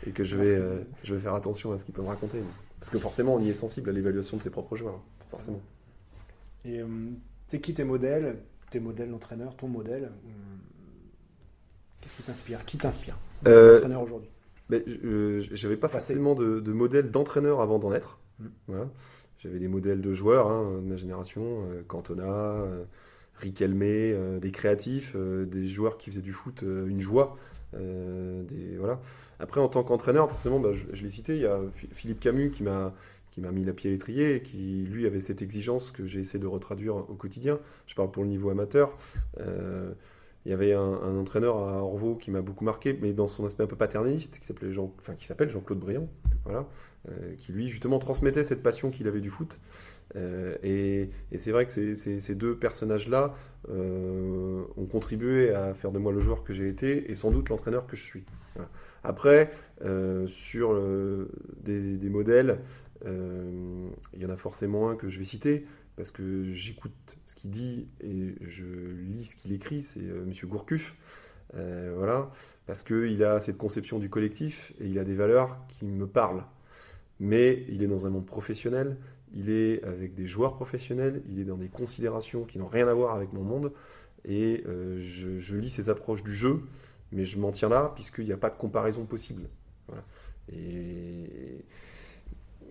et, 0.05 0.11
que 0.11 0.23
je 0.23 0.37
vais, 0.37 0.55
euh, 0.55 0.83
je 1.03 1.15
vais 1.15 1.21
faire 1.21 1.33
attention 1.33 1.71
à 1.71 1.77
ce 1.77 1.85
qu'ils 1.85 1.93
peuvent 1.93 2.03
me 2.03 2.09
raconter. 2.09 2.39
Parce 2.79 2.91
que 2.91 2.99
forcément, 2.99 3.35
on 3.35 3.39
y 3.39 3.49
est 3.49 3.53
sensible 3.53 3.89
à 3.89 3.93
l'évaluation 3.93 4.35
de 4.35 4.41
ses 4.41 4.49
propres 4.49 4.75
joueurs. 4.75 5.01
Forcément. 5.27 5.61
Et 6.65 6.81
euh, 6.81 6.87
c'est 7.47 7.61
qui 7.61 7.73
tes 7.73 7.85
modèles 7.85 8.37
Tes 8.73 8.79
modèles 8.79 9.11
d'entraîneur, 9.11 9.55
ton 9.55 9.67
modèle 9.67 10.05
euh, 10.05 10.29
Qu'est-ce 12.01 12.15
qui 12.15 12.23
t'inspire 12.23 12.65
Qui 12.65 12.79
t'inspire 12.79 13.15
euh, 13.47 13.79
aujourd'hui? 13.99 14.29
ben, 14.67 14.81
J'avais 15.51 15.77
pas 15.77 15.89
forcément 15.89 16.33
de, 16.33 16.59
de 16.59 16.73
modèle 16.73 17.11
d'entraîneur 17.11 17.61
avant 17.61 17.77
d'en 17.77 17.93
être. 17.93 18.17
Hmm. 18.39 18.47
Voilà. 18.67 18.89
J'avais 19.37 19.59
des 19.59 19.67
modèles 19.67 20.01
de 20.01 20.11
joueurs 20.11 20.47
hein, 20.47 20.81
de 20.81 20.87
ma 20.87 20.95
génération, 20.95 21.67
Cantona, 21.87 22.65
Riquelme, 23.35 23.81
euh, 23.83 24.39
des 24.39 24.51
créatifs, 24.51 25.13
euh, 25.15 25.45
des 25.45 25.67
joueurs 25.67 25.97
qui 25.97 26.09
faisaient 26.09 26.21
du 26.21 26.31
foot 26.31 26.63
euh, 26.63 26.87
une 26.87 26.99
joie. 26.99 27.37
des, 27.73 28.77
voilà. 28.77 28.99
Après, 29.39 29.59
en 29.59 29.67
tant 29.67 29.83
qu'entraîneur, 29.83 30.29
forcément, 30.29 30.59
bah, 30.59 30.69
je, 30.73 31.03
l'ai 31.03 31.11
cité, 31.11 31.35
il 31.35 31.41
y 31.41 31.45
a 31.45 31.59
Philippe 31.91 32.19
Camus 32.19 32.51
qui 32.51 32.63
m'a 32.63 32.93
qui 33.33 33.41
m'a 33.41 33.51
mis 33.51 33.63
la 33.63 33.73
pied 33.73 33.89
à 33.89 33.93
l'étrier 33.93 34.35
et 34.35 34.41
qui, 34.41 34.83
lui, 34.83 35.05
avait 35.05 35.21
cette 35.21 35.41
exigence 35.41 35.91
que 35.91 36.05
j'ai 36.05 36.19
essayé 36.19 36.39
de 36.39 36.47
retraduire 36.47 36.95
au 36.95 37.15
quotidien. 37.15 37.59
Je 37.87 37.95
parle 37.95 38.11
pour 38.11 38.23
le 38.23 38.29
niveau 38.29 38.49
amateur. 38.49 38.97
il 39.39 40.49
y 40.49 40.53
avait 40.53 40.73
un, 40.73 41.17
entraîneur 41.17 41.57
à 41.57 41.83
Orvaux 41.83 42.15
qui 42.15 42.31
m'a 42.31 42.41
beaucoup 42.41 42.65
marqué, 42.65 42.97
mais 43.01 43.13
dans 43.13 43.27
son 43.27 43.45
aspect 43.45 43.63
un 43.63 43.67
peu 43.67 43.75
paternaliste, 43.75 44.39
qui 44.39 44.45
s'appelait 44.45 44.71
Jean, 44.71 44.93
enfin, 44.99 45.15
qui 45.15 45.25
s'appelle 45.25 45.49
Jean-Claude 45.49 45.79
Briand, 45.79 46.07
voilà, 46.45 46.67
qui 47.39 47.53
lui 47.53 47.69
justement 47.69 47.97
transmettait 47.97 48.43
cette 48.43 48.61
passion 48.61 48.91
qu'il 48.91 49.07
avait 49.07 49.21
du 49.21 49.29
foot. 49.29 49.59
Euh, 50.15 50.55
et, 50.63 51.09
c'est 51.37 51.51
vrai 51.51 51.65
que 51.65 51.71
ces, 51.71 52.35
deux 52.35 52.55
personnages-là 52.55 53.35
euh, 53.69 54.63
ont 54.77 54.85
contribué 54.85 55.53
à 55.53 55.73
faire 55.73 55.91
de 55.91 55.99
moi 55.99 56.11
le 56.11 56.19
joueur 56.19 56.43
que 56.43 56.53
j'ai 56.53 56.67
été 56.67 57.09
et 57.09 57.15
sans 57.15 57.31
doute 57.31 57.49
l'entraîneur 57.49 57.87
que 57.87 57.95
je 57.95 58.03
suis. 58.03 58.23
Après, 59.03 59.51
euh, 59.83 60.27
sur 60.27 60.79
des, 61.63 62.09
modèles, 62.09 62.59
il 63.05 64.21
y 64.21 64.25
en 64.25 64.29
a 64.29 64.37
forcément 64.37 64.89
un 64.89 64.95
que 64.95 65.09
je 65.09 65.19
vais 65.19 65.25
citer 65.25 65.65
parce 65.95 66.11
que 66.11 66.51
j'écoute 66.53 67.17
ce 67.27 67.35
qu'il 67.35 67.51
dit 67.51 67.87
et 68.01 68.35
je 68.41 68.65
lis 68.65 69.25
ce 69.25 69.35
qu'il 69.35 69.53
écrit, 69.53 69.81
c'est 69.81 69.99
M. 69.99 70.31
Gourcuff. 70.45 70.95
voilà, 71.53 72.31
parce 72.65 72.83
qu'il 72.83 73.23
a 73.23 73.39
cette 73.39 73.57
conception 73.57 73.99
du 73.99 74.09
collectif 74.09 74.73
et 74.79 74.87
il 74.87 74.97
a 74.99 75.03
des 75.03 75.15
valeurs 75.15 75.57
qui 75.67 75.85
me 75.85 76.07
parlent. 76.07 76.43
Mais 77.19 77.65
il 77.69 77.83
est 77.83 77.87
dans 77.87 78.07
un 78.07 78.09
monde 78.09 78.25
professionnel, 78.25 78.97
il 79.33 79.49
est 79.49 79.83
avec 79.83 80.13
des 80.13 80.27
joueurs 80.27 80.55
professionnels, 80.55 81.21
il 81.29 81.39
est 81.39 81.43
dans 81.43 81.57
des 81.57 81.67
considérations 81.67 82.43
qui 82.43 82.59
n'ont 82.59 82.67
rien 82.67 82.87
à 82.87 82.93
voir 82.93 83.15
avec 83.15 83.33
mon 83.33 83.43
monde, 83.43 83.71
et 84.25 84.63
euh, 84.67 84.99
je, 84.99 85.57
lis 85.57 85.69
ses 85.69 85.89
approches 85.89 86.23
du 86.23 86.35
jeu, 86.35 86.61
mais 87.11 87.25
je 87.25 87.37
m'en 87.39 87.51
tiens 87.51 87.69
là, 87.69 87.91
puisqu'il 87.95 88.25
n'y 88.25 88.31
a 88.31 88.37
pas 88.37 88.49
de 88.49 88.55
comparaison 88.55 89.05
possible. 89.05 89.43
Et, 90.51 91.65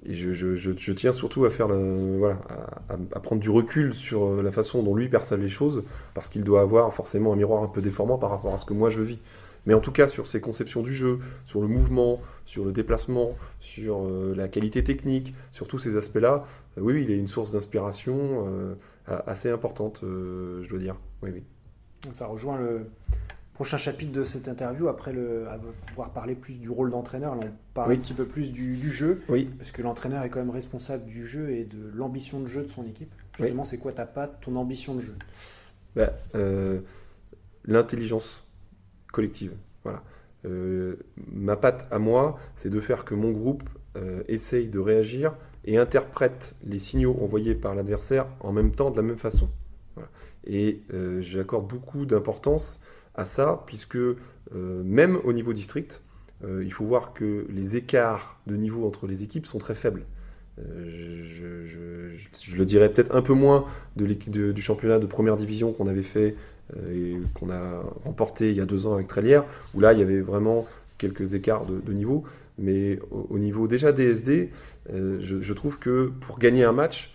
je, 0.08 0.92
tiens 0.92 1.12
surtout 1.12 1.44
à, 1.44 1.50
faire 1.50 1.68
voilà, 1.68 2.38
à, 2.88 3.20
prendre 3.20 3.40
du 3.40 3.50
recul 3.50 3.94
sur 3.94 4.42
la 4.42 4.50
façon 4.52 4.82
dont 4.82 4.94
lui 4.94 5.08
perçoit 5.08 5.36
les 5.36 5.48
choses, 5.48 5.84
parce 6.14 6.28
qu'il 6.28 6.44
doit 6.44 6.60
avoir 6.60 6.92
forcément 6.92 7.32
un 7.32 7.36
miroir 7.36 7.62
un 7.62 7.68
peu 7.68 7.80
déformant 7.80 8.18
par 8.18 8.30
rapport 8.30 8.54
à 8.54 8.58
ce 8.58 8.64
que 8.64 8.74
moi 8.74 8.90
je 8.90 9.02
vis. 9.02 9.18
Mais 9.66 9.74
en 9.74 9.80
tout 9.80 9.92
cas, 9.92 10.08
sur 10.08 10.26
ses 10.26 10.40
conceptions 10.40 10.82
du 10.82 10.92
jeu, 10.92 11.20
sur 11.46 11.60
le 11.60 11.68
mouvement, 11.68 12.20
sur 12.46 12.64
le 12.64 12.72
déplacement, 12.72 13.36
sur 13.60 14.04
euh, 14.04 14.34
la 14.36 14.48
qualité 14.48 14.82
technique, 14.82 15.34
sur 15.52 15.68
tous 15.68 15.78
ces 15.78 15.96
aspects-là, 15.96 16.44
euh, 16.78 16.80
oui, 16.80 17.02
il 17.02 17.10
est 17.10 17.16
une 17.16 17.28
source 17.28 17.52
d'inspiration 17.52 18.46
euh, 18.48 18.74
assez 19.26 19.50
importante, 19.50 20.00
je 20.02 20.68
dois 20.68 20.78
dire. 20.78 20.96
Oui, 21.22 21.30
oui. 21.32 21.42
Ça 22.10 22.26
rejoint 22.26 22.58
le 22.58 22.86
prochain 23.54 23.76
chapitre 23.76 24.12
de 24.12 24.22
cette 24.22 24.48
interview, 24.48 24.88
après 24.88 25.12
le, 25.12 25.46
pouvoir 25.88 26.10
parler 26.10 26.34
plus 26.34 26.54
du 26.54 26.70
rôle 26.70 26.90
d'entraîneur. 26.90 27.34
on 27.34 27.50
parle 27.74 27.92
un 27.92 27.96
petit 27.96 28.14
peu 28.14 28.24
plus 28.24 28.52
du, 28.52 28.90
jeu, 28.90 29.22
oui. 29.28 29.50
parce 29.58 29.72
que 29.72 29.82
l'entraîneur 29.82 30.24
est 30.24 30.30
quand 30.30 30.40
même 30.40 30.50
responsable 30.50 31.04
du 31.04 31.26
jeu 31.26 31.50
et 31.50 31.64
de 31.64 31.90
l'ambition 31.94 32.40
de 32.40 32.46
jeu 32.46 32.62
de 32.62 32.68
son 32.68 32.84
équipe. 32.86 33.12
Justement, 33.38 33.64
c'est 33.64 33.78
quoi 33.78 33.92
ta 33.92 34.06
patte, 34.06 34.40
ton 34.40 34.56
ambition 34.56 34.94
de 34.94 35.00
jeu? 35.00 35.14
Bah, 35.96 36.12
L'intelligence 37.64 38.44
collective. 39.12 39.52
Voilà. 39.84 40.02
Euh, 40.44 40.96
ma 41.32 41.56
patte 41.56 41.86
à 41.90 41.98
moi, 41.98 42.38
c'est 42.56 42.70
de 42.70 42.80
faire 42.80 43.04
que 43.04 43.14
mon 43.14 43.30
groupe 43.30 43.62
euh, 43.96 44.22
essaye 44.26 44.66
de 44.66 44.78
réagir 44.78 45.34
et 45.64 45.78
interprète 45.78 46.56
les 46.64 46.80
signaux 46.80 47.16
envoyés 47.20 47.54
par 47.54 47.74
l'adversaire 47.74 48.26
en 48.40 48.52
même 48.52 48.72
temps 48.72 48.90
de 48.90 48.96
la 48.96 49.02
même 49.02 49.18
façon. 49.18 49.48
Et 50.44 50.80
euh, 50.92 51.20
j'accorde 51.20 51.68
beaucoup 51.68 52.04
d'importance 52.04 52.82
à 53.14 53.24
ça, 53.24 53.62
puisque 53.66 53.98
même 54.52 55.18
au 55.24 55.32
niveau 55.32 55.52
district, 55.52 56.02
il 56.44 56.72
faut 56.72 56.84
voir 56.84 57.12
que 57.12 57.46
les 57.50 57.76
écarts 57.76 58.40
de 58.46 58.56
niveau 58.56 58.86
entre 58.86 59.06
les 59.06 59.22
équipes 59.22 59.46
sont 59.46 59.58
très 59.58 59.74
faibles. 59.74 60.04
Je, 60.58 62.56
le 62.56 62.64
dirais 62.64 62.88
peut-être 62.90 63.14
un 63.14 63.22
peu 63.22 63.32
moins 63.32 63.66
du 63.96 64.60
championnat 64.60 64.98
de 64.98 65.06
première 65.06 65.36
division 65.36 65.72
qu'on 65.72 65.86
avait 65.86 66.02
fait 66.02 66.36
euh, 66.76 67.16
et 67.16 67.20
qu'on 67.34 67.50
a 67.50 67.82
remporté 68.04 68.50
il 68.50 68.56
y 68.56 68.60
a 68.60 68.66
deux 68.66 68.86
ans 68.86 68.94
avec 68.94 69.08
Trélière, 69.08 69.44
où 69.74 69.80
là 69.80 69.92
il 69.92 69.98
y 69.98 70.02
avait 70.02 70.20
vraiment 70.20 70.66
quelques 70.98 71.34
écarts 71.34 71.66
de, 71.66 71.92
niveau. 71.92 72.24
Mais 72.58 72.98
au, 73.10 73.38
niveau 73.38 73.66
déjà 73.66 73.92
DSD, 73.92 74.50
euh, 74.92 75.18
je, 75.20 75.52
trouve 75.52 75.78
que 75.78 76.12
pour 76.20 76.38
gagner 76.38 76.64
un 76.64 76.72
match, 76.72 77.14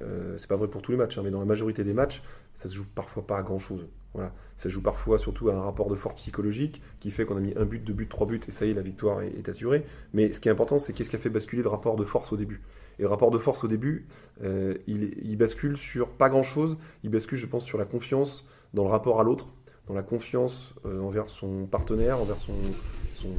euh, 0.00 0.36
c'est 0.38 0.46
pas 0.46 0.56
vrai 0.56 0.68
pour 0.68 0.82
tous 0.82 0.92
les 0.92 0.98
matchs, 0.98 1.18
hein, 1.18 1.22
mais 1.24 1.30
dans 1.30 1.40
la 1.40 1.46
majorité 1.46 1.84
des 1.84 1.94
matchs, 1.94 2.22
ça 2.54 2.68
se 2.68 2.74
joue 2.74 2.84
parfois 2.94 3.26
pas 3.26 3.38
à 3.38 3.42
grand 3.42 3.58
chose. 3.58 3.86
Voilà. 4.14 4.32
Ça 4.56 4.68
joue 4.68 4.80
parfois 4.80 5.18
surtout 5.18 5.50
à 5.50 5.54
un 5.54 5.62
rapport 5.62 5.88
de 5.88 5.96
force 5.96 6.14
psychologique 6.16 6.80
qui 7.00 7.10
fait 7.10 7.24
qu'on 7.24 7.36
a 7.36 7.40
mis 7.40 7.52
un 7.56 7.64
but, 7.64 7.82
deux 7.84 7.92
buts, 7.92 8.08
trois 8.08 8.26
buts 8.26 8.40
et 8.46 8.52
ça 8.52 8.64
y 8.64 8.70
est, 8.70 8.74
la 8.74 8.82
victoire 8.82 9.22
est, 9.22 9.48
assurée. 9.48 9.84
Mais 10.12 10.32
ce 10.32 10.40
qui 10.40 10.48
est 10.48 10.52
important, 10.52 10.78
c'est 10.78 10.92
qu'est-ce 10.92 11.10
qui 11.10 11.16
a 11.16 11.18
fait 11.18 11.30
basculer 11.30 11.62
le 11.62 11.68
rapport 11.68 11.96
de 11.96 12.04
force 12.04 12.32
au 12.32 12.36
début. 12.36 12.62
Et 12.98 13.02
le 13.02 13.08
rapport 13.08 13.32
de 13.32 13.38
force 13.38 13.64
au 13.64 13.68
début, 13.68 14.06
il, 14.40 15.14
il, 15.20 15.36
bascule 15.36 15.76
sur 15.76 16.08
pas 16.08 16.28
grand 16.28 16.44
chose. 16.44 16.76
Il 17.02 17.10
bascule, 17.10 17.38
je 17.38 17.46
pense, 17.46 17.64
sur 17.64 17.76
la 17.76 17.84
confiance, 17.84 18.48
dans 18.72 18.84
le 18.84 18.90
rapport 18.90 19.20
à 19.20 19.24
l'autre, 19.24 19.48
dans 19.86 19.94
la 19.94 20.02
confiance 20.02 20.74
euh, 20.84 21.00
envers 21.00 21.28
son 21.28 21.66
partenaire, 21.66 22.18
envers 22.18 22.38
son, 22.38 22.54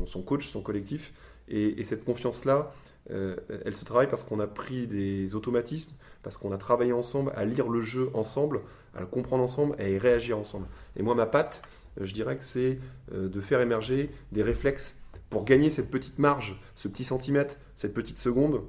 son, 0.08 0.22
coach, 0.22 0.48
son 0.48 0.62
collectif. 0.62 1.14
Et, 1.48 1.84
cette 1.84 2.04
confiance-là, 2.04 2.72
euh, 3.12 3.36
elle 3.66 3.76
se 3.76 3.86
travaille 3.86 4.10
parce 4.10 4.24
qu'on 4.24 4.40
a 4.40 4.48
pris 4.48 4.88
des 4.88 5.36
automatismes, 5.36 5.92
parce 6.26 6.36
qu'on 6.36 6.52
a 6.52 6.58
travaillé 6.58 6.92
ensemble 6.92 7.32
à 7.36 7.46
lire 7.46 7.70
le 7.70 7.82
jeu 7.82 8.10
ensemble, 8.14 8.60
à 8.94 9.00
le 9.00 9.06
comprendre 9.06 9.44
ensemble 9.44 9.76
et 9.80 9.96
à 9.96 10.00
réagir 10.00 10.38
ensemble. 10.38 10.66
Et 10.98 11.04
moi, 11.04 11.16
ma 11.16 11.26
patte, 11.26 11.62
euh, 12.02 12.06
je 12.06 12.14
dirais 12.14 12.36
que 12.38 12.44
c'est 12.44 12.80
de 13.14 13.40
faire 13.42 13.62
émerger 13.62 14.10
des 14.34 14.44
réflexes 14.44 14.98
pour 15.30 15.46
gagner 15.46 15.70
cette 15.70 15.90
petite 15.90 16.20
marge, 16.20 16.60
ce 16.76 16.90
petit 16.90 17.06
centimètre, 17.06 17.56
cette 17.78 17.94
petite 17.94 18.20
seconde 18.20 18.62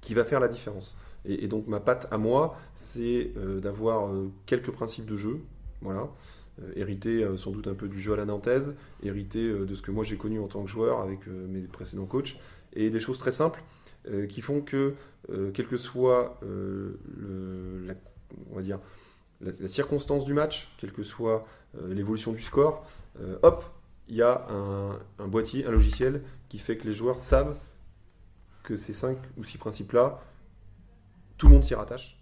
qui 0.00 0.14
va 0.14 0.24
faire 0.24 0.38
la 0.38 0.48
différence. 0.48 0.96
Et, 1.24 1.48
donc 1.48 1.66
ma 1.66 1.80
patte 1.80 2.06
à 2.12 2.18
moi, 2.18 2.56
c'est 2.76 3.32
d'avoir 3.60 4.12
quelques 4.46 4.70
principes 4.70 5.06
de 5.06 5.16
jeu, 5.16 5.40
voilà. 5.80 6.08
Euh, 6.62 6.72
hérité 6.74 7.22
euh, 7.22 7.36
sans 7.36 7.50
doute 7.50 7.66
un 7.66 7.74
peu 7.74 7.86
du 7.86 8.00
jeu 8.00 8.14
à 8.14 8.16
la 8.16 8.24
nantaise, 8.24 8.74
hérité 9.02 9.40
euh, 9.40 9.66
de 9.66 9.74
ce 9.74 9.82
que 9.82 9.90
moi 9.90 10.04
j'ai 10.04 10.16
connu 10.16 10.40
en 10.40 10.46
tant 10.46 10.62
que 10.62 10.70
joueur 10.70 11.00
avec 11.00 11.26
mes 11.26 11.60
précédents 11.60 12.06
coachs, 12.06 12.38
et 12.72 12.88
des 12.88 13.00
choses 13.00 13.18
très 13.18 13.32
simples 13.32 13.62
qui 14.28 14.40
font 14.40 14.60
que, 14.60 14.94
quelle 15.52 15.66
que 15.66 15.76
soit 15.76 16.38
dire, 18.60 18.78
la, 19.40 19.68
circonstance 19.68 20.24
du 20.24 20.34
match, 20.34 20.74
quelle 20.78 20.92
que 20.92 21.02
soit 21.02 21.46
l'évolution 21.88 22.32
du 22.32 22.42
score, 22.42 22.86
hop, 23.42 23.64
il 24.08 24.16
y 24.16 24.22
a 24.22 24.46
un, 24.48 24.98
un, 25.18 25.26
boîtier, 25.26 25.66
un 25.66 25.70
logiciel 25.70 26.22
qui 26.48 26.58
fait 26.58 26.76
que 26.76 26.86
les 26.86 26.94
joueurs 26.94 27.20
savent 27.20 27.56
que 28.62 28.76
ces 28.76 28.92
cinq 28.92 29.18
ou 29.36 29.44
six 29.44 29.58
principes-là, 29.58 30.22
tout 31.36 31.48
le 31.48 31.54
monde 31.54 31.64
s'y 31.64 31.74
rattache 31.74 32.15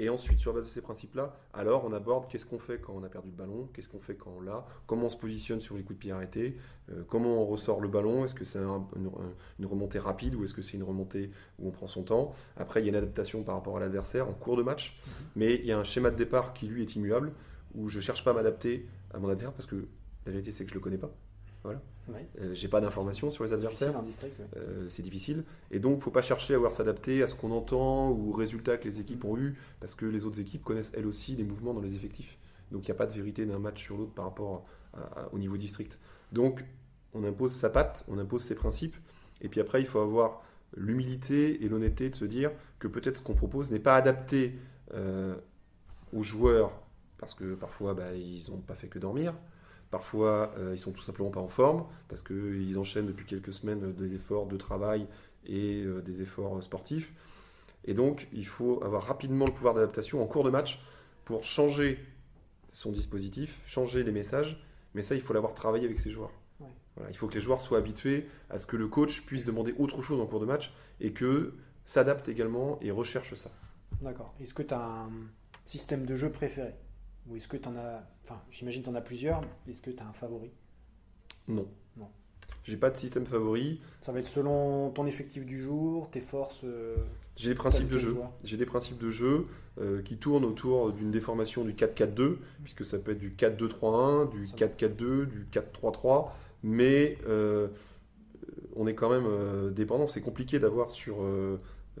Et 0.00 0.08
ensuite, 0.08 0.38
sur 0.38 0.52
la 0.52 0.58
base 0.58 0.66
de 0.66 0.70
ces 0.70 0.80
principes-là, 0.80 1.34
alors 1.52 1.84
on 1.84 1.92
aborde 1.92 2.28
qu'est-ce 2.28 2.46
qu'on 2.46 2.58
fait 2.58 2.78
quand 2.78 2.92
on 2.94 3.02
a 3.02 3.08
perdu 3.08 3.30
le 3.30 3.36
ballon, 3.36 3.68
qu'est-ce 3.74 3.88
qu'on 3.88 3.98
fait 3.98 4.14
quand 4.14 4.32
on 4.36 4.40
l'a, 4.40 4.64
comment 4.86 5.06
on 5.06 5.10
se 5.10 5.16
positionne 5.16 5.60
sur 5.60 5.76
les 5.76 5.82
coups 5.82 5.98
de 5.98 6.00
pied 6.00 6.12
arrêtés, 6.12 6.56
euh, 6.90 7.02
comment 7.08 7.42
on 7.42 7.46
ressort 7.46 7.80
le 7.80 7.88
ballon, 7.88 8.24
est-ce 8.24 8.34
que 8.34 8.44
c'est 8.44 8.58
une, 8.58 9.66
remontée 9.66 9.98
rapide 9.98 10.34
ou 10.36 10.44
est-ce 10.44 10.54
que 10.54 10.62
c'est 10.62 10.76
une 10.76 10.84
remontée 10.84 11.30
où 11.58 11.68
on 11.68 11.70
prend 11.70 11.88
son 11.88 12.04
temps. 12.04 12.34
Après, 12.56 12.80
il 12.80 12.84
y 12.84 12.86
a 12.86 12.90
une 12.90 12.96
adaptation 12.96 13.42
par 13.42 13.56
rapport 13.56 13.76
à 13.76 13.80
l'adversaire 13.80 14.28
en 14.28 14.32
cours 14.32 14.56
de 14.56 14.62
match, 14.62 15.00
mhm. 15.04 15.12
mais 15.36 15.54
il 15.56 15.66
y 15.66 15.72
a 15.72 15.78
un 15.78 15.84
schéma 15.84 16.10
de 16.10 16.16
départ 16.16 16.54
qui 16.54 16.66
lui 16.66 16.82
est 16.82 16.94
immuable, 16.94 17.32
où 17.74 17.88
je 17.88 18.00
cherche 18.00 18.24
pas 18.24 18.30
à 18.30 18.34
m'adapter 18.34 18.86
à 19.12 19.18
mon 19.18 19.28
adversaire 19.28 19.52
parce 19.52 19.66
que 19.66 19.88
la 20.26 20.32
vérité 20.32 20.52
c'est 20.52 20.64
que 20.64 20.70
je 20.70 20.74
le 20.74 20.80
connais 20.80 20.98
pas. 20.98 21.10
Voilà. 21.62 21.80
Euh, 22.40 22.54
j'ai 22.54 22.68
pas 22.68 22.80
d'informations 22.80 23.30
sur 23.30 23.44
les 23.44 23.52
adversaires. 23.52 23.94
Euh, 24.56 24.86
c'est 24.88 25.02
difficile. 25.02 25.44
Et 25.70 25.78
donc, 25.78 26.00
faut 26.00 26.10
pas 26.10 26.22
chercher 26.22 26.54
à 26.54 26.58
voir 26.58 26.72
s'adapter 26.72 27.22
à 27.22 27.26
ce 27.26 27.34
qu'on 27.34 27.50
entend 27.50 28.10
ou 28.10 28.30
aux 28.30 28.32
résultats 28.32 28.78
que 28.78 28.84
les 28.84 29.00
équipes 29.00 29.24
ont 29.24 29.36
eu, 29.36 29.56
parce 29.80 29.94
que 29.94 30.06
les 30.06 30.24
autres 30.24 30.40
équipes 30.40 30.64
connaissent 30.64 30.92
elles 30.96 31.06
aussi 31.06 31.34
des 31.34 31.44
mouvements 31.44 31.74
dans 31.74 31.80
les 31.80 31.94
effectifs. 31.94 32.38
Donc, 32.72 32.84
il 32.84 32.90
n'y 32.90 32.94
a 32.94 32.98
pas 32.98 33.06
de 33.06 33.12
vérité 33.12 33.44
d'un 33.46 33.58
match 33.58 33.82
sur 33.82 33.96
l'autre 33.96 34.12
par 34.12 34.26
rapport 34.26 34.64
au 35.32 35.38
niveau 35.38 35.56
district. 35.56 35.98
Donc, 36.32 36.64
on 37.14 37.24
impose 37.24 37.52
sa 37.52 37.70
patte, 37.70 38.04
on 38.08 38.18
impose 38.18 38.42
ses 38.42 38.54
principes. 38.54 38.96
Et 39.40 39.48
puis 39.48 39.60
après, 39.60 39.80
il 39.80 39.86
faut 39.86 40.00
avoir 40.00 40.42
l'humilité 40.76 41.64
et 41.64 41.68
l'honnêteté 41.68 42.10
de 42.10 42.14
se 42.14 42.24
dire 42.24 42.50
que 42.78 42.88
peut-être 42.88 43.18
ce 43.18 43.22
qu'on 43.22 43.34
propose 43.34 43.70
n'est 43.70 43.78
pas 43.78 43.96
adapté 43.96 44.58
euh, 44.94 45.34
aux 46.12 46.22
joueurs, 46.22 46.72
parce 47.18 47.34
que 47.34 47.54
parfois, 47.54 47.94
bah, 47.94 48.14
ils 48.14 48.50
n'ont 48.50 48.58
pas 48.58 48.74
fait 48.74 48.88
que 48.88 48.98
dormir 48.98 49.34
Parfois, 49.90 50.52
euh, 50.58 50.72
ils 50.74 50.78
sont 50.78 50.92
tout 50.92 51.02
simplement 51.02 51.30
pas 51.30 51.40
en 51.40 51.48
forme 51.48 51.86
parce 52.08 52.22
qu'ils 52.22 52.78
enchaînent 52.78 53.06
depuis 53.06 53.24
quelques 53.24 53.52
semaines 53.52 53.92
des 53.94 54.14
efforts 54.14 54.46
de 54.46 54.56
travail 54.56 55.06
et 55.46 55.82
euh, 55.82 56.02
des 56.02 56.20
efforts 56.20 56.62
sportifs. 56.62 57.12
Et 57.84 57.94
donc, 57.94 58.28
il 58.32 58.46
faut 58.46 58.82
avoir 58.84 59.04
rapidement 59.04 59.46
le 59.46 59.52
pouvoir 59.52 59.74
d'adaptation 59.74 60.22
en 60.22 60.26
cours 60.26 60.44
de 60.44 60.50
match 60.50 60.82
pour 61.24 61.44
changer 61.44 61.98
son 62.68 62.92
dispositif, 62.92 63.62
changer 63.66 64.02
les 64.02 64.12
messages. 64.12 64.62
Mais 64.94 65.02
ça, 65.02 65.14
il 65.14 65.22
faut 65.22 65.32
l'avoir 65.32 65.54
travaillé 65.54 65.86
avec 65.86 65.98
ses 65.98 66.10
joueurs. 66.10 66.32
Voilà, 66.96 67.10
il 67.10 67.16
faut 67.16 67.28
que 67.28 67.34
les 67.34 67.40
joueurs 67.40 67.60
soient 67.60 67.78
habitués 67.78 68.26
à 68.50 68.58
ce 68.58 68.66
que 68.66 68.76
le 68.76 68.88
coach 68.88 69.24
puisse 69.24 69.44
demander 69.44 69.72
autre 69.78 70.02
chose 70.02 70.20
en 70.20 70.26
cours 70.26 70.40
de 70.40 70.46
match 70.46 70.72
et 71.00 71.12
que 71.12 71.54
s'adapte 71.84 72.28
également 72.28 72.78
et 72.80 72.90
recherche 72.90 73.34
ça. 73.34 73.50
D'accord. 74.02 74.34
Est-ce 74.40 74.52
que 74.52 74.64
tu 74.64 74.74
as 74.74 74.80
un 74.80 75.10
système 75.64 76.04
de 76.04 76.16
jeu 76.16 76.32
préféré? 76.32 76.74
Ou 77.28 77.36
est-ce 77.36 77.48
que 77.48 77.56
tu 77.56 77.68
en 77.68 77.76
as. 77.76 78.02
Enfin, 78.24 78.40
j'imagine 78.50 78.82
que 78.82 78.86
tu 78.88 78.92
en 78.92 78.96
as 78.96 79.00
plusieurs. 79.00 79.42
Est-ce 79.68 79.82
que 79.82 79.90
tu 79.90 80.02
as 80.02 80.06
un 80.06 80.12
favori? 80.12 80.50
Non. 81.46 81.66
Non. 81.96 82.08
J'ai 82.64 82.76
pas 82.76 82.90
de 82.90 82.96
système 82.96 83.26
favori. 83.26 83.80
Ça 84.00 84.12
va 84.12 84.20
être 84.20 84.28
selon 84.28 84.90
ton 84.90 85.06
effectif 85.06 85.44
du 85.44 85.62
jour, 85.62 86.10
tes 86.10 86.20
forces. 86.20 86.60
Euh, 86.64 86.96
j'ai 87.36 87.50
des 87.50 87.54
principes 87.54 87.88
de 87.88 87.98
jeu. 87.98 88.16
J'ai 88.44 88.56
des 88.56 88.66
principes 88.66 88.98
de 88.98 89.10
jeu 89.10 89.46
euh, 89.80 90.02
qui 90.02 90.16
tournent 90.16 90.44
autour 90.44 90.92
d'une 90.92 91.10
déformation 91.10 91.64
du 91.64 91.72
4-4-2, 91.72 92.36
puisque 92.64 92.84
ça 92.84 92.98
peut 92.98 93.12
être 93.12 93.18
du 93.18 93.30
4-2-3-1, 93.30 94.30
du 94.30 94.44
4-4-2, 94.44 95.26
du 95.26 95.46
4-3-3. 95.52 96.28
Mais 96.62 97.16
euh, 97.26 97.68
on 98.76 98.86
est 98.86 98.94
quand 98.94 99.08
même 99.08 99.72
dépendant. 99.72 100.06
C'est 100.06 100.20
compliqué 100.20 100.58
d'avoir 100.58 100.90
sur 100.90 101.16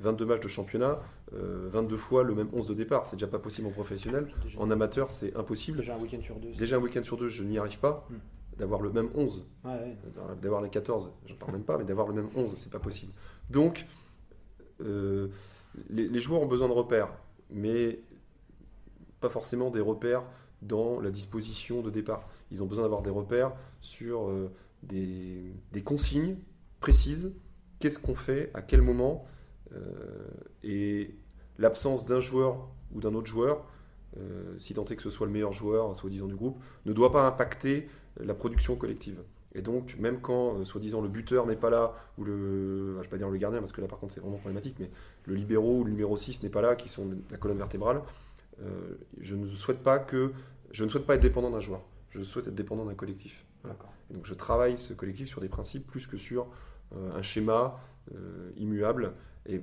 22 0.00 0.24
matchs 0.26 0.42
de 0.42 0.48
championnat, 0.48 1.00
22 1.32 1.94
euh, 1.94 1.98
fois 1.98 2.22
le 2.22 2.34
même 2.34 2.48
11 2.52 2.68
de 2.68 2.74
départ. 2.74 3.06
C'est 3.06 3.16
déjà 3.16 3.26
pas 3.26 3.38
possible 3.38 3.68
en 3.68 3.70
professionnel. 3.70 4.28
En 4.56 4.70
amateur, 4.70 5.10
c'est 5.10 5.34
impossible. 5.36 5.78
Déjà 5.78 5.96
un 5.96 5.98
week-end 5.98 6.20
sur 6.22 6.36
deux. 6.36 6.52
Déjà 6.52 6.76
un 6.76 6.80
week-end 6.80 7.02
sur 7.02 7.16
deux, 7.16 7.28
je 7.28 7.42
n'y 7.44 7.58
arrive 7.58 7.78
pas. 7.78 8.06
Hmm. 8.10 8.16
D'avoir 8.58 8.80
le 8.80 8.90
même 8.90 9.10
11. 9.14 9.46
Euh, 9.66 9.94
d'avoir 10.42 10.62
les 10.62 10.68
14, 10.68 11.12
j'en 11.26 11.34
parle 11.36 11.52
même 11.52 11.62
pas, 11.62 11.78
mais 11.78 11.84
d'avoir 11.84 12.08
le 12.08 12.14
même 12.14 12.28
11, 12.34 12.56
c'est 12.56 12.72
pas 12.72 12.80
possible. 12.80 13.12
Donc, 13.50 13.86
euh, 14.80 15.28
les, 15.90 16.18
joueurs 16.18 16.42
ont 16.42 16.46
besoin 16.46 16.66
de 16.66 16.72
repères, 16.72 17.12
mais 17.50 18.00
pas 19.20 19.28
forcément 19.28 19.70
des 19.70 19.80
repères 19.80 20.24
dans 20.62 20.98
la 21.00 21.12
disposition 21.12 21.82
de 21.82 21.90
départ. 21.90 22.28
Ils 22.50 22.62
ont 22.64 22.66
besoin 22.66 22.82
d'avoir 22.82 23.02
des 23.02 23.10
repères 23.10 23.52
sur 23.80 24.28
des, 24.82 25.52
des 25.72 25.82
consignes 25.82 26.36
précises. 26.80 27.36
Qu'est-ce 27.78 28.00
qu'on 28.00 28.16
fait, 28.16 28.50
à 28.54 28.62
quel 28.62 28.82
moment? 28.82 29.24
Et 30.62 31.14
l'absence 31.58 32.06
d'un 32.06 32.20
joueur 32.20 32.68
ou 32.94 33.00
d'un 33.00 33.14
autre 33.14 33.26
joueur, 33.26 33.64
euh, 34.16 34.56
si 34.58 34.74
tant 34.74 34.84
est 34.86 34.96
que 34.96 35.02
ce 35.02 35.10
soit 35.10 35.26
le 35.26 35.32
meilleur 35.32 35.52
joueur, 35.52 35.94
soi-disant 35.94 36.26
du 36.26 36.34
groupe, 36.34 36.60
ne 36.86 36.92
doit 36.92 37.12
pas 37.12 37.26
impacter 37.26 37.88
la 38.20 38.34
production 38.34 38.76
collective. 38.76 39.20
Et 39.54 39.62
donc, 39.62 39.96
même 39.98 40.20
quand, 40.20 40.58
euh, 40.58 40.64
soi-disant, 40.64 41.00
le 41.00 41.08
buteur 41.08 41.46
n'est 41.46 41.56
pas 41.56 41.70
là, 41.70 41.94
ou 42.16 42.24
le. 42.24 42.96
je 42.96 43.02
vais 43.02 43.08
pas 43.08 43.18
dire 43.18 43.28
le 43.28 43.38
gardien, 43.38 43.60
parce 43.60 43.72
que 43.72 43.80
là, 43.80 43.88
par 43.88 43.98
contre, 43.98 44.14
c'est 44.14 44.20
vraiment 44.20 44.36
problématique, 44.36 44.76
mais 44.78 44.90
le 45.26 45.34
libéraux 45.34 45.80
ou 45.80 45.84
le 45.84 45.90
numéro 45.90 46.16
6 46.16 46.42
n'est 46.42 46.48
pas 46.48 46.62
là, 46.62 46.76
qui 46.76 46.88
sont 46.88 47.08
la 47.30 47.36
colonne 47.38 47.58
vertébrale, 47.58 48.02
je 49.20 49.36
ne 49.36 49.46
souhaite 49.46 49.84
pas 49.84 49.98
que. 49.98 50.32
Je 50.72 50.84
ne 50.84 50.90
souhaite 50.90 51.06
pas 51.06 51.14
être 51.14 51.22
dépendant 51.22 51.50
d'un 51.50 51.60
joueur. 51.60 51.80
Je 52.10 52.22
souhaite 52.22 52.48
être 52.48 52.54
dépendant 52.54 52.84
d'un 52.84 52.94
collectif. 52.94 53.44
Et 54.10 54.14
donc, 54.14 54.26
je 54.26 54.34
travaille 54.34 54.76
ce 54.76 54.92
collectif 54.92 55.28
sur 55.28 55.40
des 55.40 55.48
principes 55.48 55.86
plus 55.86 56.06
que 56.06 56.18
sur 56.18 56.48
un 56.92 57.22
schéma 57.22 57.78
immuable 58.56 59.12
et 59.48 59.62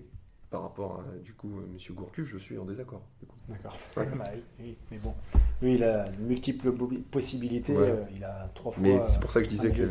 par 0.49 0.61
rapport 0.63 1.01
à 1.01 1.17
du 1.23 1.33
coup 1.33 1.49
euh, 1.57 1.65
Monsieur 1.73 1.93
Gourcuff, 1.93 2.27
je 2.27 2.37
suis 2.37 2.57
en 2.57 2.65
désaccord. 2.65 3.01
D'accord. 3.49 3.77
Bah 3.95 4.25
oui, 4.59 4.75
mais 4.91 4.97
bon, 4.97 5.13
lui 5.61 5.75
il 5.75 5.83
a 5.83 6.09
multiples 6.19 6.71
possibilités. 7.11 7.75
Euh, 7.75 8.03
il 8.15 8.23
a 8.23 8.49
trois 8.53 8.71
fois. 8.71 8.81
Mais 8.81 9.01
c'est 9.07 9.19
pour 9.19 9.31
ça 9.31 9.41
que 9.41 9.45
je 9.45 9.49
disais 9.49 9.71
que 9.71 9.87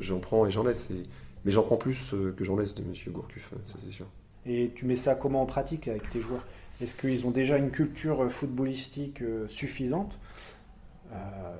j'en 0.00 0.18
prends 0.20 0.46
et 0.46 0.50
j'en 0.50 0.64
laisse. 0.64 0.90
Mais 1.44 1.52
j'en 1.52 1.62
prends 1.62 1.76
plus 1.76 2.12
euh, 2.12 2.34
que 2.36 2.44
j'en 2.44 2.56
laisse 2.56 2.74
de 2.74 2.82
Monsieur 2.82 3.10
Gourcuff, 3.10 3.54
ça 3.66 3.78
c'est 3.82 3.92
sûr. 3.92 4.06
Et 4.46 4.72
tu 4.74 4.84
mets 4.86 4.96
ça 4.96 5.14
comment 5.14 5.42
en 5.42 5.46
pratique 5.46 5.88
avec 5.88 6.08
tes 6.10 6.20
joueurs? 6.20 6.46
Est-ce 6.82 6.94
qu'ils 6.94 7.26
ont 7.26 7.30
déjà 7.30 7.56
une 7.56 7.70
culture 7.70 8.30
footballistique 8.30 9.22
suffisante? 9.48 10.18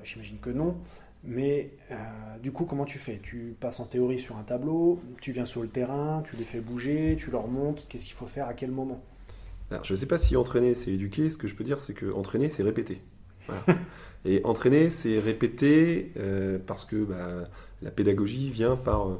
J'imagine 0.03 0.39
que 0.39 0.49
non. 0.49 0.77
Mais 1.23 1.71
euh, 1.91 1.95
du 2.41 2.51
coup, 2.51 2.65
comment 2.65 2.85
tu 2.85 2.97
fais? 2.97 3.19
Tu 3.21 3.55
passes 3.59 3.79
en 3.79 3.85
théorie 3.85 4.19
sur 4.19 4.37
un 4.37 4.43
tableau, 4.43 4.99
tu 5.21 5.31
viens 5.31 5.45
sur 5.45 5.61
le 5.61 5.67
terrain, 5.67 6.23
tu 6.29 6.35
les 6.35 6.43
fais 6.43 6.59
bouger, 6.59 7.15
tu 7.19 7.29
leur 7.29 7.47
montres, 7.47 7.87
qu'est-ce 7.87 8.05
qu'il 8.05 8.15
faut 8.15 8.25
faire 8.25 8.47
à 8.47 8.53
quel 8.53 8.71
moment? 8.71 9.03
Alors, 9.69 9.85
je 9.85 9.93
ne 9.93 9.99
sais 9.99 10.07
pas 10.07 10.17
si 10.17 10.35
entraîner 10.35 10.73
c'est 10.73 10.91
éduquer, 10.91 11.29
ce 11.29 11.37
que 11.37 11.47
je 11.47 11.55
peux 11.55 11.63
dire 11.63 11.79
c'est 11.79 11.93
que 11.93 12.11
entraîner 12.11 12.49
c'est 12.49 12.63
répéter. 12.63 13.01
Et 14.25 14.41
entraîner 14.43 14.89
c'est 14.89 15.19
répéter 15.19 16.11
euh, 16.17 16.57
parce 16.65 16.85
que 16.85 16.97
bah, 16.97 17.47
la 17.81 17.91
pédagogie 17.91 18.49
vient 18.49 18.75
par 18.75 19.07
euh, 19.07 19.17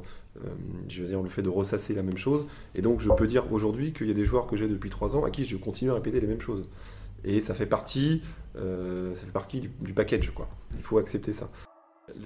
je 0.88 1.02
veux 1.02 1.08
dire, 1.08 1.22
le 1.22 1.28
fait 1.28 1.42
de 1.42 1.48
ressasser 1.48 1.94
la 1.94 2.02
même 2.02 2.18
chose. 2.18 2.46
Et 2.74 2.82
donc 2.82 3.00
je 3.00 3.10
peux 3.10 3.28
dire 3.28 3.52
aujourd'hui 3.52 3.92
qu'il 3.92 4.08
y 4.08 4.10
a 4.10 4.14
des 4.14 4.24
joueurs 4.24 4.48
que 4.48 4.56
j'ai 4.56 4.68
depuis 4.68 4.90
3 4.90 5.16
ans 5.16 5.24
à 5.24 5.30
qui 5.30 5.44
je 5.44 5.56
continue 5.56 5.92
à 5.92 5.94
répéter 5.94 6.20
les 6.20 6.26
mêmes 6.26 6.40
choses. 6.40 6.68
Et 7.24 7.40
ça 7.40 7.54
fait 7.54 7.66
partie, 7.66 8.22
ça 8.54 8.60
fait 9.14 9.32
partie 9.32 9.60
du, 9.60 9.70
du 9.80 9.92
package. 9.92 10.32
Quoi. 10.32 10.48
Il 10.76 10.82
faut 10.82 10.98
accepter 10.98 11.32
ça. 11.32 11.48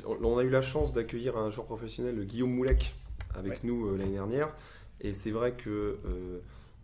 On 0.07 0.39
a 0.39 0.43
eu 0.43 0.49
la 0.49 0.63
chance 0.63 0.93
d'accueillir 0.93 1.37
un 1.37 1.51
joueur 1.51 1.67
professionnel, 1.67 2.25
Guillaume 2.25 2.53
Moulec, 2.53 2.95
avec 3.35 3.63
nous 3.63 3.89
euh, 3.89 3.97
l'année 3.97 4.15
dernière. 4.15 4.55
Et 5.01 5.15
c'est 5.15 5.31
vrai 5.31 5.53
que 5.53 5.99
euh, 6.05 6.41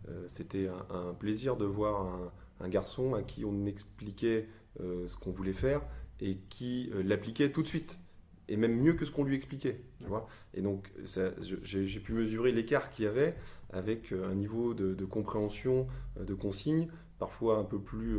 euh, 0.09 0.25
c'était 0.27 0.69
un, 0.91 1.13
plaisir 1.13 1.57
de 1.57 1.65
voir 1.65 2.31
un, 2.59 2.69
garçon 2.69 3.13
à 3.13 3.23
qui 3.23 3.43
on 3.43 3.65
expliquait 3.65 4.47
ce 4.79 5.17
qu'on 5.17 5.31
voulait 5.31 5.51
faire 5.51 5.81
et 6.21 6.37
qui 6.49 6.89
l'appliquait 7.03 7.51
tout 7.51 7.61
de 7.61 7.67
suite. 7.67 7.97
Et 8.47 8.55
même 8.55 8.79
mieux 8.79 8.93
que 8.93 9.03
ce 9.03 9.11
qu'on 9.11 9.25
lui 9.25 9.35
expliquait. 9.35 9.81
et 10.53 10.61
donc, 10.61 10.89
j'ai 11.63 11.99
pu 11.99 12.13
mesurer 12.13 12.53
l'écart 12.53 12.89
qu'il 12.89 13.03
y 13.03 13.07
avait 13.09 13.35
avec 13.73 14.13
un 14.13 14.33
niveau 14.33 14.73
de, 14.73 14.93
de 14.93 15.05
compréhension 15.05 15.87
de 16.17 16.33
consignes, 16.33 16.87
parfois 17.19 17.57
un 17.57 17.65
peu 17.65 17.79
plus 17.79 18.17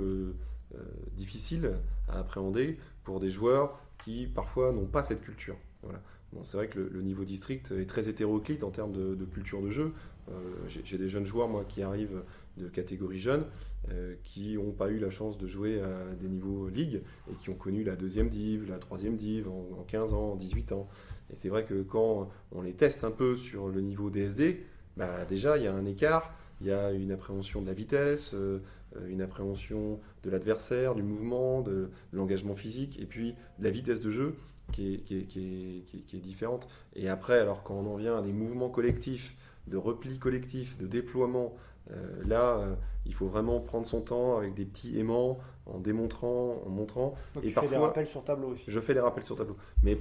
difficile 1.13 1.73
à 2.09 2.19
appréhender 2.19 2.79
pour 3.03 3.21
des 3.21 3.31
joueurs 3.31 3.81
qui 4.05 4.27
parfois 4.27 4.73
n'ont 4.73 4.87
pas 4.87 5.03
cette 5.03 5.23
culture. 5.23 5.57
Voilà. 5.83 6.01
C'est 6.43 6.57
vrai 6.57 6.69
que 6.69 6.81
le, 6.81 7.01
niveau 7.01 7.25
district 7.25 7.73
est 7.73 7.87
très 7.87 8.09
hétéroclite 8.09 8.65
en 8.65 8.71
termes 8.71 8.93
de, 8.93 9.25
culture 9.25 9.63
de 9.63 9.71
jeu. 9.71 9.93
Euh, 10.29 10.33
j'ai 10.69 10.99
des 10.99 11.09
jeunes 11.09 11.27
joueurs 11.27 11.49
moi 11.49 11.65
qui 11.69 11.83
arrivent 11.83 12.23
de 12.57 12.69
catégorie 12.69 13.19
jeune, 13.19 13.45
euh, 13.91 14.15
qui 14.25 14.57
n'ont 14.57 14.73
pas 14.73 14.89
eu 14.89 14.99
la 14.99 15.11
chance 15.11 15.39
de 15.39 15.47
jouer 15.47 15.81
à 15.81 16.15
des 16.21 16.29
niveaux 16.29 16.69
ligue 16.69 17.03
et 17.31 17.35
qui 17.37 17.51
ont 17.51 17.55
connu 17.55 17.85
la 17.85 17.95
deuxième 17.95 18.29
div, 18.29 18.69
la 18.69 18.79
troisième 18.79 19.17
div 19.17 19.49
en, 19.49 19.85
15 19.87 20.15
ans, 20.15 20.33
en 20.33 20.37
18 20.37 20.73
ans. 20.73 20.89
Et 21.33 21.37
c'est 21.37 21.49
vrai 21.49 21.65
que 21.65 21.83
quand 21.83 22.31
on 22.53 22.63
les 22.63 22.73
teste 22.73 23.05
un 23.05 23.11
peu 23.11 23.37
sur 23.37 23.69
le 23.69 23.81
niveau 23.81 24.11
DSD, 24.11 24.61
bah 24.97 25.25
déjà 25.29 25.57
il 25.57 25.65
y 25.65 25.67
a 25.67 25.75
un 25.75 25.85
écart, 25.85 26.35
il 26.61 26.67
y 26.67 26.73
a 26.73 26.93
une 26.93 27.13
appréhension 27.13 27.63
de 27.63 27.67
la 27.67 27.75
vitesse, 27.75 28.33
euh, 28.35 28.61
une 29.09 29.23
appréhension 29.23 30.01
de 30.23 30.31
l'adversaire, 30.31 30.95
du 30.95 31.03
mouvement, 31.03 31.61
de, 31.61 31.91
l'engagement 32.13 32.55
physique, 32.55 33.01
et 33.01 33.07
puis 33.07 33.35
la 33.59 33.71
vitesse 33.71 34.01
de 34.01 34.11
jeu 34.11 34.37
qui 34.73 34.95
est, 34.95 35.27
qui, 35.27 35.85
est, 36.13 36.21
différente. 36.21 36.69
Et 36.95 37.09
après, 37.09 37.39
alors 37.39 37.63
quand 37.63 37.75
on 37.75 37.93
en 37.93 37.97
vient 37.97 38.19
à 38.19 38.23
des 38.23 38.33
mouvements 38.33 38.71
collectifs, 38.71 39.37
de 39.67 39.77
repli 39.77 40.19
collectif, 40.19 40.79
de 40.79 40.87
déploiement, 40.87 41.55
euh, 41.91 42.23
là, 42.27 42.57
euh, 42.59 42.75
il 43.05 43.15
faut 43.15 43.27
vraiment 43.27 43.61
prendre 43.61 43.87
son 43.87 44.01
temps 44.01 44.39
avec 44.39 44.55
des 44.55 44.65
petits 44.65 44.99
aimants, 44.99 45.39
en 45.67 45.79
démontrant, 45.79 46.63
en 46.67 46.71
montrant. 46.71 47.15
Donc 47.35 47.45
et 47.45 47.49
tu 47.49 47.55
fais 47.55 47.69
des 47.69 47.77
rappels 47.77 48.07
sur 48.07 48.25
tableau 48.25 48.49
aussi. 48.49 48.65
Je 48.69 48.81
fais 48.81 48.95
des 48.95 49.01
rappels 49.01 49.25
sur 49.25 49.37
tableau. 49.37 49.57
Mais 49.83 49.99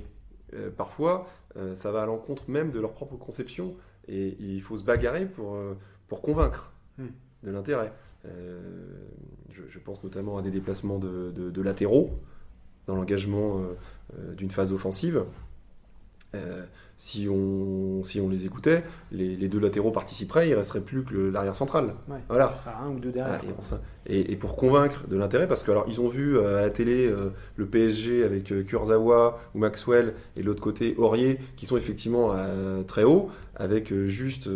parfois, 0.78 1.28
ça 1.74 1.92
va 1.92 2.04
à 2.04 2.06
l'encontre 2.06 2.50
même 2.50 2.70
de 2.70 2.80
leur 2.80 2.94
propre 2.94 3.18
conception, 3.18 3.76
et 4.08 4.36
il 4.40 4.62
faut 4.62 4.78
se 4.78 4.84
bagarrer 4.84 5.26
pour, 5.26 5.58
pour 6.08 6.22
convaincre. 6.22 6.74
Hmm. 6.98 7.08
de 7.42 7.52
l'intérêt. 7.52 7.92
Je, 8.24 9.80
pense 9.80 10.04
notamment 10.04 10.38
à 10.38 10.42
des 10.42 10.52
déplacements 10.52 11.00
de, 11.00 11.62
latéraux 11.62 12.12
dans 12.88 12.96
l'engagement 12.96 13.62
d'une 14.38 14.52
phase 14.52 14.72
offensive. 14.72 15.24
si, 16.98 17.28
on, 17.30 18.04
si 18.04 18.22
on 18.22 18.30
les 18.30 18.46
écoutait, 18.46 18.84
les, 19.12 19.50
deux 19.50 19.60
latéraux 19.60 19.92
participeraient, 19.92 20.48
il 20.48 20.52
ne 20.52 20.58
resterait 20.58 20.82
plus 20.82 21.04
que 21.04 21.16
l'arrière 21.16 21.56
central. 21.56 21.94
voilà. 22.30 22.54
un 22.82 22.90
ou 22.90 23.00
deux 23.00 23.12
derrière. 23.12 23.42
Ah, 23.72 23.76
et, 24.06 24.36
pour 24.36 24.56
convaincre 24.56 25.08
de 25.08 25.16
l'intérêt, 25.16 25.48
parce 25.48 25.64
que 25.64 25.72
alors 25.72 25.86
ils 25.88 26.02
ont 26.02 26.10
vu 26.10 26.38
euh, 26.38 26.60
à 26.60 26.62
la 26.62 26.70
télé 26.70 27.08
euh, 27.08 27.30
le 27.56 27.66
PSG 27.66 28.24
avec 28.24 28.52
euh, 28.52 28.64
Kurzawa 28.64 29.40
ou 29.56 29.60
Maxwell 29.60 30.14
et 30.36 30.42
de 30.42 30.46
l'autre 30.46 30.62
côté 30.62 30.96
Aurier, 30.98 31.40
qui 31.56 31.66
sont 31.66 31.78
effectivement 31.78 32.34
très 32.88 33.04
hauts, 33.04 33.30
avec 33.56 33.94
juste 34.08 34.50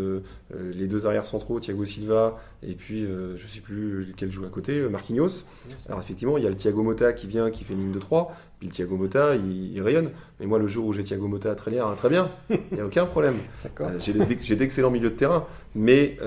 les 0.52 0.88
deux 0.88 1.06
arrières 1.06 1.26
centraux, 1.26 1.60
Thiago 1.60 1.86
Silva 1.86 2.40
et 2.64 2.74
puis 2.74 3.04
je 3.04 3.44
ne 3.44 3.50
sais 3.50 3.60
plus 3.60 4.06
lequel 4.06 4.32
joue 4.32 4.46
à 4.46 4.50
côté, 4.50 4.80
Marquinhos. 4.90 5.44
Alors 5.88 6.00
effectivement, 6.00 6.38
il 6.38 6.44
y 6.44 6.48
a 6.48 6.50
le 6.50 6.56
Thiago 6.56 6.82
Motta 6.84 7.14
qui 7.14 7.28
vient, 7.28 7.52
qui 7.52 7.64
fait 7.64 7.74
une 7.74 7.82
ligne 7.82 7.92
de 7.92 8.00
3, 8.00 8.36
puis 8.60 8.70
le 8.70 8.74
Thiago 8.74 8.96
Motta, 8.98 9.36
il, 9.36 9.82
rayonne. 9.82 10.10
Mais 10.40 10.46
moi, 10.46 10.60
le 10.60 10.68
jour 10.68 10.88
où 10.88 10.94
j'ai 10.94 11.04
Thiago 11.04 11.28
Motta 11.28 11.52
à 11.52 11.56
très, 11.56 11.78
très 11.98 12.10
bien, 12.10 12.32
il 12.50 12.60
n'y 12.74 12.82
a 12.82 12.86
aucun 12.86 13.06
problème. 13.06 13.36
j'ai 14.00 14.56
d'excellents 14.56 14.92
milieux 14.92 15.12
de 15.12 15.16
terrain, 15.16 15.46
mais 15.76 16.18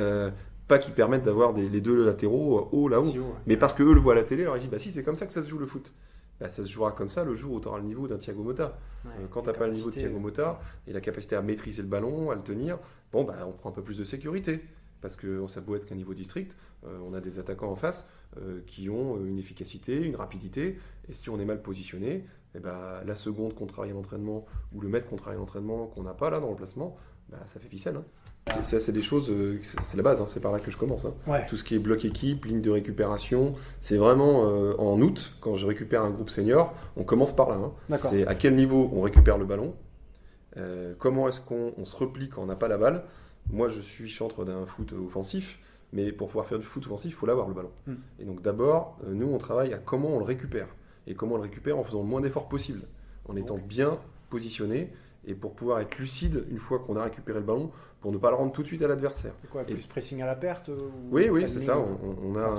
pas 0.68 0.78
qui 0.78 0.92
permettent 0.92 1.24
d'avoir 1.24 1.52
les 1.52 1.80
deux 1.80 2.04
latéraux 2.04 2.68
haut 2.70 2.88
là-haut. 2.88 3.12
mais 3.46 3.56
parce 3.56 3.74
que 3.74 3.82
eux 3.82 3.92
le 3.92 4.00
voient 4.00 4.12
à 4.12 4.16
la 4.16 4.22
télé, 4.22 4.42
alors 4.42 4.56
ils 4.56 4.60
disent 4.60 4.70
bah 4.70 4.78
si 4.78 4.92
c'est 4.92 5.02
comme 5.02 5.16
ça 5.16 5.26
que 5.26 5.32
ça 5.32 5.42
se 5.42 5.48
joue 5.48 5.58
le 5.58 5.66
foot. 5.66 5.92
Bah, 6.40 6.48
ça 6.48 6.64
se 6.64 6.70
jouera 6.70 6.92
comme 6.92 7.10
ça 7.10 7.22
le 7.22 7.36
jour 7.36 7.52
où 7.52 7.60
tu 7.60 7.68
auras 7.68 7.78
le 7.78 7.84
niveau 7.84 8.08
d'un 8.08 8.16
Thiago 8.16 8.42
Motta. 8.42 8.78
Euh, 9.06 9.26
quand 9.30 9.42
tu 9.42 9.48
n'as 9.48 9.52
pas 9.52 9.66
le 9.66 9.74
niveau 9.74 9.90
de 9.90 9.96
Thiago 9.96 10.18
Motta 10.18 10.60
et 10.86 10.92
la 10.92 11.00
capacité 11.00 11.36
à 11.36 11.42
maîtriser 11.42 11.82
le 11.82 11.88
ballon, 11.88 12.30
à 12.30 12.34
le 12.34 12.42
tenir, 12.42 12.78
bon 13.12 13.24
bah 13.24 13.46
on 13.46 13.52
prend 13.52 13.68
un 13.68 13.72
peu 13.72 13.82
plus 13.82 13.98
de 13.98 14.04
sécurité. 14.04 14.60
Parce 15.02 15.16
que 15.16 15.46
ça 15.48 15.62
peut 15.62 15.76
être 15.76 15.86
qu'un 15.86 15.94
niveau 15.94 16.12
district, 16.14 16.56
euh, 16.84 16.98
on 17.02 17.14
a 17.14 17.20
des 17.20 17.38
attaquants 17.38 17.70
en 17.70 17.76
face 17.76 18.06
euh, 18.36 18.60
qui 18.66 18.90
ont 18.90 19.24
une 19.24 19.38
efficacité, 19.38 19.98
une 19.98 20.16
rapidité, 20.16 20.78
et 21.08 21.14
si 21.14 21.30
on 21.30 21.40
est 21.40 21.44
mal 21.44 21.62
positionné, 21.62 22.12
et 22.12 22.24
eh 22.56 22.58
bah, 22.58 23.02
la 23.06 23.16
seconde 23.16 23.54
qu'on 23.54 23.66
travaille 23.66 23.92
en 23.92 23.98
entraînement 23.98 24.44
ou 24.72 24.80
le 24.80 24.88
mètre 24.88 25.08
qu'on 25.08 25.16
travaille 25.16 25.38
en 25.38 25.44
entraînement 25.44 25.86
qu'on 25.86 26.02
n'a 26.02 26.14
pas 26.14 26.30
là 26.30 26.40
dans 26.40 26.50
le 26.50 26.56
placement, 26.56 26.96
bah, 27.28 27.38
ça 27.46 27.60
fait 27.60 27.68
ficelle. 27.68 27.96
Hein. 27.96 28.04
Ça, 28.64 28.80
c'est 28.80 28.92
des 28.92 29.02
choses, 29.02 29.30
euh, 29.30 29.60
c'est 29.82 29.96
la 29.96 30.02
base, 30.02 30.20
hein, 30.20 30.26
c'est 30.26 30.40
par 30.40 30.52
là 30.52 30.60
que 30.60 30.70
je 30.70 30.76
commence. 30.76 31.04
Hein. 31.04 31.40
Tout 31.48 31.56
ce 31.56 31.64
qui 31.64 31.74
est 31.74 31.78
bloc 31.78 32.04
équipe, 32.04 32.44
ligne 32.44 32.60
de 32.60 32.70
récupération, 32.70 33.54
c'est 33.80 33.96
vraiment 33.96 34.48
euh, 34.48 34.74
en 34.78 35.00
août, 35.00 35.34
quand 35.40 35.56
je 35.56 35.66
récupère 35.66 36.02
un 36.02 36.10
groupe 36.10 36.30
senior, 36.30 36.74
on 36.96 37.04
commence 37.04 37.34
par 37.34 37.50
là. 37.50 37.56
Hein. 37.56 37.98
C'est 38.10 38.26
à 38.26 38.34
quel 38.34 38.56
niveau 38.56 38.90
on 38.92 39.02
récupère 39.02 39.38
le 39.38 39.44
ballon, 39.44 39.74
euh, 40.56 40.94
comment 40.98 41.28
est-ce 41.28 41.40
qu'on 41.40 41.84
se 41.84 41.96
replie 41.96 42.28
quand 42.28 42.42
on 42.42 42.46
n'a 42.46 42.56
pas 42.56 42.68
la 42.68 42.78
balle. 42.78 43.04
Moi, 43.50 43.68
je 43.68 43.80
suis 43.80 44.08
chantre 44.08 44.44
d'un 44.44 44.66
foot 44.66 44.92
offensif, 44.92 45.58
mais 45.92 46.12
pour 46.12 46.28
pouvoir 46.28 46.46
faire 46.46 46.58
du 46.58 46.66
foot 46.66 46.84
offensif, 46.86 47.10
il 47.12 47.14
faut 47.14 47.26
l'avoir 47.26 47.48
le 47.48 47.54
ballon. 47.54 47.70
Hmm. 47.86 47.94
Et 48.18 48.24
donc 48.24 48.42
d'abord, 48.42 48.98
nous, 49.06 49.28
on 49.28 49.38
travaille 49.38 49.72
à 49.72 49.78
comment 49.78 50.08
on 50.08 50.18
le 50.18 50.24
récupère. 50.24 50.68
Et 51.06 51.14
comment 51.14 51.34
on 51.34 51.38
le 51.38 51.44
récupère 51.44 51.78
en 51.78 51.84
faisant 51.84 52.02
le 52.02 52.08
moins 52.08 52.20
d'efforts 52.20 52.48
possible, 52.48 52.82
en 53.28 53.36
étant 53.36 53.58
bien 53.58 53.98
positionné 54.28 54.90
et 55.26 55.34
pour 55.34 55.54
pouvoir 55.54 55.80
être 55.80 55.98
lucide 55.98 56.44
une 56.50 56.58
fois 56.58 56.78
qu'on 56.78 56.96
a 56.96 57.04
récupéré 57.04 57.40
le 57.40 57.44
ballon 57.44 57.70
pour 58.00 58.12
ne 58.12 58.18
pas 58.18 58.30
le 58.30 58.36
rendre 58.36 58.52
tout 58.52 58.62
de 58.62 58.66
suite 58.66 58.82
à 58.82 58.88
l'adversaire. 58.88 59.32
C'est 59.40 59.50
quoi 59.50 59.64
Plus 59.64 59.86
pressing 59.86 60.22
à 60.22 60.26
la 60.26 60.34
perte 60.34 60.70
Oui, 61.10 61.28
oui, 61.28 61.44
c'est 61.48 61.60
ça. 61.60 61.78
On, 61.78 62.34
a, 62.36 62.54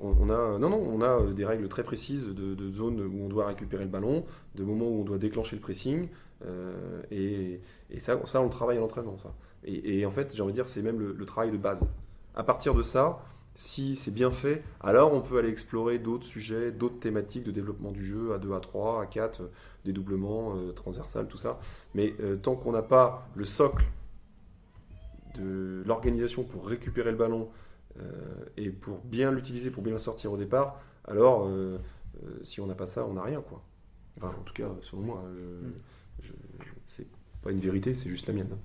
on, 0.00 0.28
a, 0.28 0.58
non, 0.58 0.70
non, 0.70 0.82
on 0.82 1.00
a 1.00 1.20
euh, 1.20 1.32
des 1.32 1.44
règles 1.44 1.68
très 1.68 1.84
précises 1.84 2.26
de, 2.26 2.54
de 2.54 2.70
zones 2.70 3.00
où 3.00 3.24
on 3.24 3.28
doit 3.28 3.46
récupérer 3.46 3.84
le 3.84 3.90
ballon, 3.90 4.24
de 4.56 4.64
moments 4.64 4.88
où 4.88 5.00
on 5.00 5.04
doit 5.04 5.18
déclencher 5.18 5.56
le 5.56 5.62
pressing, 5.62 6.08
euh, 6.44 7.02
et, 7.10 7.60
et, 7.90 8.00
ça, 8.00 8.18
ça, 8.26 8.40
on 8.40 8.48
travaille 8.48 8.76
à 8.76 8.80
l'entraînement, 8.80 9.16
ça. 9.16 9.32
Et, 9.66 10.04
en 10.04 10.10
fait, 10.10 10.34
j'ai 10.34 10.42
envie 10.42 10.52
de 10.52 10.56
dire, 10.56 10.68
c'est 10.68 10.82
même 10.82 10.98
le, 10.98 11.24
travail 11.24 11.50
de 11.50 11.56
base. 11.56 11.86
À 12.34 12.42
partir 12.42 12.74
de 12.74 12.82
ça, 12.82 13.20
si 13.54 13.96
c'est 13.96 14.10
bien 14.10 14.30
fait, 14.30 14.62
alors 14.82 15.14
on 15.14 15.22
peut 15.22 15.38
aller 15.38 15.48
explorer 15.48 15.98
d'autres 15.98 16.26
sujets, 16.26 16.70
d'autres 16.70 16.98
thématiques 16.98 17.44
de 17.44 17.50
développement 17.50 17.92
du 17.92 18.04
jeu 18.04 18.34
à 18.34 18.38
2, 18.38 18.52
à 18.52 18.60
3, 18.60 19.02
à 19.02 19.06
4, 19.06 19.40
euh, 19.40 19.46
dédoublement, 19.86 20.54
transversal, 20.74 21.28
tout 21.28 21.38
ça. 21.38 21.60
Mais 21.94 22.14
tant 22.42 22.56
qu'on 22.56 22.72
n'a 22.72 22.82
pas 22.82 23.28
le 23.34 23.44
socle 23.44 23.84
de 25.34 25.82
l'organisation 25.86 26.44
pour 26.44 26.66
récupérer 26.66 27.10
le 27.10 27.16
ballon 27.16 27.48
euh, 28.00 28.02
et 28.56 28.70
pour 28.70 28.98
bien 29.04 29.30
l'utiliser, 29.30 29.70
pour 29.70 29.82
bien 29.82 29.92
le 29.92 29.98
sortir 29.98 30.32
au 30.32 30.36
départ, 30.36 30.80
alors 31.06 31.46
euh, 31.46 31.78
euh, 32.22 32.40
si 32.42 32.60
on 32.60 32.66
n'a 32.66 32.74
pas 32.74 32.86
ça, 32.86 33.04
on 33.06 33.14
n'a 33.14 33.22
rien. 33.22 33.40
Quoi. 33.40 33.62
Enfin, 34.16 34.34
en 34.38 34.42
tout 34.42 34.54
cas, 34.54 34.68
selon 34.82 35.02
moi, 35.02 35.24
c'est 36.88 37.06
pas 37.42 37.50
une 37.50 37.60
vérité, 37.60 37.94
c'est 37.94 38.08
juste 38.08 38.26
la 38.26 38.34
mienne. 38.34 38.56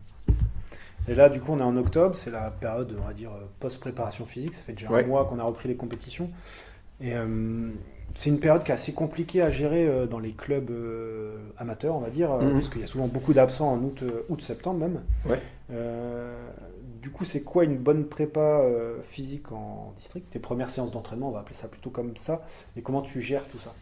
Et 1.08 1.16
là, 1.16 1.30
du 1.30 1.42
coup, 1.42 1.54
on 1.54 1.60
est 1.60 1.64
en 1.64 1.76
octobre, 1.78 2.16
c'est 2.16 2.30
la 2.30 2.52
période, 2.52 2.96
on 3.00 3.08
va 3.08 3.14
dire, 3.14 3.32
post-préparation 3.60 4.26
physique. 4.26 4.54
Ça 4.54 4.62
fait 4.62 4.74
déjà 4.74 4.90
un 4.90 5.04
mois 5.04 5.26
qu'on 5.26 5.40
a 5.40 5.44
repris 5.44 5.68
les 5.68 5.76
compétitions. 5.76 6.30
Et 7.02 7.14
c'est 8.14 8.30
une 8.30 8.40
période 8.40 8.64
qui 8.64 8.72
est 8.72 8.76
assez 8.76 8.94
compliquée 8.94 9.42
à 9.42 9.50
gérer 9.50 10.08
dans 10.08 10.20
les 10.20 10.34
clubs 10.34 10.72
amateurs, 11.58 11.96
on 11.96 12.00
va 12.00 12.12
dire, 12.12 12.30
mm-hmm. 12.30 12.54
parce 12.54 12.70
qu'il 12.70 12.82
y 12.82 12.84
a 12.84 12.88
souvent 12.88 13.08
beaucoup 13.08 13.34
d'absents 13.34 13.72
en 13.72 13.80
août, 13.80 14.04
août, 14.30 14.42
septembre 14.42 14.80
même. 14.80 15.02
Ouais. 15.26 15.42
Euh, 15.72 16.50
du 17.02 17.10
coup, 17.10 17.26
c'est 17.26 17.42
quoi 17.42 17.64
une 17.64 17.78
bonne 17.78 18.06
prépa 18.06 18.40
euh, 18.40 19.02
physique 19.04 19.52
en 19.52 19.94
district? 19.98 20.28
Tes 20.30 20.40
premières 20.40 20.70
séances 20.70 20.92
d'entraînement, 20.92 21.30
on 21.30 21.32
va 21.32 21.40
appeler 21.40 21.56
ça 21.56 21.68
plutôt 21.68 21.90
comme 21.90 22.16
ça. 22.18 22.46
Et 22.76 22.82
comment 22.82 23.02
tu 23.02 23.22
gères 23.22 23.48
tout 23.48 23.60
ça? 23.60 23.74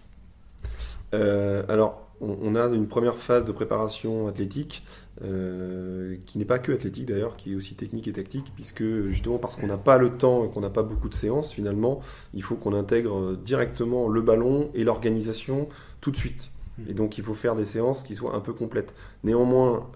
Euh, 1.14 1.64
Alors, 1.70 2.08
on, 2.20 2.56
a 2.56 2.66
une 2.66 2.88
première 2.88 3.18
phase 3.18 3.46
de 3.46 3.52
préparation 3.52 4.28
athlétique 4.28 4.84
qui 5.20 6.38
n'est 6.38 6.46
pas 6.46 6.60
que 6.60 6.72
athlétique 6.72 7.08
d'ailleurs, 7.08 7.38
qui 7.38 7.54
est 7.54 7.56
aussi 7.56 7.74
technique 7.74 8.08
et 8.08 8.14
tactique, 8.14 8.52
puisque 8.54 8.84
justement 9.08 9.40
parce 9.40 9.56
qu'on 9.56 9.66
n'a 9.66 9.78
pas 9.78 9.98
le 9.98 10.12
temps 10.12 10.46
et 10.46 10.50
qu'on 10.50 10.62
n'a 10.62 10.70
pas 10.70 10.84
beaucoup 10.84 11.10
de 11.10 11.16
séances, 11.16 11.52
finalement, 11.52 12.02
il 12.36 12.44
faut 12.44 12.56
qu'on 12.56 12.74
intègre 12.74 13.36
directement 13.36 14.10
le 14.10 14.22
ballon 14.22 14.70
et 14.76 14.84
l'organisation 14.84 15.70
tout 16.02 16.12
de 16.12 16.18
suite. 16.18 16.52
Hmm. 16.78 16.92
Et 16.92 16.94
donc, 16.94 17.18
il 17.18 17.24
faut 17.24 17.34
faire 17.34 17.56
des 17.56 17.66
séances 17.66 18.04
qui 18.04 18.16
soient 18.16 18.36
un 18.36 18.42
peu 18.42 18.54
complètes. 18.54 18.94
Néanmoins, 19.24 19.90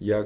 il 0.00 0.06
y 0.06 0.12
a 0.12 0.24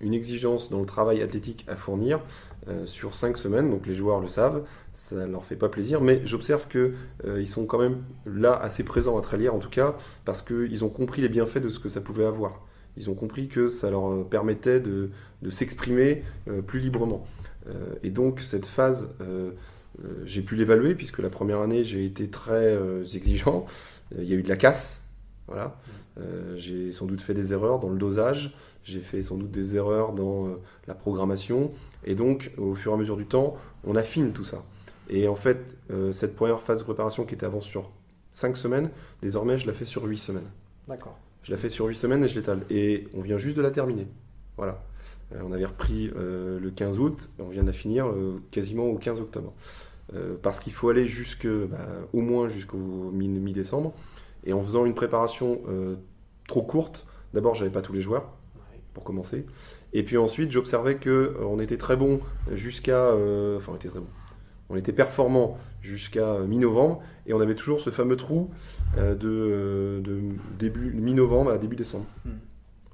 une 0.00 0.14
exigence 0.14 0.70
dans 0.70 0.80
le 0.80 0.86
travail 0.86 1.22
athlétique 1.22 1.64
à 1.68 1.76
fournir 1.76 2.20
euh, 2.68 2.84
sur 2.84 3.14
5 3.14 3.36
semaines, 3.36 3.70
donc 3.70 3.86
les 3.86 3.94
joueurs 3.94 4.20
le 4.20 4.28
savent, 4.28 4.64
ça 4.94 5.26
leur 5.26 5.44
fait 5.44 5.56
pas 5.56 5.68
plaisir, 5.68 6.00
mais 6.00 6.22
j'observe 6.24 6.66
qu'ils 6.68 6.94
euh, 7.24 7.46
sont 7.46 7.64
quand 7.64 7.78
même 7.78 8.02
là 8.26 8.54
assez 8.54 8.82
présents 8.82 9.18
à 9.18 9.22
Trélière 9.22 9.54
en 9.54 9.58
tout 9.58 9.70
cas, 9.70 9.94
parce 10.24 10.42
qu'ils 10.42 10.84
ont 10.84 10.88
compris 10.88 11.22
les 11.22 11.28
bienfaits 11.28 11.58
de 11.58 11.68
ce 11.68 11.78
que 11.78 11.88
ça 11.88 12.00
pouvait 12.00 12.24
avoir. 12.24 12.66
Ils 12.96 13.10
ont 13.10 13.14
compris 13.14 13.48
que 13.48 13.68
ça 13.68 13.90
leur 13.90 14.10
euh, 14.10 14.26
permettait 14.28 14.80
de, 14.80 15.10
de 15.42 15.50
s'exprimer 15.50 16.24
plus 16.66 16.80
librement. 16.80 17.26
et 18.02 18.10
donc 18.10 18.40
cette 18.40 18.66
phase, 18.66 19.16
j'ai 20.24 20.42
pu 20.42 20.56
l'évaluer, 20.56 20.94
puisque 20.94 21.18
la 21.18 21.30
première 21.30 21.60
année 21.60 21.84
j'ai 21.84 22.04
été 22.04 22.28
très 22.28 22.76
exigeant, 23.14 23.66
il 24.16 24.24
y 24.24 24.32
a 24.32 24.36
eu 24.36 24.42
de 24.42 24.48
la 24.48 24.56
casse, 24.56 25.12
voilà. 25.46 25.78
j'ai 26.56 26.92
sans 26.92 27.06
doute 27.06 27.20
fait 27.20 27.34
des 27.34 27.52
erreurs 27.52 27.80
dans 27.80 27.90
le 27.90 27.98
dosage, 27.98 28.56
j'ai 28.86 29.00
fait 29.00 29.22
sans 29.22 29.36
doute 29.36 29.50
des 29.50 29.76
erreurs 29.76 30.12
dans 30.12 30.46
euh, 30.46 30.60
la 30.86 30.94
programmation. 30.94 31.72
Et 32.04 32.14
donc, 32.14 32.52
au 32.56 32.74
fur 32.74 32.92
et 32.92 32.94
à 32.94 32.98
mesure 32.98 33.16
du 33.16 33.26
temps, 33.26 33.56
on 33.84 33.96
affine 33.96 34.32
tout 34.32 34.44
ça. 34.44 34.62
Et 35.10 35.28
en 35.28 35.34
fait, 35.34 35.76
euh, 35.90 36.12
cette 36.12 36.36
première 36.36 36.62
phase 36.62 36.78
de 36.78 36.84
préparation 36.84 37.24
qui 37.24 37.34
était 37.34 37.46
avant 37.46 37.60
sur 37.60 37.90
5 38.32 38.56
semaines, 38.56 38.90
désormais, 39.22 39.58
je 39.58 39.66
la 39.66 39.72
fais 39.72 39.84
sur 39.84 40.04
8 40.04 40.18
semaines. 40.18 40.50
D'accord. 40.88 41.18
Je 41.42 41.50
la 41.50 41.58
fais 41.58 41.68
sur 41.68 41.86
8 41.86 41.96
semaines 41.96 42.24
et 42.24 42.28
je 42.28 42.36
l'étale. 42.36 42.60
Et 42.70 43.08
on 43.14 43.20
vient 43.20 43.38
juste 43.38 43.56
de 43.56 43.62
la 43.62 43.72
terminer. 43.72 44.06
Voilà. 44.56 44.82
Euh, 45.34 45.40
on 45.44 45.52
avait 45.52 45.66
repris 45.66 46.12
le 46.14 46.70
15 46.70 46.98
août, 47.00 47.28
et 47.38 47.42
on 47.42 47.48
vient 47.48 47.62
de 47.62 47.66
la 47.66 47.72
finir 47.72 48.06
quasiment 48.52 48.84
au 48.84 48.96
15 48.98 49.18
octobre. 49.20 49.52
parce 50.42 50.60
qu'il 50.60 50.72
faut 50.72 50.88
aller 50.90 51.06
jusque, 51.06 51.48
bah, 51.48 51.88
au 52.12 52.20
moins 52.20 52.48
jusqu'au 52.48 52.78
mi-décembre. 52.78 53.92
et 54.44 54.52
en 54.52 54.62
faisant 54.62 54.86
une 54.86 54.94
préparation 54.94 55.60
trop 56.46 56.62
courte, 56.62 57.04
d'abord, 57.34 57.56
j'avais 57.56 57.72
pas 57.72 57.82
tous 57.82 57.92
les 57.92 58.00
joueurs 58.00 58.35
pour 58.96 59.04
commencer. 59.04 59.44
Et 59.92 60.02
puis 60.02 60.16
ensuite, 60.16 60.50
j'observais 60.50 60.96
que 60.96 61.10
euh, 61.10 61.44
on 61.44 61.60
était 61.60 61.76
très 61.76 61.96
bon 61.96 62.20
jusqu'à, 62.50 62.96
euh, 62.96 63.58
enfin, 63.58 63.72
on 63.72 63.76
était 63.76 63.90
très 63.90 63.98
bon. 63.98 64.06
On 64.70 64.76
était 64.76 64.94
performant 64.94 65.58
jusqu'à 65.82 66.24
euh, 66.24 66.46
mi-novembre 66.46 67.02
et 67.26 67.34
on 67.34 67.40
avait 67.42 67.54
toujours 67.54 67.82
ce 67.82 67.90
fameux 67.90 68.16
trou 68.16 68.50
de, 68.96 70.00
début 70.58 70.92
mi-novembre 70.94 71.50
à 71.50 71.58
début 71.58 71.76
décembre. 71.76 72.06
Hmm. 72.24 72.38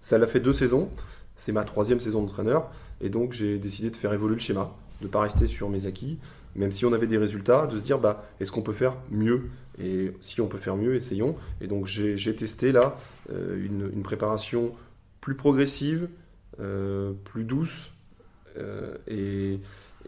Ça 0.00 0.18
l'a 0.18 0.26
fait 0.26 0.40
deux 0.40 0.52
saisons. 0.52 0.88
C'est 1.36 1.52
ma 1.52 1.62
troisième 1.62 2.00
saison 2.00 2.22
d'entraîneur 2.22 2.68
et 3.00 3.08
donc 3.08 3.32
j'ai 3.32 3.60
décidé 3.60 3.88
de 3.90 3.96
faire 3.96 4.12
évoluer 4.12 4.34
le 4.34 4.40
schéma, 4.40 4.74
de 5.02 5.06
pas 5.06 5.20
rester 5.20 5.46
sur 5.46 5.70
mes 5.70 5.86
acquis, 5.86 6.18
même 6.56 6.72
si 6.72 6.84
on 6.84 6.92
avait 6.92 7.06
des 7.06 7.16
résultats, 7.16 7.68
de 7.68 7.78
se 7.78 7.84
dire 7.84 7.98
bah 7.98 8.24
est-ce 8.40 8.50
qu'on 8.50 8.62
peut 8.62 8.72
faire 8.72 8.96
mieux? 9.10 9.50
Et 9.80 10.12
si 10.20 10.40
on 10.40 10.48
peut 10.48 10.58
faire 10.58 10.76
mieux, 10.76 10.96
essayons. 10.96 11.36
Et 11.60 11.68
donc 11.68 11.86
j'ai 11.86 12.36
testé 12.36 12.72
là 12.72 12.96
une, 13.30 13.90
une, 13.94 14.02
préparation 14.02 14.72
plus 15.22 15.36
progressive, 15.36 16.10
euh, 16.60 17.12
plus 17.24 17.44
douce 17.44 17.92
euh, 18.58 18.98
et, 19.06 19.60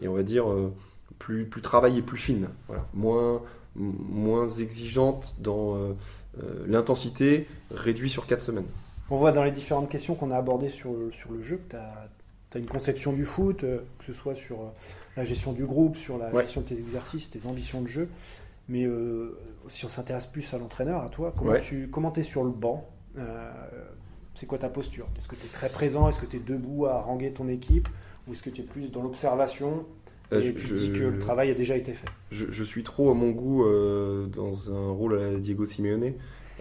on 0.07 0.13
va 0.13 0.21
dire 0.21 0.51
euh, 0.51 0.71
plus, 1.17 1.45
plus 1.45 1.63
travaillée, 1.63 2.03
plus 2.03 2.19
fine. 2.19 2.49
Voilà. 2.67 2.85
Moins, 2.93 3.41
moins 3.75 4.47
exigeante 4.47 5.35
dans 5.39 5.95
l'intensité, 6.67 7.47
réduite 7.71 8.11
sur 8.11 8.27
4 8.27 8.41
semaines. 8.41 8.67
On 9.09 9.17
voit 9.17 9.31
dans 9.31 9.43
les 9.43 9.51
différentes 9.51 9.89
questions 9.89 10.15
qu'on 10.15 10.31
a 10.31 10.37
abordées 10.37 10.69
sur, 10.69 10.93
sur 11.13 11.31
le 11.31 11.41
jeu 11.41 11.57
que 11.57 11.71
tu 11.71 11.75
as, 11.75 12.09
as 12.53 12.59
une 12.59 12.67
conception 12.67 13.13
du 13.13 13.25
foot, 13.25 13.61
que 13.61 14.05
ce 14.05 14.13
soit 14.13 14.35
sur 14.35 14.57
la 15.15 15.23
gestion 15.23 15.53
du 15.53 15.65
groupe, 15.65 15.95
sur 15.95 16.17
la 16.17 16.31
gestion 16.41 16.61
de 16.61 16.67
tes 16.67 16.79
exercices, 16.79 17.29
tes 17.29 17.45
ambitions 17.47 17.81
de 17.81 17.87
jeu. 17.87 18.09
Mais 18.67 18.85
si 19.69 19.85
on 19.85 19.89
s'intéresse 19.89 20.27
plus 20.27 20.53
à 20.53 20.57
l'entraîneur, 20.57 21.03
à 21.03 21.09
toi, 21.09 21.33
comment 21.37 21.59
tu 21.59 21.87
comment 21.89 22.13
es 22.13 22.23
sur 22.23 22.43
le 22.43 22.51
banc 22.51 22.89
C'est 24.35 24.45
quoi 24.45 24.57
ta 24.57 24.69
posture? 24.69 25.07
Est-ce 25.17 25.27
que 25.27 25.35
tu 25.35 25.45
es 25.45 25.49
très 25.49 25.69
présent? 25.69 26.07
Est-ce 26.07 26.19
que 26.19 26.25
tu 26.25 26.37
es 26.37 26.39
debout 26.39 26.85
à 26.85 26.95
haranguer 26.95 27.31
ton 27.31 27.47
équipe? 27.47 27.87
Ou 28.27 28.33
est-ce 28.33 28.43
que 28.43 28.49
tu 28.49 28.61
es 28.61 28.65
plus 28.65 28.91
dans 28.91 29.01
l'observation? 29.01 29.85
Et 30.31 30.41
je, 30.41 30.51
tu 30.51 30.73
dis 30.73 30.91
que 30.91 31.03
le 31.03 31.19
travail 31.19 31.51
a 31.51 31.53
déjà 31.53 31.77
été 31.77 31.93
fait. 31.93 32.07
Je, 32.31 32.63
suis 32.63 32.83
trop 32.83 33.11
à 33.11 33.13
mon 33.13 33.29
goût 33.29 33.63
dans 34.27 34.73
un 34.73 34.89
rôle 34.89 35.19
à 35.19 35.39
Diego 35.39 35.65
Simeone 35.65 36.13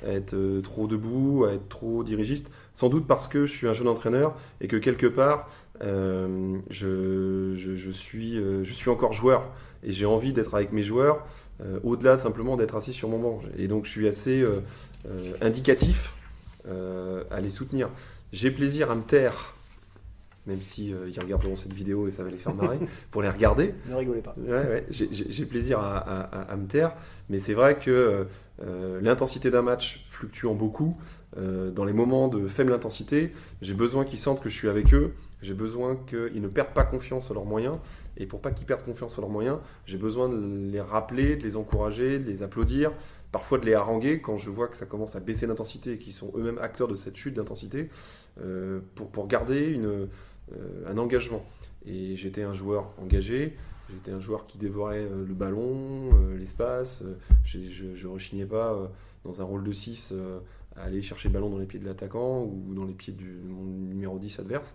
à 0.04 0.12
être 0.12 0.34
euh, 0.34 0.60
trop 0.60 0.86
debout, 0.86 1.44
à 1.44 1.54
être 1.54 1.68
trop 1.68 2.04
dirigiste. 2.04 2.50
Sans 2.74 2.88
doute 2.88 3.06
parce 3.06 3.28
que 3.28 3.46
je 3.46 3.52
suis 3.52 3.66
un 3.66 3.74
jeune 3.74 3.88
entraîneur 3.88 4.36
et 4.60 4.68
que 4.68 4.76
quelque 4.76 5.06
part, 5.06 5.48
euh, 5.82 6.58
je, 6.70 7.54
je, 7.56 7.90
suis, 7.90 8.36
euh, 8.38 8.64
je 8.64 8.72
suis 8.72 8.90
encore 8.90 9.12
joueur 9.12 9.50
et 9.82 9.92
j'ai 9.92 10.06
envie 10.06 10.32
d'être 10.32 10.54
avec 10.54 10.72
mes 10.72 10.82
joueurs 10.82 11.26
au-delà 11.84 12.18
simplement 12.18 12.56
d'être 12.56 12.74
assis 12.74 12.92
sur 12.92 13.08
mon 13.08 13.20
banc. 13.20 13.40
Et 13.56 13.68
donc 13.68 13.84
je 13.84 13.90
suis 13.90 14.08
assez 14.08 14.44
indicatif 15.40 16.12
à 16.66 17.40
les 17.40 17.50
soutenir. 17.50 17.90
J'ai 18.32 18.50
plaisir 18.50 18.90
à 18.90 18.94
me 18.94 19.02
taire 19.02 19.54
même 20.46 20.60
si 20.60 20.88
ils 20.90 21.20
regarderont 21.20 21.56
cette 21.56 21.72
vidéo 21.72 22.06
et 22.06 22.10
ça 22.10 22.22
va 22.22 22.28
les 22.28 22.36
faire 22.36 22.54
marrer, 22.54 22.78
pour 23.10 23.22
les 23.22 23.30
regarder. 23.30 23.72
Ne 23.88 23.94
rigolez 23.94 24.20
pas. 24.20 24.34
Ouais, 24.36 24.50
ouais, 24.50 24.86
j'ai 24.90 25.46
plaisir 25.46 25.78
à, 25.78 25.96
à, 25.96 26.42
à, 26.52 26.56
me 26.56 26.66
taire, 26.66 26.94
mais 27.30 27.38
c'est 27.38 27.54
vrai 27.54 27.78
que 27.78 28.26
euh, 28.62 29.00
l'intensité 29.00 29.50
d'un 29.50 29.62
match 29.62 30.06
fluctuant 30.10 30.54
beaucoup. 30.54 30.96
Euh, 31.36 31.70
dans 31.70 31.84
les 31.84 31.92
moments 31.92 32.28
de 32.28 32.46
faible 32.46 32.72
intensité, 32.72 33.32
j'ai 33.60 33.74
besoin 33.74 34.04
qu'ils 34.04 34.20
sentent 34.20 34.40
que 34.40 34.48
je 34.48 34.54
suis 34.54 34.68
avec 34.68 34.94
eux. 34.94 35.14
J'ai 35.42 35.54
besoin 35.54 35.98
qu'ils 36.06 36.40
ne 36.40 36.48
perdent 36.48 36.72
pas 36.72 36.84
confiance 36.84 37.30
en 37.30 37.34
leurs 37.34 37.44
moyens. 37.44 37.76
Et 38.16 38.26
pour 38.26 38.40
pas 38.40 38.52
qu'ils 38.52 38.66
perdent 38.66 38.84
confiance 38.84 39.18
en 39.18 39.22
leurs 39.22 39.30
moyens, 39.30 39.58
j'ai 39.86 39.98
besoin 39.98 40.28
de 40.28 40.70
les 40.70 40.80
rappeler, 40.80 41.36
de 41.36 41.42
les 41.42 41.56
encourager, 41.56 42.20
de 42.20 42.30
les 42.30 42.42
applaudir, 42.42 42.92
parfois 43.34 43.58
de 43.58 43.66
les 43.66 43.74
haranguer 43.74 44.22
quand 44.22 44.38
je 44.38 44.48
vois 44.48 44.68
que 44.68 44.76
ça 44.76 44.86
commence 44.86 45.16
à 45.16 45.20
baisser 45.20 45.46
d'intensité 45.46 45.92
et 45.92 45.98
qu'ils 45.98 46.14
sont 46.14 46.32
eux-mêmes 46.36 46.58
acteurs 46.58 46.88
de 46.88 46.96
cette 46.96 47.16
chute 47.16 47.34
d'intensité, 47.34 47.90
euh, 48.40 48.80
pour, 48.94 49.10
pour, 49.10 49.26
garder 49.26 49.68
une, 49.68 50.08
un 50.86 50.98
engagement. 50.98 51.44
Et 51.84 52.16
j'étais 52.16 52.42
un 52.42 52.54
joueur 52.54 52.92
engagé, 53.02 53.56
J'étais 53.90 54.12
un 54.12 54.20
joueur 54.20 54.46
qui 54.46 54.58
dévorait 54.58 55.02
euh, 55.02 55.24
le 55.26 55.34
ballon, 55.34 56.10
euh, 56.12 56.36
l'espace. 56.38 57.02
Euh, 57.02 57.18
je 57.44 57.58
ne 57.58 58.12
rechignais 58.12 58.46
pas 58.46 58.90
dans 59.24 59.40
un 59.40 59.44
rôle 59.44 59.64
de 59.64 59.72
6 59.72 60.14
à 60.76 60.82
aller 60.82 61.02
chercher 61.02 61.28
le 61.28 61.34
ballon 61.34 61.50
dans 61.50 61.58
les 61.58 61.66
pieds 61.66 61.78
de 61.78 61.86
l'attaquant 61.86 62.42
ou 62.42 62.74
dans 62.74 62.84
les 62.84 62.94
pieds 62.94 63.12
du 63.12 63.30
mon 63.46 63.64
numéro 63.64 64.18
10 64.18 64.40
adverse. 64.40 64.74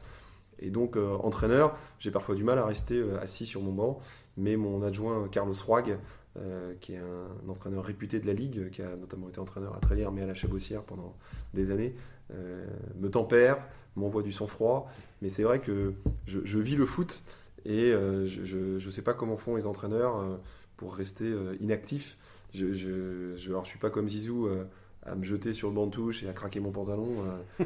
Et 0.59 0.69
donc, 0.69 0.97
entraîneur, 0.97 1.77
j'ai 1.99 2.11
parfois 2.11 2.35
du 2.35 2.43
mal 2.43 2.57
à 2.57 2.65
rester 2.65 3.01
assis 3.21 3.45
sur 3.45 3.61
mon 3.61 3.71
banc, 3.71 3.99
mais 4.37 4.55
mon 4.55 4.81
adjoint 4.83 5.27
Carlos 5.29 5.55
Roig, 5.65 5.97
qui 6.81 6.93
est 6.93 6.97
un, 6.97 7.49
entraîneur 7.49 7.83
réputé 7.83 8.19
de 8.19 8.27
la 8.27 8.33
Ligue, 8.33 8.69
qui 8.69 8.81
a 8.81 8.95
notamment 8.95 9.29
été 9.29 9.39
entraîneur 9.39 9.75
à 9.75 9.79
Trélière 9.79 10.11
mais 10.11 10.21
à 10.21 10.25
la 10.25 10.35
Chabossière 10.35 10.83
pendant 10.83 11.15
des 11.53 11.71
années, 11.71 11.93
me 12.31 13.09
tempère, 13.09 13.57
m'envoie 13.95 14.23
du 14.23 14.31
sang-froid. 14.31 14.91
Mais 15.21 15.29
c'est 15.29 15.43
vrai 15.43 15.59
que 15.59 15.93
je, 16.25 16.39
je, 16.43 16.59
vis 16.59 16.75
le 16.75 16.85
foot 16.85 17.21
et 17.65 17.91
euh, 17.91 18.27
je 18.27 18.85
ne 18.85 18.91
sais 18.91 19.01
pas 19.01 19.13
comment 19.13 19.37
font 19.37 19.55
les 19.55 19.67
entraîneurs 19.67 20.17
euh, 20.17 20.37
pour 20.77 20.95
rester 20.95 21.25
euh, 21.25 21.55
inactifs. 21.59 22.17
Je, 22.53 22.73
je, 22.73 23.35
je, 23.35 23.49
alors, 23.49 23.65
je 23.65 23.69
suis 23.69 23.79
pas 23.79 23.89
comme 23.89 24.09
Zizou 24.09 24.49
à 25.05 25.15
me 25.15 25.23
jeter 25.23 25.53
sur 25.53 25.69
le 25.69 25.75
banc 25.75 25.85
de 25.85 25.91
touche 25.91 26.23
et 26.23 26.29
à 26.29 26.33
craquer 26.33 26.59
mon 26.59 26.71
pantalon 26.71 27.09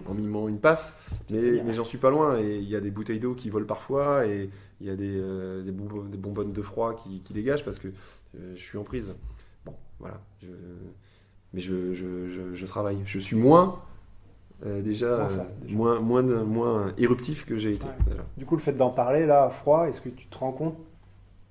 en 0.05 0.13
mimant 0.13 0.49
une 0.49 0.59
passe, 0.59 0.99
mais, 1.29 1.63
mais 1.63 1.73
j'en 1.73 1.85
suis 1.85 1.97
pas 1.97 2.09
loin. 2.09 2.37
Et 2.37 2.57
il 2.57 2.67
y 2.67 2.75
a 2.75 2.81
des 2.81 2.91
bouteilles 2.91 3.19
d'eau 3.19 3.33
qui 3.33 3.49
volent 3.49 3.65
parfois 3.65 4.27
et 4.27 4.49
il 4.81 4.87
y 4.87 4.89
a 4.89 4.95
des, 4.97 5.21
des, 5.63 5.71
bonbonnes 5.71 6.51
de 6.51 6.61
froid 6.61 6.95
qui, 6.95 7.21
qui 7.21 7.33
dégagent 7.33 7.63
parce 7.63 7.79
que 7.79 7.87
je 8.33 8.61
suis 8.61 8.77
en 8.77 8.83
prise. 8.83 9.13
Bon, 9.65 9.75
voilà. 9.99 10.19
mais 11.53 11.61
je, 11.61 11.93
je, 11.93 12.65
travaille. 12.65 13.01
Je 13.05 13.19
suis 13.19 13.35
moins 13.35 13.81
euh, 14.65 14.81
déjà, 14.81 15.27
euh, 15.27 15.43
moins, 15.67 15.99
moins, 15.99 16.23
moins 16.23 16.93
éruptif 16.97 17.45
que 17.45 17.57
j'ai 17.57 17.73
été. 17.73 17.87
Du 18.37 18.45
coup, 18.45 18.55
le 18.55 18.61
fait 18.61 18.73
d'en 18.73 18.91
parler 18.91 19.25
là, 19.25 19.45
à 19.45 19.49
froid, 19.49 19.87
est-ce 19.87 19.99
que 19.99 20.09
tu 20.09 20.27
te 20.27 20.37
rends 20.37 20.53
compte 20.53 20.77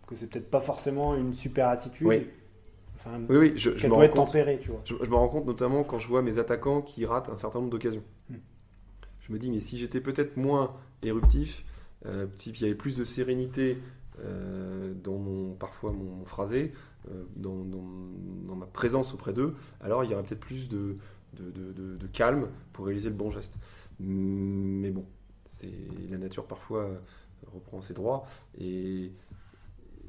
que 0.07 0.15
c'est 0.15 0.27
peut-être 0.27 0.51
pas 0.51 0.61
forcément 0.61 1.15
une 1.15 1.35
super 1.35 1.69
attitude? 1.69 2.07
Oui. 2.07 2.27
oui, 3.29 3.37
oui, 3.37 3.53
je, 3.57 3.77
je 3.77 3.87
être 3.87 4.15
tempérée, 4.15 4.59
tu 4.63 4.71
vois. 4.71 4.81
Je, 4.85 4.95
me 4.95 5.15
rends 5.15 5.29
compte 5.29 5.47
notamment 5.47 5.85
quand 5.85 5.99
je 5.99 6.09
vois 6.09 6.23
mes 6.23 6.39
attaquants 6.39 6.81
qui 6.81 7.05
ratent 7.05 7.29
un 7.29 7.37
certain 7.37 7.59
nombre 7.59 7.71
d'occasions. 7.71 8.05
Hmm. 8.31 8.37
Je 9.21 9.33
me 9.33 9.39
dis, 9.39 9.51
mais 9.51 9.61
si 9.61 9.79
j'étais 9.79 10.01
peut-être 10.01 10.39
moins 10.39 10.73
éruptif, 11.03 11.65
euh, 12.07 12.27
il 12.47 12.61
y 12.63 12.65
avait 12.65 12.75
plus 12.75 12.97
de 12.97 13.05
sérénité 13.05 13.77
euh, 14.21 14.93
dans 15.03 15.19
mon, 15.19 15.55
parfois 15.55 15.93
mon, 15.93 16.25
phrasé, 16.25 16.73
dans, 17.35 17.65
dans, 17.65 18.55
ma 18.55 18.67
présence 18.67 19.13
auprès 19.13 19.33
d'eux, 19.33 19.55
alors 19.81 20.05
il 20.05 20.11
y 20.11 20.15
aurait 20.15 20.23
peut-être 20.23 20.41
plus 20.41 20.69
de, 20.69 20.97
calme 22.13 22.49
pour 22.73 22.87
réaliser 22.87 23.09
le 23.09 23.17
bon 23.17 23.31
geste. 23.31 23.59
Mais 23.99 24.91
bon, 24.91 25.05
c'est 25.47 25.73
la 26.11 26.19
nature 26.19 26.47
parfois 26.47 26.85
euh, 26.85 26.99
reprend 27.53 27.83
ses 27.83 27.95
droits 27.95 28.27
et, 28.59 29.13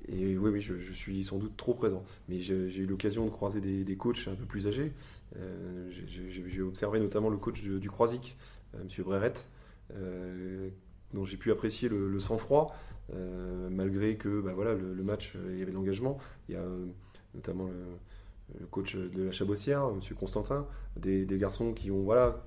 oui, 0.10 0.36
oui 0.38 0.62
je, 0.62 0.92
suis 0.94 1.24
sans 1.24 1.38
doute 1.38 1.56
trop 1.58 1.74
présent. 1.74 2.04
Mais 2.28 2.42
j'ai 2.42 2.78
eu 2.78 2.86
l'occasion 2.86 3.26
de 3.26 3.30
croiser 3.30 3.62
des, 3.62 3.96
coachs 3.96 4.28
un 4.28 4.36
peu 4.36 4.46
plus 4.46 4.68
âgés. 4.68 4.92
Euh, 5.38 5.90
j'ai 5.92 6.62
observé 6.62 7.00
notamment 7.00 7.30
le 7.30 7.38
coach 7.38 7.62
du, 7.64 7.90
Croisic, 7.90 8.38
euh, 8.76 8.82
M. 8.82 9.04
Breret, 9.04 9.34
dont 11.14 11.26
j'ai 11.26 11.38
pu 11.38 11.52
apprécier 11.52 11.90
le, 11.90 12.20
sang-froid, 12.20 12.76
malgré 13.70 14.18
que 14.18 14.42
bah, 14.42 14.54
voilà, 14.54 14.74
le, 14.74 14.94
le 14.94 15.04
match, 15.04 15.36
il 15.52 15.60
y 15.60 15.62
avait 15.62 15.72
de 15.72 15.76
l'engagement. 15.76 16.18
Il 16.50 16.56
y 16.56 16.58
a 16.58 16.64
notamment 17.34 17.66
le 17.66 17.98
le 18.60 18.66
coach 18.68 18.96
de 18.96 19.24
la 19.24 19.32
Chabossière, 19.32 19.88
M. 19.90 20.00
Constantin, 20.18 20.66
des, 20.98 21.26
garçons 21.38 21.74
qui 21.74 21.92
ont, 21.92 22.04
voilà, 22.04 22.38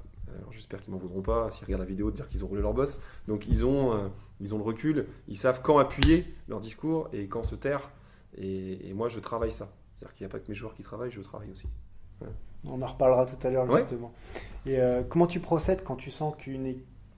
j'espère 0.53 0.81
qu'ils 0.81 0.93
m'en 0.93 0.99
voudront 0.99 1.23
pas 1.23 1.51
s'ils 1.51 1.65
regardent 1.65 1.83
la 1.83 1.89
vidéo 1.89 2.11
de 2.11 2.17
dire 2.17 2.29
qu'ils 2.29 2.45
ont 2.45 2.49
roulé 2.49 2.63
leur 2.63 2.75
boss. 2.75 3.01
Donc 3.29 3.47
ils 3.49 3.65
ont, 3.65 3.93
euh, 3.93 4.09
ils 4.41 4.55
ont 4.55 4.59
le 4.59 4.65
recul, 4.65 5.07
ils 5.29 5.39
savent 5.39 5.61
quand 5.63 5.79
appuyer 5.79 6.25
leur 6.49 6.61
discours 6.61 7.09
et 7.13 7.27
quand 7.29 7.43
se 7.43 7.55
taire. 7.55 7.91
Et, 8.39 8.93
moi, 8.93 9.09
je 9.09 9.19
travaille 9.19 9.53
ça. 9.53 9.73
C'est-à-dire 9.95 10.15
qu'il 10.15 10.27
n'y 10.27 10.31
a 10.31 10.33
pas 10.33 10.39
que 10.39 10.49
mes 10.51 10.55
joueurs 10.55 10.75
qui 10.75 10.83
travaillent, 10.83 11.11
je 11.11 11.23
travaille 11.23 11.51
aussi. 11.51 11.67
On 12.65 12.83
en 12.83 12.87
reparlera 12.87 13.25
tout 13.25 13.47
à 13.47 13.51
l'heure, 13.51 13.75
justement. 13.79 14.13
Et 14.67 14.79
euh, 14.79 15.03
comment 15.09 15.27
tu 15.27 15.41
procèdes 15.41 15.83
quand 15.85 15.97
tu 15.97 16.11
sens 16.11 16.35
qu'une 16.37 16.67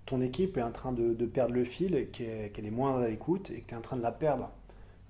ton 0.08 0.22
équipe 0.22 0.56
est 0.56 0.62
en 0.62 0.72
train 0.72 0.92
de, 0.92 1.26
perdre 1.26 1.52
le 1.52 1.64
fil, 1.64 2.08
qu'elle 2.10 2.64
est 2.64 2.70
moins 2.70 3.02
à 3.02 3.08
l'écoute 3.08 3.50
et 3.50 3.60
que 3.60 3.68
tu 3.68 3.74
es 3.74 3.76
en 3.76 3.82
train 3.82 3.96
de 3.96 4.02
la 4.02 4.10
perdre 4.10 4.50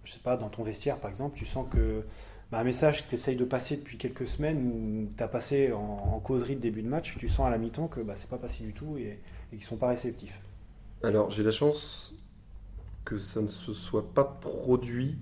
Je 0.02 0.12
sais 0.12 0.18
pas, 0.18 0.36
dans 0.36 0.48
ton 0.48 0.64
vestiaire, 0.64 0.98
par 0.98 1.08
exemple, 1.08 1.38
tu 1.38 1.46
sens 1.46 1.66
que 1.70 2.02
bah, 2.50 2.58
un 2.58 2.64
message 2.64 3.04
que 3.04 3.10
tu 3.10 3.14
essayes 3.14 3.36
de 3.36 3.44
passer 3.44 3.76
depuis 3.76 3.96
quelques 3.96 4.26
semaines 4.26 4.58
où 4.58 5.08
tu 5.16 5.22
as 5.22 5.28
passé 5.28 5.72
en, 5.72 6.18
causerie 6.18 6.56
de 6.56 6.60
début 6.60 6.82
de 6.82 6.88
match, 6.88 7.16
tu 7.16 7.28
sens 7.28 7.46
à 7.46 7.50
la 7.50 7.58
mi-temps 7.58 7.86
que 7.86 8.00
bah, 8.00 8.14
c'est 8.16 8.28
pas 8.28 8.38
passé 8.38 8.64
du 8.64 8.72
tout 8.72 8.96
et, 8.98 9.20
qu'ils 9.50 9.62
sont 9.62 9.76
pas 9.76 9.88
réceptifs 9.88 10.38
Alors 11.04 11.30
j'ai 11.30 11.42
la 11.44 11.52
chance 11.52 12.14
que 13.04 13.18
ça 13.18 13.40
ne 13.40 13.46
se 13.46 13.72
soit 13.72 14.12
pas 14.12 14.24
produit 14.24 15.16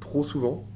trop 0.00 0.24
souvent. 0.24 0.66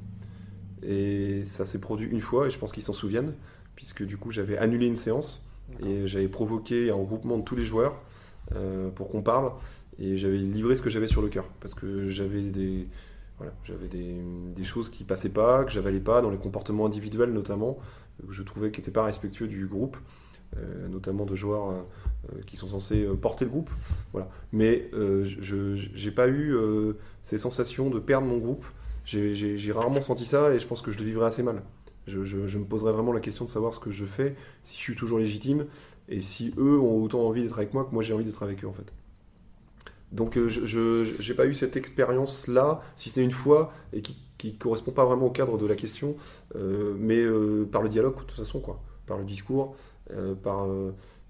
Et 0.83 1.43
ça 1.43 1.65
s'est 1.65 1.81
produit 1.81 2.07
une 2.07 2.21
fois 2.21 2.47
et 2.47 2.49
je 2.49 2.57
pense 2.57 2.71
qu'ils 2.71 2.83
s'en 2.83 2.93
souviennent, 2.93 3.33
puisque 3.75 4.05
du 4.05 4.15
coup 4.15 4.31
j'avais 4.31 4.57
annulé 4.57 4.85
une 4.85 4.95
séance 4.95 5.45
et 5.83 6.07
j'avais 6.07 6.29
provoqué 6.29 6.91
un 6.91 6.95
regroupement 6.95 7.37
de 7.39 7.43
tous 7.43 7.55
les 7.55 7.65
joueurs 7.65 7.99
pour 8.95 9.09
qu'on 9.09 9.21
parle 9.21 9.51
et 9.99 10.17
j'avais 10.17 10.37
livré 10.37 10.75
ce 10.75 10.81
que 10.81 10.89
j'avais 10.89 11.07
sur 11.07 11.21
le 11.21 11.29
cœur 11.29 11.45
parce 11.59 11.73
que 11.73 12.09
j'avais 12.09 12.41
des, 12.41 12.87
voilà, 13.37 13.53
j'avais 13.63 13.87
des, 13.87 14.65
choses 14.65 14.89
qui 14.89 15.03
passaient 15.03 15.29
pas, 15.29 15.63
que 15.63 15.71
j'avalais 15.71 15.99
pas, 15.99 16.21
dans 16.21 16.29
les 16.29 16.37
comportements 16.37 16.85
individuels 16.85 17.31
notamment, 17.31 17.77
que 18.27 18.33
je 18.33 18.43
trouvais 18.43 18.71
qui 18.71 18.79
n'étaient 18.79 18.91
pas 18.91 19.05
respectueux 19.05 19.47
du 19.47 19.65
groupe, 19.67 19.97
euh, 20.57 20.87
notamment 20.87 21.25
de 21.25 21.35
joueurs 21.35 21.69
euh, 21.69 22.41
qui 22.47 22.57
sont 22.57 22.67
censés 22.67 23.05
euh, 23.05 23.15
porter 23.15 23.45
le 23.45 23.51
groupe. 23.51 23.69
Voilà. 24.11 24.29
Mais 24.51 24.89
je 24.91 26.05
n'ai 26.05 26.11
pas 26.11 26.27
eu 26.27 26.55
ces 27.23 27.37
sensations 27.37 27.89
de 27.89 27.99
perdre 27.99 28.27
mon 28.27 28.37
groupe. 28.37 28.65
J'ai 29.05 29.71
rarement 29.71 30.01
senti 30.01 30.25
ça 30.25 30.53
et 30.53 30.59
je 30.59 30.67
pense 30.67 30.81
que 30.81 30.91
je 30.91 30.99
le 30.99 31.05
vivrais 31.05 31.27
assez 31.27 31.43
mal. 31.43 31.61
Je, 32.07 32.23
je, 32.23 32.57
me 32.57 32.63
poserais 32.63 32.93
vraiment 32.93 33.11
la 33.11 33.19
question 33.19 33.43
de 33.43 33.49
savoir 33.49 33.73
ce 33.73 33.79
que 33.79 33.91
je 33.91 34.05
fais, 34.05 34.35
si 34.63 34.77
je 34.77 34.81
suis 34.81 34.95
toujours 34.95 35.19
légitime 35.19 35.65
et 36.09 36.21
si 36.21 36.53
eux 36.57 36.79
ont 36.79 37.03
autant 37.03 37.21
envie 37.21 37.43
d'être 37.43 37.57
avec 37.57 37.73
moi 37.73 37.85
que 37.85 37.93
moi 37.93 38.03
j'ai 38.03 38.13
envie 38.13 38.25
d'être 38.25 38.43
avec 38.43 38.63
eux 38.63 38.67
en 38.67 38.73
fait. 38.73 38.91
Donc 40.11 40.37
euh, 40.37 40.47
je 40.47 41.27
n'ai 41.27 41.35
pas 41.35 41.45
eu 41.45 41.53
cette 41.53 41.75
expérience-là, 41.75 42.81
si 42.95 43.09
ce 43.09 43.19
n'est 43.19 43.25
une 43.25 43.31
fois, 43.31 43.73
et 43.93 44.01
qui 44.01 44.17
ne 44.43 44.51
correspond 44.51 44.91
pas 44.91 45.05
vraiment 45.05 45.27
au 45.27 45.31
cadre 45.31 45.57
de 45.57 45.65
la 45.65 45.75
question, 45.75 46.15
euh, 46.55 46.95
mais 46.97 47.19
euh, 47.19 47.67
par 47.69 47.81
le 47.81 47.89
dialogue, 47.89 48.15
de 48.15 48.21
toute 48.21 48.31
façon, 48.31 48.59
quoi, 48.59 48.81
par 49.05 49.17
le 49.17 49.25
discours, 49.25 49.75
par, 50.41 50.65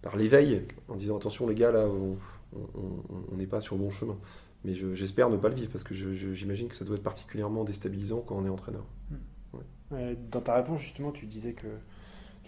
par 0.03 0.15
l'éveil, 0.17 0.61
en 0.87 0.95
disant 0.95 1.17
attention 1.17 1.47
les 1.47 1.55
gars, 1.55 1.71
là, 1.71 1.87
on 1.87 3.35
n'est 3.35 3.47
pas 3.47 3.59
sur 3.59 3.75
le 3.75 3.81
bon 3.81 3.89
chemin. 3.89 4.15
Mais 4.63 4.75
j'espère 4.93 5.31
ne 5.31 5.37
pas 5.37 5.49
le 5.49 5.55
vivre, 5.55 5.71
parce 5.71 5.83
que 5.83 5.95
j'imagine 5.95 6.67
que 6.67 6.75
ça 6.75 6.85
doit 6.85 6.95
être 6.95 7.03
particulièrement 7.03 7.63
déstabilisant 7.63 8.21
quand 8.21 8.35
on 8.35 8.45
est 8.45 8.49
entraîneur. 8.49 8.85
Hmm. 9.09 9.95
Dans 10.29 10.41
ta 10.41 10.55
réponse, 10.55 10.81
justement, 10.81 11.11
tu 11.11 11.25
disais 11.25 11.53
que 11.53 11.67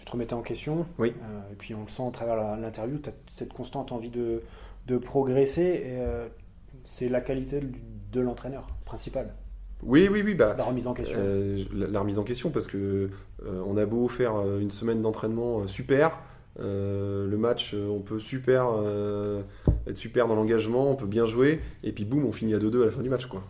tu 0.00 0.06
te 0.06 0.10
remettais 0.10 0.34
en 0.34 0.42
question, 0.42 0.86
oui. 0.98 1.12
et 1.52 1.54
puis 1.56 1.74
on 1.74 1.82
le 1.82 1.88
sent 1.88 2.02
à 2.08 2.10
travers 2.10 2.56
l'interview, 2.56 2.98
tu 2.98 3.10
as 3.10 3.12
cette 3.28 3.52
constante 3.52 3.92
envie 3.92 4.10
de 4.10 4.42
de 4.86 4.98
progresser. 4.98 5.82
Et, 5.84 6.00
euh, 6.00 6.26
c'est 6.84 7.08
la 7.08 7.20
qualité 7.20 7.60
de 8.12 8.20
l'entraîneur 8.20 8.66
principal. 8.84 9.34
Oui, 9.82 10.08
oui, 10.10 10.22
oui. 10.24 10.34
Bah, 10.34 10.54
la 10.56 10.64
remise 10.64 10.86
en 10.86 10.94
question. 10.94 11.18
la, 11.72 12.00
remise 12.00 12.18
en 12.18 12.24
question, 12.24 12.50
parce 12.50 12.66
que 12.66 13.04
on 13.44 13.76
a 13.76 13.86
beau 13.86 14.08
faire 14.08 14.34
une 14.58 14.70
semaine 14.70 15.02
d'entraînement 15.02 15.66
super, 15.68 16.18
euh, 16.58 17.28
le 17.28 17.38
match, 17.38 17.72
euh, 17.74 17.88
on 17.88 18.00
peut 18.00 18.18
super 18.18 18.66
euh, 18.68 19.42
être 19.86 19.96
super 19.96 20.28
dans 20.28 20.34
l'engagement, 20.34 20.90
on 20.90 20.96
peut 20.96 21.06
bien 21.06 21.26
jouer, 21.26 21.60
et 21.82 21.92
puis 21.92 22.04
boum, 22.04 22.24
on 22.24 22.32
finit 22.32 22.54
à 22.54 22.58
2-2 22.58 22.82
à 22.82 22.84
la 22.86 22.90
fin 22.90 23.02
du 23.02 23.08
match. 23.08 23.26
Quoi. 23.26 23.42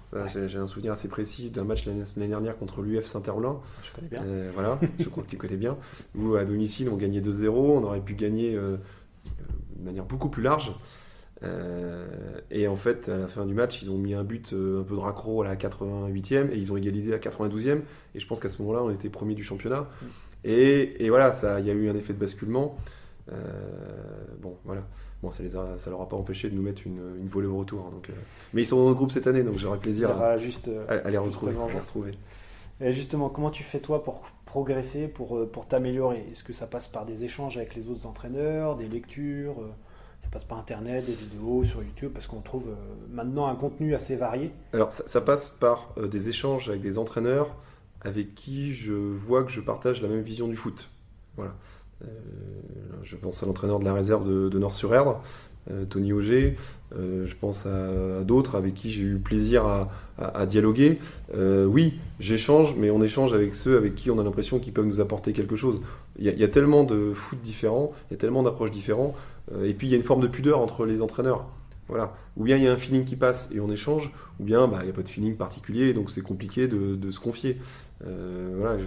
J'ai 0.47 0.59
un 0.59 0.67
souvenir 0.67 0.93
assez 0.93 1.09
précis 1.09 1.51
d'un 1.51 1.65
match 1.65 1.87
l'année 1.87 2.29
dernière 2.29 2.57
contre 2.57 2.83
l'UF 2.83 3.07
Saint-Herblain. 3.07 3.61
Je 3.83 3.93
connais 3.95 4.09
bien. 4.09 4.23
voilà, 4.55 4.79
je 4.99 5.09
crois 5.09 5.23
que 5.23 5.29
tu 5.29 5.37
connais 5.37 5.57
bien. 5.57 5.77
Où 6.17 6.35
à 6.35 6.45
domicile, 6.45 6.89
on 6.89 6.97
gagnait 6.97 7.21
2-0, 7.21 7.49
on 7.49 7.83
aurait 7.85 8.01
pu 8.01 8.15
gagner 8.15 8.53
de 8.53 8.79
manière 9.85 10.05
beaucoup 10.05 10.29
plus 10.29 10.43
large. 10.43 10.73
et 12.51 12.69
en 12.69 12.77
fait, 12.77 13.09
à 13.09 13.17
la 13.17 13.29
fin 13.29 13.47
du 13.47 13.55
match, 13.55 13.83
ils 13.83 13.91
ont 13.91 13.99
mis 13.99 14.15
un 14.15 14.25
but 14.25 14.53
un 14.53 14.83
peu 14.83 14.95
de 14.95 15.01
raccro 15.01 15.43
à 15.43 15.47
la 15.47 15.57
88e 15.57 16.51
et 16.51 16.57
ils 16.57 16.73
ont 16.73 16.77
égalisé 16.77 17.13
à 17.13 17.17
la 17.17 17.21
92e. 17.21 17.81
Et 18.15 18.21
je 18.21 18.27
pense 18.27 18.41
qu'à 18.41 18.49
ce 18.49 18.63
moment-là, 18.63 18.83
on 18.83 18.91
était 18.91 19.09
premier 19.09 19.35
du 19.35 19.45
championnat. 19.45 19.89
Mm. 20.03 20.07
Et, 20.45 21.05
et, 21.05 21.11
voilà, 21.11 21.33
il 21.59 21.67
y 21.67 21.71
a 21.71 21.75
eu 21.75 21.89
un 21.89 21.97
effet 21.97 22.13
de 22.13 22.19
basculement. 22.19 22.79
Euh, 23.33 23.37
bon, 24.41 24.57
voilà. 24.65 24.83
Bon, 25.23 25.31
ça, 25.31 25.43
les 25.43 25.51
ça 25.51 25.91
leur 25.91 26.01
a 26.01 26.09
pas 26.09 26.17
empêché 26.17 26.49
de 26.49 26.55
nous 26.55 26.63
mettre 26.63 26.83
une, 26.87 27.17
une 27.21 27.29
volée 27.29 27.47
au 27.47 27.59
retour. 27.59 27.87
Hein, 27.87 27.91
donc, 27.93 28.09
euh. 28.09 28.15
Mais 28.55 28.63
ils 28.63 28.67
sont 28.67 28.77
dans 28.77 28.85
notre 28.87 28.97
groupe 28.97 29.13
cette 29.13 29.27
année, 29.27 29.43
donc 29.43 29.59
j'aurai 29.59 29.79
plaisir 29.79 30.11
à, 30.11 30.39
juste, 30.39 30.69
euh, 30.69 31.03
à, 31.05 31.11
les 31.11 31.19
retrouver. 31.19 31.53
Et 32.81 32.93
justement, 32.93 33.29
comment 33.29 33.51
tu 33.51 33.63
fais 33.63 33.81
toi 33.81 34.03
pour 34.03 34.23
progresser, 34.47 35.09
pour, 35.09 35.47
pour 35.51 35.67
t'améliorer? 35.67 36.25
Est-ce 36.31 36.43
que 36.43 36.55
ça 36.55 36.67
passe 36.67 36.89
par 36.89 37.05
des 37.05 37.25
échanges 37.25 37.59
avec 37.59 37.75
les 37.75 37.89
autres 37.89 38.07
entraîneurs, 38.07 38.77
des 38.77 38.89
lectures 38.89 39.57
ça 40.23 40.29
passe 40.31 40.45
par 40.45 40.59
Internet, 40.59 41.07
des 41.07 41.15
vidéos 41.15 41.65
sur 41.65 41.83
YouTube, 41.83 42.11
parce 42.13 42.27
qu'on 42.27 42.43
trouve 42.43 42.67
maintenant 43.11 43.47
un 43.47 43.55
contenu 43.55 43.95
assez 43.95 44.17
varié. 44.17 44.53
Alors, 44.75 44.93
ça, 44.93 45.03
ça 45.07 45.23
passe 45.23 45.49
par 45.49 45.95
des 45.97 46.29
échanges 46.29 46.69
avec 46.69 46.83
des 46.83 46.99
entraîneurs 46.99 47.57
avec 48.03 48.35
qui 48.35 48.73
je 48.73 48.93
vois 48.93 49.45
que 49.45 49.51
je 49.51 49.61
partage 49.61 50.03
la 50.03 50.09
même 50.09 50.23
vision 50.23 50.49
du 50.49 50.57
foot. 50.57 50.89
Voilà. 51.37 51.55
Euh, 52.03 52.07
je 53.03 53.17
pense 53.17 53.43
à 53.43 53.47
l'entraîneur 53.47 53.81
de 53.81 53.85
la 53.85 53.95
réserve 53.95 54.29
de, 54.29 54.59
Nord-sur-Erdre, 54.59 55.23
euh, 55.71 55.85
Tony 55.85 56.13
Auger. 56.13 56.57
Euh, 56.97 57.27
je 57.27 57.35
pense 57.35 57.67
à, 57.67 58.25
d'autres 58.25 58.57
avec 58.57 58.75
qui 58.75 58.91
j'ai 58.91 59.03
eu 59.03 59.19
plaisir 59.19 59.65
à, 59.67 60.45
dialoguer. 60.45 60.99
oui, 61.35 61.95
j'échange, 62.19 62.75
mais 62.77 62.91
on 62.91 63.03
échange 63.03 63.33
avec 63.33 63.55
ceux 63.55 63.79
avec 63.79 63.95
qui 63.95 64.11
on 64.11 64.19
a 64.19 64.23
l'impression 64.23 64.59
qu'ils 64.59 64.75
peuvent 64.75 64.87
nous 64.87 65.01
apporter 65.01 65.33
quelque 65.33 65.57
chose. 65.57 65.81
Il 66.19 66.27
y, 66.27 66.45
a, 66.45 66.49
tellement 66.49 66.85
de 66.85 67.13
foot 67.15 67.41
différents, 67.41 67.93
il 68.11 68.15
y 68.15 68.17
a 68.17 68.19
tellement 68.19 68.43
d'approches 68.43 68.71
différentes, 68.71 69.15
et 69.65 69.73
puis 69.73 69.87
il 69.87 69.91
y 69.91 69.95
a 69.95 69.97
une 69.97 70.03
forme 70.03 70.21
de 70.21 70.27
pudeur 70.27 70.61
entre 70.61 70.85
les 70.85 71.01
entraîneurs. 71.01 71.47
Voilà. 71.91 72.15
Ou 72.37 72.45
bien 72.45 72.57
il 72.57 72.63
y 72.63 72.69
a 72.69 72.73
un 72.73 72.77
feeling 72.77 73.05
qui 73.05 73.17
passe 73.17 73.51
et 73.53 73.61
on 73.61 73.71
échange, 73.71 74.11
ou 74.39 74.45
bien 74.45 74.67
bah, 74.67 74.79
il 74.81 74.85
n'y 74.85 74.91
a 74.91 74.95
pas 74.95 75.03
de 75.03 75.09
feeling 75.09 75.37
particulier, 75.37 75.93
donc 75.93 76.11
c'est 76.11 76.23
compliqué 76.23 76.69
de, 76.69 76.97
de, 76.97 77.11
se 77.11 77.21
confier. 77.21 77.59
voilà, 78.01 78.79
je, 78.79 78.87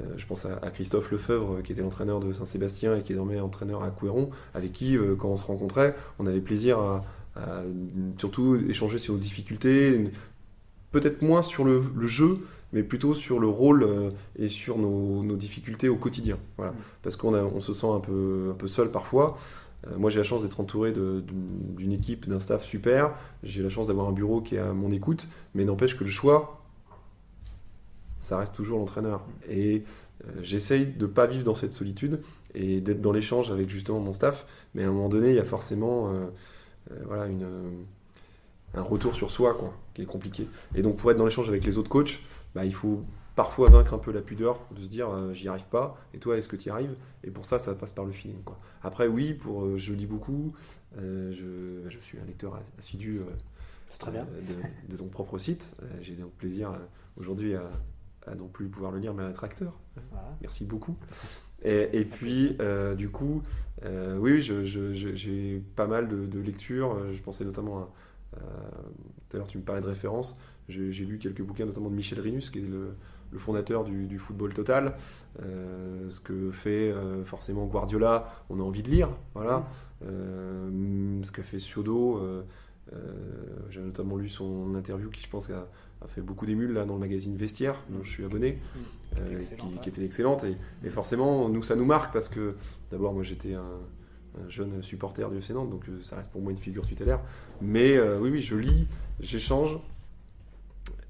euh, 0.00 0.04
je 0.16 0.26
pense 0.26 0.44
à, 0.44 0.70
Christophe 0.70 1.10
Lefebvre, 1.10 1.62
qui 1.62 1.72
était 1.72 1.82
l'entraîneur 1.82 2.20
de 2.20 2.32
Saint-Sébastien 2.32 2.96
et 2.96 3.02
qui 3.02 3.12
est 3.12 3.14
désormais 3.14 3.40
entraîneur 3.40 3.82
à 3.82 3.90
Couéron, 3.90 4.30
avec 4.54 4.72
qui, 4.72 4.96
euh, 4.96 5.16
quand 5.16 5.28
on 5.28 5.36
se 5.36 5.46
rencontrait, 5.46 5.94
on 6.18 6.26
avait 6.26 6.40
plaisir 6.40 6.78
à, 6.78 7.04
surtout 8.16 8.56
échanger 8.68 8.98
sur 8.98 9.14
nos 9.14 9.20
difficultés, 9.20 10.10
peut-être 10.90 11.22
moins 11.22 11.40
sur 11.40 11.64
le, 11.64 11.80
jeu, 12.02 12.38
mais 12.72 12.82
plutôt 12.82 13.14
sur 13.14 13.38
le 13.38 13.46
rôle 13.46 13.84
euh, 13.84 14.10
et 14.36 14.48
sur 14.48 14.76
nos, 14.76 15.36
difficultés 15.36 15.88
au 15.88 15.94
quotidien. 15.94 16.36
Voilà. 16.56 16.72
Mm. 16.72 16.76
Parce 17.04 17.14
qu'on 17.14 17.34
on 17.34 17.60
se 17.60 17.72
sent 17.72 17.86
un 17.86 18.00
peu, 18.00 18.48
un 18.50 18.54
peu 18.54 18.66
seul 18.66 18.90
parfois. 18.90 19.38
Moi, 19.96 20.10
j'ai 20.10 20.18
la 20.18 20.24
chance 20.24 20.42
d'être 20.42 20.58
entouré 20.60 20.92
d'une 20.92 21.92
équipe, 21.92 22.28
d'un 22.28 22.40
staff 22.40 22.64
super. 22.64 23.14
J'ai 23.44 23.62
la 23.62 23.68
chance 23.68 23.86
d'avoir 23.86 24.08
un 24.08 24.12
bureau 24.12 24.40
qui 24.40 24.56
est 24.56 24.58
à 24.58 24.72
mon 24.72 24.90
écoute, 24.90 25.28
mais 25.54 25.64
n'empêche 25.64 25.96
que 25.96 26.04
le 26.04 26.10
choix, 26.10 26.58
ça 28.28 28.38
reste 28.38 28.54
toujours 28.54 28.78
l'entraîneur. 28.78 29.22
Et 29.48 29.84
euh, 30.24 30.30
j'essaye 30.42 30.86
de 30.86 31.06
ne 31.06 31.10
pas 31.10 31.26
vivre 31.26 31.44
dans 31.44 31.54
cette 31.54 31.72
solitude 31.72 32.20
et 32.54 32.80
d'être 32.80 33.00
dans 33.00 33.12
l'échange 33.12 33.50
avec 33.50 33.70
justement 33.70 34.00
mon 34.00 34.12
staff. 34.12 34.46
Mais 34.74 34.84
à 34.84 34.88
un 34.88 34.92
moment 34.92 35.08
donné, 35.08 35.30
il 35.30 35.36
y 35.36 35.40
a 35.40 35.44
forcément 35.44 36.08
euh, 36.08 36.26
euh, 36.90 36.94
voilà, 37.06 37.26
une, 37.26 37.46
un 38.74 38.82
retour 38.82 39.14
sur 39.14 39.30
soi 39.30 39.54
quoi, 39.54 39.72
qui 39.94 40.02
est 40.02 40.06
compliqué. 40.06 40.46
Et 40.74 40.82
donc 40.82 40.96
pour 40.96 41.10
être 41.10 41.16
dans 41.16 41.24
l'échange 41.24 41.48
avec 41.48 41.64
les 41.64 41.78
autres 41.78 41.88
coachs, 41.88 42.20
bah, 42.54 42.64
il 42.64 42.74
faut 42.74 43.02
parfois 43.38 43.70
vaincre 43.70 43.94
un 43.94 43.98
peu 43.98 44.10
la 44.10 44.20
pudeur, 44.20 44.58
de 44.72 44.82
se 44.82 44.88
dire 44.88 45.32
j'y 45.32 45.46
arrive 45.46 45.66
pas, 45.70 45.96
et 46.12 46.18
toi 46.18 46.36
est-ce 46.36 46.48
que 46.48 46.56
tu 46.56 46.66
y 46.66 46.70
arrives? 46.70 46.96
Et 47.22 47.30
pour 47.30 47.46
ça, 47.46 47.60
ça 47.60 47.72
passe 47.72 47.92
par 47.92 48.04
le 48.04 48.10
feeling. 48.10 48.42
Quoi. 48.42 48.58
Après, 48.82 49.06
oui, 49.06 49.32
pour, 49.32 49.78
je 49.78 49.94
lis 49.94 50.06
beaucoup, 50.06 50.54
je, 50.96 51.84
je, 51.88 51.98
suis 52.00 52.18
un 52.18 52.24
lecteur 52.24 52.60
assidu 52.80 53.20
très 54.00 54.10
bien. 54.10 54.24
De, 54.24 54.92
de, 54.92 54.96
ton 54.96 55.06
propre 55.06 55.38
site. 55.38 55.64
J'ai 56.02 56.14
donc 56.14 56.32
plaisir 56.32 56.72
aujourd'hui 57.16 57.54
à, 57.54 57.70
non 58.34 58.48
plus 58.48 58.66
pouvoir 58.66 58.90
le 58.90 58.98
lire, 58.98 59.14
mais 59.14 59.22
un 59.22 59.32
tracteur. 59.32 59.78
Merci 60.40 60.64
beaucoup. 60.64 60.96
Et, 61.64 62.04
puis, 62.04 62.56
euh, 62.60 62.94
du 62.94 63.08
coup, 63.08 63.42
euh, 63.84 64.16
oui, 64.18 64.42
j'ai 64.42 65.62
pas 65.76 65.86
mal 65.86 66.08
de, 66.08 66.40
lectures. 66.40 67.12
Je 67.12 67.20
pensais 67.22 67.44
notamment 67.44 67.78
à. 67.78 67.88
tout 69.28 69.36
à 69.36 69.38
l'heure, 69.38 69.48
tu 69.48 69.58
me 69.58 69.62
parlais 69.62 69.82
de 69.82 69.86
références. 69.86 70.38
J'ai 70.68 71.04
lu 71.04 71.18
quelques 71.18 71.42
bouquins, 71.42 71.66
notamment 71.66 71.90
de 71.90 71.94
Michel 71.94 72.20
Rinus, 72.20 72.50
qui 72.50 72.58
est 72.58 72.62
le, 72.62 72.94
fondateur 73.36 73.84
du, 73.84 74.18
football 74.18 74.54
total. 74.54 74.94
Euh, 75.42 76.10
ce 76.10 76.20
que 76.20 76.50
fait 76.50 76.92
forcément 77.24 77.66
Guardiola, 77.66 78.44
on 78.50 78.60
a 78.60 78.62
envie 78.62 78.82
de 78.82 78.90
lire. 78.90 79.10
Voilà. 79.34 79.66
ce 80.02 81.30
que 81.30 81.42
fait 81.42 81.58
Siodo. 81.58 82.20
J'ai 83.70 83.80
notamment 83.80 84.16
lu 84.16 84.28
son 84.28 84.74
interview 84.74 85.10
qui, 85.10 85.22
je 85.22 85.28
pense, 85.28 85.50
a 85.50 85.68
a 86.02 86.08
fait 86.08 86.20
beaucoup 86.20 86.46
d'émules 86.46 86.72
là 86.72 86.84
dans 86.84 86.94
le 86.94 87.00
magazine 87.00 87.36
Vestiaire, 87.36 87.82
dont 87.88 88.04
je 88.04 88.10
suis 88.10 88.24
abonné, 88.24 88.58
euh, 89.18 89.40
qui, 89.82 89.88
était 89.88 90.04
excellente. 90.04 90.44
Et, 90.84 90.90
forcément, 90.90 91.48
nous, 91.48 91.62
ça 91.62 91.76
nous 91.76 91.84
marque 91.84 92.12
parce 92.12 92.28
que 92.28 92.54
d'abord, 92.90 93.12
moi, 93.12 93.22
j'étais 93.22 93.54
un, 93.54 93.78
jeune 94.48 94.82
supporter 94.84 95.28
du 95.30 95.38
FC 95.38 95.52
Nantes, 95.52 95.70
donc 95.70 95.88
euh, 95.88 96.00
ça 96.04 96.14
reste 96.14 96.30
pour 96.30 96.40
moi 96.40 96.52
une 96.52 96.58
figure 96.58 96.86
tutélaire. 96.86 97.20
Mais 97.60 97.96
euh, 97.96 98.20
oui, 98.20 98.30
oui, 98.30 98.40
je 98.40 98.54
lis, 98.54 98.86
j'échange 99.18 99.80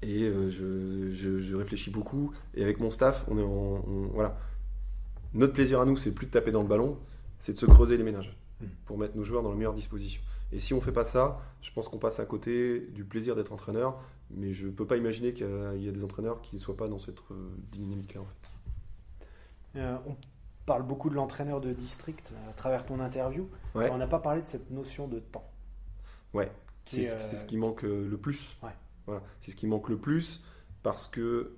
et 0.01 0.31
je, 0.49 1.55
réfléchis 1.55 1.91
beaucoup. 1.91 2.31
Et 2.55 2.63
avec 2.63 2.79
mon 2.79 2.91
staff, 2.91 3.25
on 3.27 3.37
est 3.37 3.43
en, 3.43 3.81
voilà. 4.13 4.37
Notre 5.33 5.53
plaisir 5.53 5.81
à 5.81 5.85
nous, 5.85 5.97
c'est 5.97 6.11
plus 6.11 6.25
de 6.25 6.31
taper 6.31 6.51
dans 6.51 6.61
le 6.61 6.67
ballon, 6.67 6.97
c'est 7.39 7.53
de 7.53 7.57
se 7.57 7.65
creuser 7.65 7.97
les 7.97 8.03
ménages 8.03 8.35
mm. 8.61 8.65
pour 8.85 8.97
mettre 8.97 9.15
nos 9.15 9.23
joueurs 9.23 9.43
dans 9.43 9.51
la 9.51 9.55
meilleure 9.55 9.75
disposition. 9.75 10.21
Et 10.51 10.59
si 10.59 10.73
on 10.73 10.81
fait 10.81 10.91
pas 10.91 11.05
ça, 11.05 11.39
je 11.61 11.71
pense 11.71 11.87
qu'on 11.87 11.99
passe 11.99 12.19
à 12.19 12.25
côté 12.25 12.87
du 12.93 13.03
plaisir 13.03 13.35
d'être 13.35 13.53
entraîneur, 13.53 13.99
mais 14.31 14.53
je 14.53 14.67
ne 14.67 14.71
peux 14.71 14.85
pas 14.85 14.97
imaginer 14.97 15.33
qu'il 15.33 15.47
y 15.77 15.87
a 15.87 15.91
des 15.91 16.03
entraîneurs 16.03 16.41
qui 16.41 16.55
ne 16.55 16.59
soient 16.59 16.77
pas 16.77 16.87
dans 16.87 16.99
cette 16.99 17.19
euh, 17.31 17.49
dynamique-là. 17.71 18.21
En 18.21 18.25
fait. 18.25 19.79
Euh, 19.79 19.97
on 20.07 20.15
parle 20.65 20.83
beaucoup 20.83 21.09
de 21.09 21.15
l'entraîneur 21.15 21.61
de 21.61 21.71
district 21.71 22.33
à 22.49 22.53
travers 22.53 22.85
ton 22.85 22.99
interview. 22.99 23.47
On 23.75 23.97
n'a 23.97 24.07
pas 24.07 24.19
parlé 24.19 24.41
de 24.41 24.47
cette 24.47 24.71
notion 24.71 25.07
de 25.07 25.19
temps. 25.19 25.49
Ouais, 26.33 26.51
c'est 26.85 27.05
ce 27.05 27.45
qui 27.45 27.57
manque 27.57 27.83
euh, 27.83 28.07
le 28.07 28.17
plus. 28.17 28.57
Ouais. 28.63 28.69
Voilà. 29.09 29.23
C'est 29.39 29.51
ce 29.51 29.55
qui 29.55 29.67
manque 29.67 29.89
le 29.89 29.97
plus 29.97 30.43
parce 30.83 31.07
que 31.07 31.53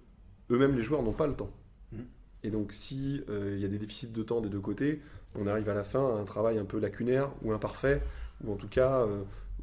eux-mêmes, 0.50 0.76
les 0.76 0.84
joueurs, 0.84 1.04
n'ont 1.04 1.14
pas 1.14 1.28
le 1.28 1.34
temps. 1.34 1.52
Mmh. 1.92 1.98
Et 2.44 2.50
donc, 2.50 2.74
si 2.74 3.22
il 3.28 3.60
y 3.60 3.66
a 3.66 3.68
des 3.68 3.78
déficits 3.78 4.08
de 4.08 4.24
temps 4.24 4.42
des 4.42 4.50
deux 4.50 4.60
côtés, 4.60 5.02
on 5.36 5.46
arrive 5.46 5.70
à 5.70 5.76
la 5.76 5.84
fin 5.84 6.00
à 6.00 6.20
un 6.20 6.26
travail 6.26 6.58
un 6.58 6.66
peu 6.66 6.80
lacunaire 6.80 7.30
ou 7.44 7.52
imparfait, 7.52 8.02
ou 8.44 8.52
en 8.52 8.56
tout 8.56 8.68
cas 8.68 9.06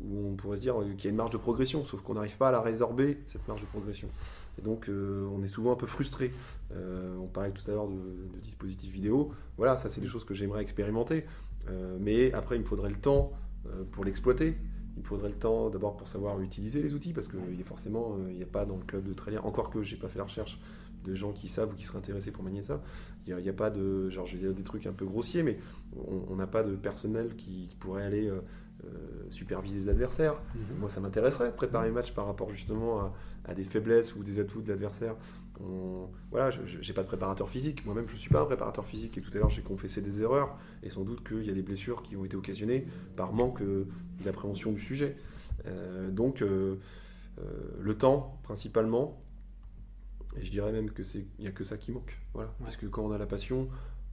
où 0.01 0.28
on 0.28 0.34
pourrait 0.34 0.57
se 0.57 0.62
dire 0.62 0.74
qu'il 0.97 1.05
y 1.05 1.07
a 1.09 1.11
une 1.11 1.16
marge 1.16 1.30
de 1.30 1.39
progression, 1.39 1.84
sauf 1.84 2.01
qu'on 2.03 2.14
n'arrive 2.14 2.36
pas 2.36 2.49
à 2.49 2.53
la 2.53 2.61
résorber, 2.61 3.18
cette 3.26 3.47
marge 3.49 3.61
de 3.61 3.66
progression. 3.66 4.09
Et 4.59 4.62
donc, 4.62 4.89
euh, 4.89 5.28
on 5.32 5.43
est 5.43 5.49
souvent 5.49 5.72
un 5.72 5.76
peu 5.76 5.86
frustré. 5.86 6.32
Euh, 6.72 7.16
on 7.18 7.26
parlait 7.26 7.51
tout 7.51 7.68
à 7.70 7.74
l'heure 7.74 7.89
de, 7.89 8.39
dispositifs 8.43 8.93
vidéo. 8.93 9.32
Voilà, 9.57 9.78
ça, 9.78 9.89
c'est 9.89 10.01
des 10.01 10.09
choses 10.09 10.24
que 10.24 10.34
j'aimerais 10.34 10.62
expérimenter. 10.62 11.24
Euh, 11.68 11.97
mais 12.01 12.32
après, 12.32 12.57
il 12.57 12.62
me 12.62 12.66
faudrait 12.66 12.91
le 12.91 12.97
temps 12.97 13.32
pour 13.93 14.05
l'exploiter. 14.05 14.57
Il 14.99 15.03
me 15.03 15.07
faudrait 15.07 15.28
le 15.28 15.36
temps 15.36 15.70
d'abord 15.70 15.96
pour 15.96 16.09
savoir 16.09 16.40
utiliser 16.40 16.82
les 16.82 16.92
outils, 16.92 17.12
parce 17.12 17.28
qu'il 17.28 17.64
forcément, 17.64 18.16
il 18.28 18.36
n'y 18.36 18.42
a 18.42 18.46
pas 18.46 18.66
dans 18.66 18.76
le 18.76 18.82
club 18.82 19.05
de 19.05 19.12
Trélière, 19.12 19.46
encore 19.46 19.70
que 19.70 19.80
j'ai 19.84 19.96
pas 19.96 20.09
fait 20.09 20.18
la 20.18 20.24
recherche 20.24 20.59
de 21.05 21.14
gens 21.14 21.30
qui 21.32 21.46
savent 21.46 21.70
ou 21.72 21.76
qui 21.76 21.84
seraient 21.84 21.99
intéressés 21.99 22.32
pour 22.32 22.42
manier 22.42 22.64
ça. 22.64 22.82
Il 23.28 23.36
n'y 23.36 23.49
a, 23.49 23.53
pas 23.53 23.70
de, 23.70 24.11
genre, 24.11 24.26
je 24.26 24.36
vais 24.36 24.42
dire 24.42 24.55
des 24.55 24.64
trucs 24.64 24.86
un 24.86 24.92
peu 24.92 25.05
grossiers, 25.05 25.44
mais 25.44 25.59
on 25.96 26.34
n'a 26.34 26.49
pas 26.49 26.64
de 26.64 26.74
personnel 26.74 27.36
qui 27.36 27.68
pourrait 27.78 28.03
aller 28.03 28.28
euh, 28.84 28.90
superviser 29.30 29.80
les 29.80 29.88
adversaires. 29.88 30.34
Mhm. 30.55 30.78
Moi, 30.80 30.88
ça 30.88 31.01
m'intéresserait 31.01 31.51
de 31.51 31.55
préparer 31.55 31.88
un 31.88 31.92
match 31.92 32.12
par 32.12 32.26
rapport 32.26 32.51
justement 32.51 33.12
à, 33.44 33.55
des 33.55 33.64
faiblesses 33.64 34.14
ou 34.14 34.22
des 34.22 34.40
atouts 34.40 34.62
de 34.62 34.68
l'adversaire. 34.68 35.14
Voilà, 36.30 36.50
je 36.50 36.61
n'ai 36.61 36.94
pas 36.94 37.02
de 37.02 37.09
préparateur 37.09 37.48
physique. 37.48 37.84
Moi-même, 37.84 38.06
je 38.09 38.14
ne 38.14 38.18
suis 38.18 38.30
pas 38.30 38.40
un 38.40 38.44
préparateur 38.44 38.84
physique. 38.84 39.16
Et 39.18 39.20
tout 39.20 39.30
à 39.34 39.38
l'heure, 39.38 39.50
j'ai 39.50 39.62
confessé 39.62 40.00
des 40.00 40.22
erreurs. 40.22 40.56
Et 40.82 40.90
sans 40.90 41.02
doute 41.02 41.26
qu'il 41.26 41.44
y 41.44 41.50
a 41.50 41.54
des 41.54 41.62
blessures 41.62 42.02
qui 42.02 42.16
ont 42.16 42.24
été 42.24 42.36
occasionnées 42.36 42.86
par 43.16 43.32
manque 43.32 43.62
euh, 43.62 43.86
d'appréhension 44.24 44.72
du 44.72 44.80
sujet. 44.80 45.16
Euh, 45.66 46.11
donc, 46.11 46.40
le 46.40 47.94
temps, 47.96 48.38
principalement. 48.42 49.20
Et 50.36 50.44
je 50.44 50.50
dirais 50.50 50.72
même 50.72 50.90
qu'il 50.92 51.26
n'y 51.38 51.46
a 51.46 51.52
que 51.52 51.64
ça 51.64 51.76
qui 51.76 51.92
manque. 51.92 52.18
Voilà. 52.34 52.52
Parce 52.62 52.76
que 52.76 52.86
quand 52.86 53.02
on 53.02 53.12
a 53.12 53.18
la 53.18 53.26
passion, 53.26 53.68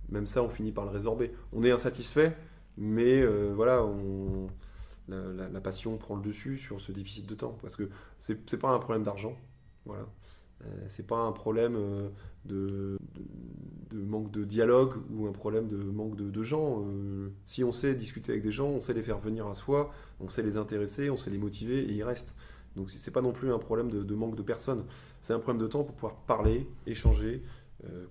même 0.09 0.27
ça, 0.27 0.41
on 0.41 0.49
finit 0.49 0.71
par 0.71 0.85
le 0.85 0.91
résorber. 0.91 1.31
On 1.51 1.63
est 1.63 1.71
insatisfait, 1.71 2.35
mais 2.77 3.25
voilà, 3.25 3.83
on 3.83 4.47
la, 5.07 5.61
passion 5.61 5.97
prend 5.97 6.15
le 6.15 6.21
dessus 6.21 6.57
sur 6.57 6.81
ce 6.81 6.91
déficit 6.91 7.27
de 7.27 7.35
temps. 7.35 7.57
Parce 7.61 7.75
que 7.75 7.89
c'est 8.19 8.51
n'est 8.51 8.59
pas 8.59 8.69
un 8.69 8.79
problème 8.79 9.03
d'argent. 9.03 9.37
Voilà. 9.85 10.05
Euh, 10.65 10.87
c'est 10.89 11.05
pas 11.05 11.17
un 11.17 11.31
problème 11.31 11.75
euh, 11.75 12.09
de, 12.45 12.97
de, 13.91 13.99
manque 13.99 14.31
de 14.31 14.43
dialogue 14.43 14.93
ou 15.13 15.27
un 15.27 15.31
problème 15.31 15.67
de 15.67 15.77
manque 15.77 16.15
de, 16.15 16.43
gens. 16.43 16.83
Euh, 16.85 17.29
si 17.45 17.63
on 17.63 17.71
sait 17.71 17.95
discuter 17.95 18.33
avec 18.33 18.43
des 18.43 18.51
gens, 18.51 18.67
on 18.67 18.81
sait 18.81 18.93
les 18.93 19.03
faire 19.03 19.19
venir 19.19 19.47
à 19.47 19.53
soi, 19.53 19.91
on 20.19 20.29
sait 20.29 20.43
les 20.43 20.57
intéresser, 20.57 21.09
on 21.09 21.17
sait 21.17 21.29
les 21.29 21.37
motiver 21.37 21.79
et 21.79 21.93
ils 21.93 22.03
restent. 22.03 22.35
Donc 22.75 22.91
c'est 22.91 23.11
pas 23.11 23.21
non 23.21 23.31
plus 23.31 23.53
un 23.53 23.59
problème 23.59 23.89
de, 23.89 24.15
manque 24.15 24.35
de 24.35 24.41
personnes. 24.41 24.83
C'est 25.21 25.33
un 25.33 25.39
problème 25.39 25.61
de 25.61 25.67
temps 25.67 25.83
pour 25.83 25.95
pouvoir 25.95 26.15
parler, 26.27 26.67
échanger, 26.85 27.41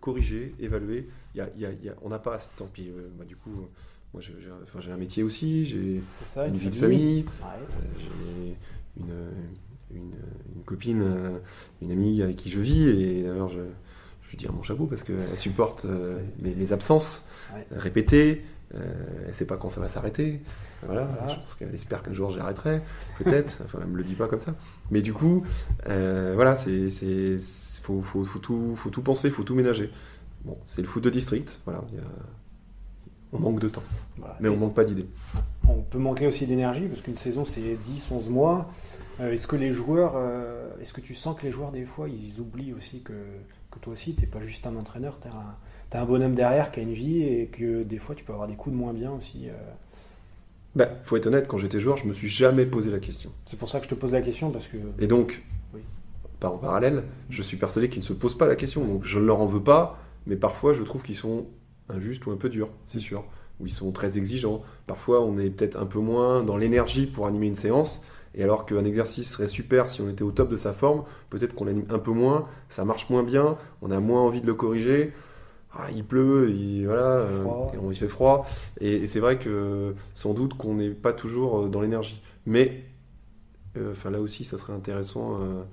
corriger, 0.00 0.52
évaluer. 0.58 1.08
Y 1.34 1.40
a, 1.42 1.50
y 1.56 1.66
a, 1.66 1.94
on 2.00 2.08
n'a 2.08 2.18
pas 2.18 2.36
assez 2.36 2.48
de 2.54 2.58
temps. 2.58 2.70
Puis 2.72 2.90
bah, 3.18 3.26
du 3.26 3.36
coup, 3.36 3.68
moi 4.14 4.22
j'ai 4.22 4.90
un 4.90 4.96
métier 4.96 5.22
aussi, 5.22 5.66
j'ai 5.66 6.00
une, 6.36 6.54
vie 6.54 6.70
de 6.70 6.74
famille, 6.74 7.26
j'ai 7.98 8.46
une 8.46 8.54
une, 8.96 9.12
copine, 10.64 11.02
euh, 11.02 11.38
une 11.82 11.90
amie 11.90 12.22
avec 12.22 12.36
qui 12.36 12.50
je 12.50 12.60
vis, 12.60 12.82
et 12.88 13.22
d'ailleurs 13.22 13.48
je, 13.48 13.60
je 14.22 14.30
lui 14.30 14.36
dis 14.36 14.46
mon 14.48 14.62
chapeau 14.62 14.86
parce 14.86 15.02
qu'elle 15.02 15.38
supporte 15.38 15.84
euh, 15.84 16.18
mes, 16.40 16.72
absences 16.72 17.28
répétées, 17.70 18.44
euh, 18.74 18.80
elle 19.22 19.28
ne 19.28 19.32
sait 19.32 19.44
pas 19.44 19.56
quand 19.56 19.70
ça 19.70 19.80
va 19.80 19.88
s'arrêter. 19.88 20.40
Voilà, 20.86 21.08
je 21.30 21.34
pense 21.36 21.54
qu'elle 21.54 21.74
espère 21.74 22.02
qu'un 22.02 22.12
jour 22.12 22.30
j'arrêterai, 22.30 22.82
peut-être. 23.18 23.60
enfin, 23.64 23.78
elle 23.82 23.88
me 23.88 23.96
le 23.96 24.04
dit 24.04 24.14
pas 24.14 24.26
comme 24.26 24.40
ça. 24.40 24.54
Mais 24.90 25.00
du 25.00 25.14
coup, 25.14 25.42
voilà, 25.86 26.54
c'est, 26.54 26.90
c'est, 26.90 27.36
faut, 27.82 28.02
faut, 28.02 28.24
faut, 28.24 28.38
tout, 28.38 28.74
faut 28.76 28.90
tout 28.90 29.02
penser, 29.02 29.30
faut 29.30 29.44
tout 29.44 29.54
ménager. 29.54 29.90
Bon, 30.44 30.58
c'est 30.66 30.82
le 30.82 30.88
foot 30.88 31.02
de 31.02 31.08
district. 31.08 31.58
Voilà, 31.64 31.82
on 33.32 33.38
manque 33.38 33.60
de 33.60 33.68
temps, 33.68 33.82
mais 34.40 34.48
on 34.48 34.56
manque 34.56 34.74
pas 34.74 34.84
d'idées. 34.84 35.06
On 35.66 35.80
peut 35.80 35.98
manquer 35.98 36.26
aussi 36.26 36.46
d'énergie 36.46 36.86
parce 36.86 37.00
qu'une 37.00 37.16
saison 37.16 37.46
c'est 37.46 37.78
10, 37.82 38.08
11 38.10 38.28
mois. 38.28 38.70
Euh, 39.20 39.32
est-ce 39.32 39.46
que 39.46 39.56
les 39.56 39.70
joueurs, 39.70 40.14
euh, 40.16 40.68
est-ce 40.80 40.92
que 40.92 41.00
tu 41.00 41.14
sens 41.14 41.38
que 41.38 41.46
les 41.46 41.52
joueurs, 41.52 41.70
des 41.70 41.84
fois, 41.84 42.08
ils 42.08 42.40
oublient 42.40 42.72
aussi 42.72 43.02
que, 43.02 43.12
que 43.70 43.78
toi 43.78 43.92
aussi, 43.92 44.14
tu 44.14 44.22
n'es 44.22 44.26
pas 44.26 44.42
juste 44.42 44.66
un 44.66 44.76
entraîneur, 44.76 45.18
tu 45.20 45.28
as, 45.28 46.00
un 46.00 46.04
bonhomme 46.04 46.34
derrière 46.34 46.72
qui 46.72 46.80
a 46.80 46.82
une 46.82 46.92
vie 46.92 47.22
et 47.22 47.46
que 47.46 47.84
des 47.84 47.98
fois, 47.98 48.16
tu 48.16 48.24
peux 48.24 48.32
avoir 48.32 48.48
des 48.48 48.56
coups 48.56 48.74
de 48.74 48.80
moins 48.80 48.92
bien 48.92 49.12
aussi 49.12 49.48
euh. 49.48 49.52
bah, 50.74 50.88
faut 51.04 51.16
être 51.16 51.26
honnête, 51.26 51.46
quand 51.46 51.58
j'étais 51.58 51.78
joueur, 51.78 51.96
je 51.96 52.08
me 52.08 52.14
suis 52.14 52.28
jamais 52.28 52.66
posé 52.66 52.90
la 52.90 52.98
question. 52.98 53.30
C'est 53.46 53.58
pour 53.58 53.68
ça 53.68 53.78
que 53.78 53.84
je 53.84 53.90
te 53.90 53.94
pose 53.94 54.12
la 54.12 54.22
question 54.22 54.50
parce 54.50 54.66
que. 54.66 54.76
Et 54.98 55.06
donc, 55.06 55.40
pas 56.40 56.50
en 56.50 56.58
parallèle, 56.58 57.04
je 57.30 57.42
suis 57.42 57.56
persuadé 57.56 57.88
qu'ils 57.88 58.00
ne 58.00 58.06
se 58.06 58.12
posent 58.12 58.36
pas 58.36 58.46
la 58.46 58.56
question. 58.56 58.84
Donc 58.84 59.04
je 59.04 59.18
ne 59.18 59.24
leur 59.24 59.40
en 59.40 59.46
veux 59.46 59.62
pas, 59.62 59.98
mais 60.26 60.36
parfois 60.36 60.74
je 60.74 60.82
trouve 60.82 61.02
qu'ils 61.02 61.16
sont 61.16 61.46
injustes 61.88 62.26
ou 62.26 62.32
un 62.32 62.36
peu 62.36 62.48
durs, 62.48 62.68
c'est 62.86 62.98
sûr. 62.98 63.24
Ou 63.60 63.66
ils 63.66 63.72
sont 63.72 63.92
très 63.92 64.18
exigeants. 64.18 64.62
Parfois 64.86 65.22
on 65.22 65.38
est 65.38 65.48
peut-être 65.48 65.76
un 65.78 65.86
peu 65.86 66.00
moins 66.00 66.42
dans 66.42 66.56
l'énergie 66.56 67.06
pour 67.06 67.26
animer 67.26 67.46
une 67.46 67.56
séance. 67.56 68.04
Et 68.34 68.42
alors 68.42 68.66
qu'un 68.66 68.84
exercice 68.84 69.30
serait 69.30 69.48
super 69.48 69.90
si 69.90 70.00
on 70.00 70.08
était 70.08 70.22
au 70.22 70.32
top 70.32 70.50
de 70.50 70.56
sa 70.56 70.72
forme, 70.72 71.04
peut-être 71.30 71.54
qu'on 71.54 71.64
l'anime 71.64 71.86
un 71.88 71.98
peu 71.98 72.10
moins, 72.10 72.46
ça 72.68 72.84
marche 72.84 73.08
moins 73.10 73.22
bien, 73.22 73.56
on 73.80 73.90
a 73.90 74.00
moins 74.00 74.22
envie 74.22 74.40
de 74.40 74.46
le 74.46 74.54
corriger. 74.54 75.12
Ah, 75.76 75.88
il 75.94 76.04
pleut, 76.04 76.50
il, 76.50 76.86
voilà, 76.86 77.26
il, 77.90 77.96
fait 77.96 78.08
froid. 78.08 78.46
Et, 78.80 79.06
c'est 79.08 79.18
vrai 79.18 79.38
que 79.38 79.94
sans 80.14 80.32
doute 80.32 80.54
qu'on 80.54 80.74
n'est 80.74 80.90
pas 80.90 81.12
toujours 81.12 81.62
euh, 81.62 81.68
dans 81.68 81.80
l'énergie. 81.80 82.22
Mais 82.46 82.84
euh, 83.76 83.94
là 84.08 84.20
aussi, 84.20 84.44
ça 84.44 84.56
serait 84.56 84.72
intéressant 84.72 85.40
euh, 85.40 85.64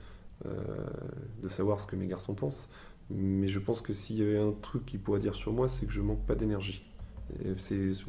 de 1.43 1.47
savoir 1.47 1.79
ce 1.79 1.85
que 1.85 1.95
mes 1.95 2.07
garçons 2.07 2.33
pensent. 2.33 2.69
Mais 3.11 3.47
je 3.47 3.59
pense 3.59 3.81
que 3.81 3.93
s'il 3.93 4.17
y 4.17 4.23
avait 4.23 4.39
un 4.39 4.53
truc 4.61 4.85
qu'ils 4.85 4.99
pourraient 4.99 5.19
dire 5.19 5.35
sur 5.35 5.51
moi, 5.51 5.67
c'est 5.67 5.85
que 5.85 5.93
je 5.93 6.01
manque 6.01 6.25
pas 6.25 6.35
d'énergie. 6.35 6.83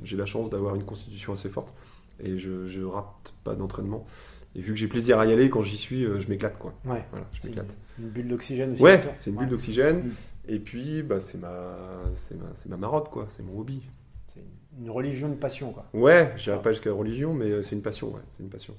J'ai 0.02 0.16
la 0.16 0.26
chance 0.26 0.48
d'avoir 0.48 0.74
une 0.74 0.84
constitution 0.84 1.34
assez 1.34 1.48
forte 1.48 1.72
et 2.20 2.38
je, 2.38 2.78
ne 2.78 2.84
rate 2.84 3.34
pas 3.44 3.54
d'entraînement. 3.54 4.06
Et 4.54 4.60
vu 4.60 4.72
que 4.72 4.78
j'ai 4.78 4.88
plaisir 4.88 5.18
à 5.18 5.26
y 5.26 5.32
aller, 5.32 5.48
quand 5.48 5.62
j'y 5.62 5.76
suis, 5.76 6.04
euh, 6.04 6.20
je 6.20 6.28
m'écate 6.28 6.58
quoi. 6.58 6.74
Ouais. 6.84 7.02
Voilà, 7.10 7.26
je 7.32 7.46
m'éclate. 7.46 7.74
Une, 7.98 8.08
bulle 8.08 8.28
d'oxygène 8.28 8.72
aussi. 8.72 8.82
Ouais, 8.82 9.00
c'est 9.16 9.30
une 9.30 9.36
bulle 9.36 9.48
d'oxygène. 9.48 10.12
Et 10.46 10.58
puis, 10.58 11.02
bah, 11.02 11.20
c'est 11.20 11.38
ma, 11.38 11.76
c'est 12.14 12.38
ma, 12.38 12.48
c'est 12.56 12.68
ma 12.68 12.76
marotte 12.76 13.08
quoi. 13.08 13.28
C'est 13.30 13.42
mon 13.42 13.58
hobby. 13.58 13.82
C'est 14.28 14.42
une 14.78 14.90
religion, 14.90 15.28
une 15.28 15.38
passion 15.38 15.72
quoi. 15.72 15.86
Ouais, 15.94 16.32
je 16.36 16.44
dirais 16.44 16.60
pas 16.60 16.72
jusqu'à 16.72 16.92
religion, 16.92 17.32
mais 17.32 17.46
euh, 17.46 17.62
c'est 17.62 17.74
une 17.74 17.82
passion. 17.82 18.08
Ouais, 18.08 18.20
c'est 18.32 18.42
une 18.42 18.50
passion. 18.50 18.74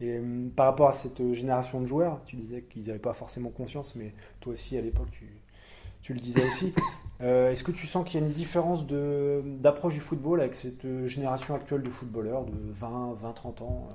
Et 0.00 0.16
euh, 0.16 0.48
par 0.56 0.66
rapport 0.66 0.88
à 0.88 0.92
cette 0.92 1.34
génération 1.34 1.82
de 1.82 1.86
joueurs, 1.86 2.22
tu 2.24 2.36
disais 2.36 2.62
qu'ils 2.62 2.86
n'avaient 2.86 2.98
pas 2.98 3.12
forcément 3.12 3.50
conscience, 3.50 3.94
mais 3.96 4.12
toi 4.40 4.54
aussi 4.54 4.78
à 4.78 4.80
l'époque, 4.80 5.10
tu, 5.10 5.26
tu 6.00 6.14
le 6.14 6.20
disais 6.20 6.42
aussi. 6.46 6.72
Est-ce 7.20 7.62
que 7.62 7.72
tu 7.72 7.86
sens 7.86 8.08
qu'il 8.08 8.18
y 8.18 8.22
a 8.22 8.26
une 8.26 8.32
différence 8.32 8.86
d'approche 8.86 9.92
du 9.92 10.00
football 10.00 10.40
avec 10.40 10.54
cette 10.54 10.86
génération 11.06 11.54
actuelle 11.54 11.82
de 11.82 11.90
footballeurs 11.90 12.46
de 12.46 12.56
20, 12.72 13.12
20, 13.20 13.32
30 13.34 13.60
ans 13.60 13.88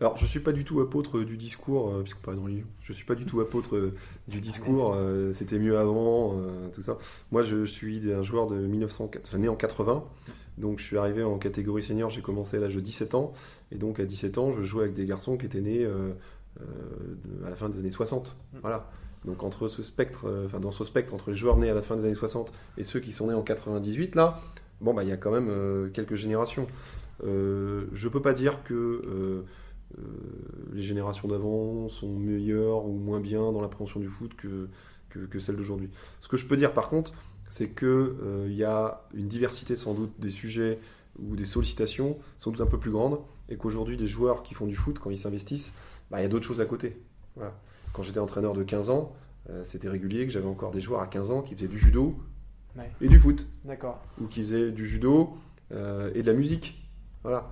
alors, 0.00 0.16
je 0.16 0.26
suis 0.26 0.38
pas 0.38 0.52
du 0.52 0.64
tout 0.64 0.80
apôtre 0.80 1.20
du 1.20 1.36
discours, 1.36 1.90
euh, 1.90 2.02
puisqu'on 2.02 2.20
parle 2.20 2.36
de 2.36 2.42
religion. 2.42 2.66
Je 2.82 2.92
suis 2.92 3.04
pas 3.04 3.16
du 3.16 3.26
tout 3.26 3.40
apôtre 3.40 3.74
euh, 3.74 3.94
du 4.28 4.40
discours. 4.40 4.94
Euh, 4.94 5.32
c'était 5.32 5.58
mieux 5.58 5.76
avant, 5.76 6.36
tout 6.72 6.82
ça. 6.82 6.98
Moi, 7.32 7.42
je 7.42 7.64
suis 7.64 8.12
un 8.12 8.22
joueur 8.22 8.46
de 8.46 8.56
1900, 8.56 9.10
enfin, 9.24 9.38
né 9.38 9.48
en 9.48 9.56
80. 9.56 10.04
Donc, 10.56 10.78
je 10.78 10.84
suis 10.84 10.98
arrivé 10.98 11.24
en 11.24 11.38
catégorie 11.38 11.82
senior. 11.82 12.10
J'ai 12.10 12.22
commencé 12.22 12.58
à 12.58 12.60
l'âge 12.60 12.76
de 12.76 12.80
17 12.80 13.14
ans. 13.14 13.32
Et 13.72 13.76
donc, 13.76 13.98
à 13.98 14.04
17 14.04 14.38
ans, 14.38 14.52
je 14.52 14.62
jouais 14.62 14.84
avec 14.84 14.94
des 14.94 15.04
garçons 15.04 15.36
qui 15.36 15.46
étaient 15.46 15.60
nés 15.60 15.84
à 15.84 17.50
la 17.50 17.56
fin 17.56 17.68
des 17.68 17.78
années 17.78 17.90
60. 17.90 18.36
Mm. 18.52 18.58
Voilà. 18.60 18.90
Donc, 19.24 19.42
entre 19.42 19.66
ce 19.66 19.82
spectre, 19.82 20.30
enfin, 20.46 20.60
dans 20.60 20.70
ce 20.70 20.84
spectre 20.84 21.12
entre 21.12 21.30
les 21.30 21.36
joueurs 21.36 21.56
nés 21.56 21.70
à 21.70 21.74
la 21.74 21.82
fin 21.82 21.96
des 21.96 22.04
années 22.04 22.14
60 22.14 22.52
et 22.76 22.84
ceux 22.84 23.00
qui 23.00 23.10
sont 23.10 23.26
nés 23.26 23.34
en 23.34 23.42
98, 23.42 24.14
là, 24.14 24.40
bon, 24.80 24.94
bah, 24.94 25.02
il 25.02 25.08
y 25.08 25.12
a 25.12 25.16
quand 25.16 25.32
même 25.32 25.90
quelques 25.92 26.14
générations. 26.14 26.68
je 27.24 28.08
peux 28.08 28.22
pas 28.22 28.32
dire 28.32 28.62
que 28.62 29.02
euh, 29.06 29.42
les 30.72 30.82
générations 30.82 31.28
d'avant 31.28 31.88
sont 31.88 32.08
meilleures 32.08 32.86
ou 32.86 32.98
moins 32.98 33.20
bien 33.20 33.52
dans 33.52 33.60
l'appréhension 33.60 34.00
du 34.00 34.08
foot 34.08 34.34
que, 34.36 34.68
que, 35.08 35.38
celles 35.38 35.56
d'aujourd'hui. 35.56 35.90
Ce 36.20 36.28
que 36.28 36.36
je 36.36 36.46
peux 36.46 36.56
dire 36.56 36.72
par 36.72 36.88
contre, 36.88 37.12
c'est 37.50 37.74
qu'il 37.74 37.88
euh, 37.88 38.46
il 38.48 38.56
y 38.56 38.64
a 38.64 39.02
une 39.14 39.28
diversité 39.28 39.76
sans 39.76 39.94
doute 39.94 40.12
des 40.18 40.30
sujets 40.30 40.78
ou 41.18 41.34
des 41.34 41.46
sollicitations 41.46 42.18
sans 42.38 42.50
doute 42.50 42.60
un 42.60 42.66
peu 42.66 42.78
plus 42.78 42.90
grande 42.90 43.18
et 43.48 43.56
qu'aujourd'hui 43.56 43.96
des 43.96 44.06
joueurs 44.06 44.42
qui 44.42 44.54
font 44.54 44.66
du 44.66 44.76
foot 44.76 44.98
quand 44.98 45.10
ils 45.10 45.18
s'investissent, 45.18 45.72
bah, 46.10 46.20
il 46.20 46.22
y 46.22 46.26
a 46.26 46.28
d'autres 46.28 46.46
choses 46.46 46.60
à 46.60 46.66
côté. 46.66 47.00
Voilà. 47.36 47.54
Quand 47.92 48.02
j'étais 48.02 48.20
entraîneur 48.20 48.52
de 48.52 48.62
15 48.62 48.90
ans, 48.90 49.16
euh, 49.48 49.64
c'était 49.64 49.88
régulier 49.88 50.26
que 50.26 50.32
j'avais 50.32 50.46
encore 50.46 50.70
des 50.70 50.80
joueurs 50.80 51.00
à 51.00 51.06
15 51.06 51.30
ans 51.30 51.42
qui 51.42 51.54
faisaient 51.54 51.68
du 51.68 51.78
judo 51.78 52.16
et 53.00 53.08
du 53.08 53.18
foot. 53.18 53.48
D'accord. 53.64 54.00
Ou 54.20 54.26
qui 54.26 54.42
faisaient 54.42 54.70
du 54.70 54.86
judo 54.86 55.36
et 55.70 56.22
de 56.22 56.26
la 56.26 56.32
musique. 56.32 56.88
Voilà. 57.24 57.50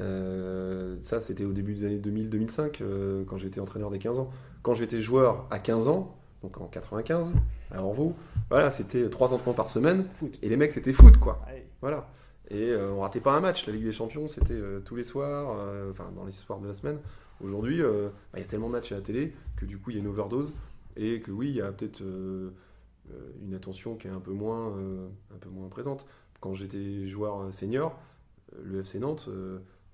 Euh, 0.00 0.96
ça, 1.02 1.20
c'était 1.20 1.44
au 1.44 1.52
début 1.52 1.74
des 1.74 1.84
années 1.84 1.98
2000-2005, 1.98 2.78
euh, 2.80 3.24
quand 3.26 3.36
j'étais 3.36 3.60
entraîneur 3.60 3.90
des 3.90 3.98
15 3.98 4.18
ans. 4.18 4.30
Quand 4.62 4.74
j'étais 4.74 5.00
joueur 5.00 5.46
à 5.50 5.58
15 5.58 5.88
ans, 5.88 6.16
donc 6.42 6.60
en 6.60 6.66
95, 6.66 7.34
à 7.72 7.82
Orvaux, 7.82 8.14
voilà, 8.50 8.70
c'était 8.70 9.08
3 9.08 9.32
entraînements 9.32 9.54
par 9.54 9.68
semaine. 9.68 10.04
Et 10.42 10.48
les 10.48 10.56
mecs, 10.56 10.72
c'était 10.72 10.92
foot, 10.92 11.16
quoi. 11.18 11.40
Voilà. 11.80 12.08
Et 12.50 12.70
euh, 12.70 12.92
on 12.92 13.00
ratait 13.00 13.20
pas 13.20 13.32
un 13.32 13.40
match. 13.40 13.66
La 13.66 13.72
Ligue 13.72 13.84
des 13.84 13.92
Champions, 13.92 14.28
c'était 14.28 14.60
tous 14.84 14.96
les 14.96 15.04
soirs, 15.04 15.56
enfin 15.90 16.10
dans 16.14 16.24
les 16.24 16.32
soirs 16.32 16.60
de 16.60 16.68
la 16.68 16.74
semaine. 16.74 16.98
Aujourd'hui, 17.42 17.80
bah, 17.82 18.10
il 18.34 18.40
y 18.40 18.42
a 18.42 18.46
tellement 18.46 18.68
de 18.68 18.72
matchs 18.72 18.92
à 18.92 18.96
la 18.96 19.00
télé 19.00 19.34
que 19.56 19.64
du 19.64 19.78
coup, 19.78 19.90
il 19.90 19.96
y 19.96 19.96
a 19.98 20.02
une 20.02 20.08
overdose. 20.08 20.52
Et 20.96 21.20
que 21.20 21.30
oui, 21.30 21.50
il 21.50 21.56
y 21.56 21.60
a 21.60 21.70
peut-être 21.70 22.02
une 23.42 23.54
attention 23.54 23.96
qui 23.96 24.08
est 24.08 24.10
un 24.10 24.20
peu 24.20 24.32
moins, 24.32 24.74
un 25.34 25.38
peu 25.40 25.48
moins 25.48 25.68
présente. 25.68 26.06
Quand 26.40 26.54
j'étais 26.54 27.06
joueur 27.08 27.52
senior, 27.52 27.98
le 28.62 28.80
FC 28.80 28.98
Nantes 28.98 29.28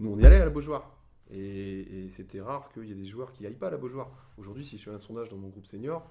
nous, 0.01 0.11
on 0.11 0.19
y 0.19 0.27
allait 0.27 0.41
à 0.41 0.45
la 0.45 0.51
Beaujoire. 0.51 0.91
Et, 1.33 2.09
c'était 2.11 2.41
rare 2.41 2.69
qu'il 2.73 2.87
y 2.87 2.93
ait 2.93 2.95
des 2.95 3.07
joueurs 3.07 3.33
qui 3.33 3.47
aillent 3.47 3.55
pas 3.55 3.69
à 3.69 3.71
la 3.71 3.77
Beaujoire. 3.77 4.11
Aujourd'hui, 4.37 4.65
si 4.65 4.79
je 4.79 4.85
fais 4.85 4.91
un 4.91 4.99
sondage 4.99 5.31
dans 5.31 5.37
mon 5.37 5.49
groupe 5.49 5.67
senior, 5.67 6.09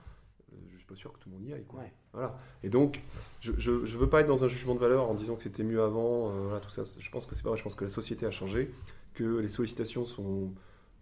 je 0.49 0.55
euh, 0.55 0.59
je 0.71 0.77
suis 0.77 0.85
pas 0.85 0.95
sûr 0.95 1.13
que 1.13 1.19
tout 1.19 1.29
le 1.29 1.35
monde 1.35 1.45
y 1.45 1.53
aille. 1.53 1.65
Quoi. 1.65 1.81
Voilà. 2.13 2.37
Et 2.63 2.69
donc, 2.69 3.01
je, 3.41 3.51
ne 3.51 3.85
veux 3.85 4.09
pas 4.09 4.21
être 4.21 4.27
dans 4.27 4.43
un 4.43 4.47
jugement 4.47 4.75
de 4.75 4.79
valeur 4.79 5.09
en 5.09 5.13
disant 5.13 5.35
que 5.35 5.43
c'était 5.43 5.63
mieux 5.63 5.81
avant. 5.81 6.29
Euh, 6.29 6.43
voilà, 6.43 6.59
tout 6.59 6.69
ça. 6.69 6.83
Je 6.99 7.09
pense 7.09 7.25
que 7.25 7.35
c'est 7.35 7.43
pas 7.43 7.49
vrai. 7.49 7.57
Je 7.57 7.63
pense 7.63 7.75
que 7.75 7.83
la 7.83 7.89
société 7.89 8.25
a 8.25 8.31
changé, 8.31 8.73
que 9.13 9.39
les 9.39 9.49
sollicitations 9.49 10.05
sont 10.05 10.53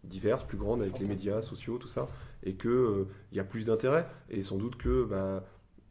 diverses, 0.04 0.44
plus 0.44 0.58
grandes 0.58 0.82
avec 0.82 1.00
les 1.00 1.06
médias 1.06 1.42
sociaux, 1.42 1.78
tout 1.78 1.88
ça, 1.88 2.08
et 2.44 2.56
que 2.56 2.70
euh, 2.70 3.08
il 3.32 3.38
y 3.38 3.40
a 3.40 3.44
plus 3.44 3.66
d'intérêt. 3.66 4.08
Et 4.30 4.44
sans 4.44 4.58
doute 4.58 4.76
que 4.76 5.04
bah, 5.04 5.44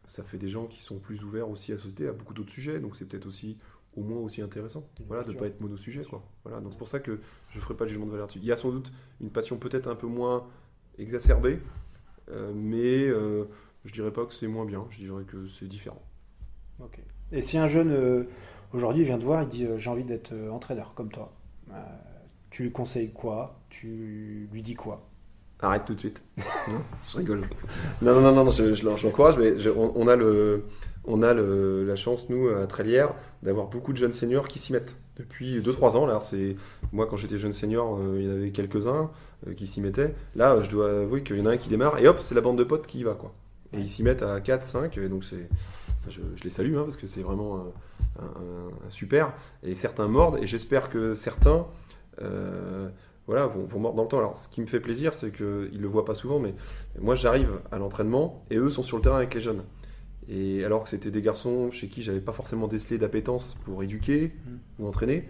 ça 0.06 0.24
fait 0.24 0.38
des 0.38 0.48
gens 0.48 0.66
qui 0.66 0.82
sont 0.82 0.98
plus 0.98 1.22
ouverts 1.22 1.48
aussi 1.48 1.72
à 1.72 1.76
la 1.76 1.80
société, 1.80 2.08
à 2.08 2.12
beaucoup 2.12 2.34
d'autres 2.34 2.52
sujets. 2.52 2.80
Donc 2.80 2.96
c'est 2.96 3.04
peut-être 3.04 3.26
aussi 3.26 3.56
au 3.96 4.02
moins 4.02 4.20
aussi 4.20 4.42
intéressant. 4.42 4.88
Voilà, 5.06 5.24
de 5.24 5.32
ne 5.32 5.38
pas 5.38 5.46
être 5.46 5.60
monosujet. 5.60 6.04
Quoi. 6.04 6.22
Voilà, 6.44 6.60
donc 6.60 6.72
c'est 6.72 6.78
pour 6.78 6.88
ça 6.88 7.00
que 7.00 7.20
je 7.50 7.58
ne 7.58 7.62
ferai 7.62 7.74
pas 7.74 7.84
de 7.84 7.90
jugement 7.90 8.06
de 8.06 8.12
valeur 8.12 8.26
dessus. 8.26 8.38
Il 8.38 8.44
y 8.44 8.52
a 8.52 8.56
sans 8.56 8.70
doute 8.70 8.92
une 9.20 9.30
passion 9.30 9.56
peut-être 9.56 9.88
un 9.88 9.96
peu 9.96 10.06
moins 10.06 10.46
exacerbée, 10.98 11.60
euh, 12.30 12.52
mais 12.54 13.06
euh, 13.06 13.44
je 13.84 13.92
dirais 13.92 14.12
pas 14.12 14.26
que 14.26 14.34
c'est 14.34 14.46
moins 14.46 14.64
bien, 14.64 14.86
je 14.90 14.98
dirais 14.98 15.24
que 15.24 15.48
c'est 15.48 15.66
différent. 15.66 16.02
Ok. 16.80 16.98
Et 17.32 17.42
si 17.42 17.58
un 17.58 17.66
jeune 17.66 17.90
euh, 17.90 18.24
aujourd'hui 18.72 19.04
vient 19.04 19.18
te 19.18 19.24
voir, 19.24 19.42
il 19.42 19.48
dit 19.48 19.66
j'ai 19.76 19.90
envie 19.90 20.04
d'être 20.04 20.34
entraîneur 20.50 20.94
comme 20.94 21.10
toi, 21.10 21.32
tu 22.50 22.64
lui 22.64 22.72
conseilles 22.72 23.12
quoi? 23.12 23.60
Tu 23.70 24.48
lui 24.50 24.62
dis 24.62 24.74
quoi? 24.74 25.06
Arrête 25.62 25.84
tout 25.84 25.94
de 25.94 26.00
suite. 26.00 26.22
non, 26.68 26.82
je 27.12 27.18
rigole. 27.18 27.42
Non, 28.00 28.14
non, 28.14 28.32
non, 28.32 28.44
non 28.44 28.50
je, 28.50 28.74
je 28.74 28.84
l'encourage, 28.84 29.38
mais 29.38 29.52
on, 29.76 30.08
a 30.08 30.16
le, 30.16 30.64
on 31.04 31.22
a 31.22 31.34
la 31.34 31.96
chance, 31.96 32.28
nous, 32.28 32.48
à 32.48 32.66
Trélière, 32.66 33.14
d'avoir 33.42 33.66
beaucoup 33.68 33.92
de 33.92 33.98
jeunes 33.98 34.12
seniors 34.12 34.48
qui 34.48 34.58
s'y 34.58 34.72
mettent 34.72 34.96
Depuis 35.16 35.60
2-3 35.60 35.96
ans, 35.96 36.06
là, 36.06 36.20
c'est 36.20 36.56
moi 36.92 37.06
quand 37.06 37.16
j'étais 37.16 37.38
jeune 37.38 37.54
senior, 37.54 37.98
euh, 37.98 38.16
il 38.18 38.26
y 38.26 38.28
en 38.28 38.32
avait 38.32 38.50
quelques-uns 38.50 39.10
euh, 39.46 39.54
qui 39.54 39.66
s'y 39.66 39.80
mettaient. 39.80 40.14
Là, 40.36 40.62
je 40.62 40.70
dois 40.70 41.00
avouer 41.02 41.22
qu'il 41.22 41.38
y 41.38 41.40
en 41.40 41.46
a 41.46 41.52
un 41.52 41.56
qui 41.56 41.68
démarre 41.68 41.98
et 41.98 42.06
hop, 42.06 42.20
c'est 42.22 42.34
la 42.34 42.40
bande 42.40 42.58
de 42.58 42.64
potes 42.64 42.86
qui 42.86 43.00
y 43.00 43.02
va 43.02 43.14
quoi. 43.14 43.32
Et 43.72 43.78
ils 43.78 43.90
s'y 43.90 44.02
mettent 44.02 44.22
à 44.22 44.40
4, 44.40 44.64
5, 44.64 44.98
et 44.98 45.08
donc 45.08 45.24
c'est, 45.24 45.48
je, 46.08 46.20
les 46.42 46.50
salue 46.50 46.76
hein, 46.76 46.82
parce 46.84 46.96
que 46.96 47.06
c'est 47.06 47.22
vraiment 47.22 47.72
un, 48.18 48.90
super. 48.90 49.32
Et 49.62 49.74
certains 49.74 50.08
mordent 50.08 50.38
et 50.42 50.46
j'espère 50.46 50.90
que 50.90 51.14
certains 51.14 51.66
euh, 52.20 52.88
voilà, 53.26 53.46
vont, 53.46 53.64
vont 53.64 53.78
mordre 53.78 53.96
dans 53.96 54.02
le 54.02 54.08
temps. 54.08 54.18
Alors, 54.18 54.36
ce 54.36 54.48
qui 54.48 54.60
me 54.60 54.66
fait 54.66 54.80
plaisir, 54.80 55.14
c'est 55.14 55.30
qu'ils 55.30 55.80
le 55.80 55.86
voient 55.86 56.04
pas 56.04 56.16
souvent, 56.16 56.40
mais 56.40 56.54
moi, 56.98 57.14
j'arrive 57.14 57.60
à 57.70 57.78
l'entraînement 57.78 58.42
et 58.50 58.56
eux 58.56 58.70
sont 58.70 58.82
sur 58.82 58.96
le 58.96 59.02
terrain 59.04 59.16
avec 59.16 59.32
les 59.34 59.40
jeunes. 59.40 59.62
Et 60.32 60.64
alors 60.64 60.84
que 60.84 60.88
c'était 60.90 61.10
des 61.10 61.22
garçons 61.22 61.70
chez 61.72 61.88
qui 61.88 62.02
j'avais 62.02 62.20
pas 62.20 62.32
forcément 62.32 62.68
décelé 62.68 62.98
d'appétence 62.98 63.58
pour 63.64 63.82
éduquer 63.82 64.32
ou 64.78 64.86
entraîner, 64.86 65.28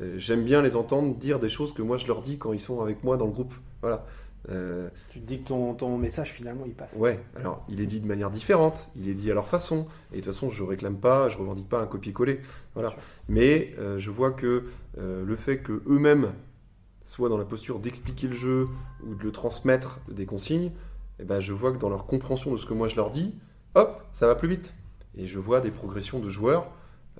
euh, 0.00 0.14
j'aime 0.18 0.44
bien 0.44 0.62
les 0.62 0.76
entendre 0.76 1.16
dire 1.16 1.40
des 1.40 1.48
choses 1.48 1.74
que 1.74 1.82
moi 1.82 1.98
je 1.98 2.06
leur 2.06 2.22
dis 2.22 2.38
quand 2.38 2.52
ils 2.52 2.60
sont 2.60 2.80
avec 2.80 3.02
moi 3.02 3.16
dans 3.16 3.26
le 3.26 3.32
groupe. 3.32 3.54
Voilà. 3.80 4.06
Euh, 4.48 4.88
Tu 5.10 5.18
te 5.20 5.26
dis 5.26 5.40
que 5.40 5.48
ton, 5.48 5.74
ton 5.74 5.98
message 5.98 6.30
finalement 6.32 6.62
il 6.64 6.74
passe. 6.74 6.92
Ouais, 6.94 7.20
alors 7.34 7.64
il 7.68 7.80
est 7.80 7.86
dit 7.86 8.00
de 8.00 8.06
manière 8.06 8.30
différente, 8.30 8.88
il 8.94 9.08
est 9.08 9.14
dit 9.14 9.28
à 9.32 9.34
leur 9.34 9.48
façon, 9.48 9.88
et 10.12 10.18
de 10.18 10.20
toute 10.20 10.26
façon 10.26 10.52
je 10.52 10.62
réclame 10.62 10.98
pas, 10.98 11.28
je 11.28 11.36
revendique 11.36 11.68
pas 11.68 11.80
un 11.80 11.86
copier-coller, 11.86 12.40
voilà. 12.74 12.94
Mais 13.28 13.74
euh, 13.78 13.98
je 13.98 14.12
vois 14.12 14.30
que 14.30 14.66
le 14.96 15.36
fait 15.36 15.58
que 15.58 15.82
eux-mêmes 15.88 16.32
soient 17.04 17.28
dans 17.28 17.38
la 17.38 17.44
posture 17.44 17.80
d'expliquer 17.80 18.28
le 18.28 18.36
jeu 18.36 18.68
ou 19.04 19.14
de 19.16 19.24
le 19.24 19.32
transmettre 19.32 19.98
des 20.08 20.26
consignes, 20.26 20.70
eh 21.18 21.24
ben, 21.24 21.40
je 21.40 21.52
vois 21.52 21.72
que 21.72 21.78
dans 21.78 21.88
leur 21.88 22.06
compréhension 22.06 22.52
de 22.52 22.58
ce 22.58 22.66
que 22.66 22.74
moi 22.74 22.86
je 22.88 22.96
leur 22.96 23.10
dis, 23.10 23.34
hop, 23.76 24.02
ça 24.14 24.26
va 24.26 24.34
plus 24.34 24.48
vite. 24.48 24.74
Et 25.16 25.28
je 25.28 25.38
vois 25.38 25.60
des 25.60 25.70
progressions 25.70 26.18
de 26.18 26.28
joueurs 26.28 26.66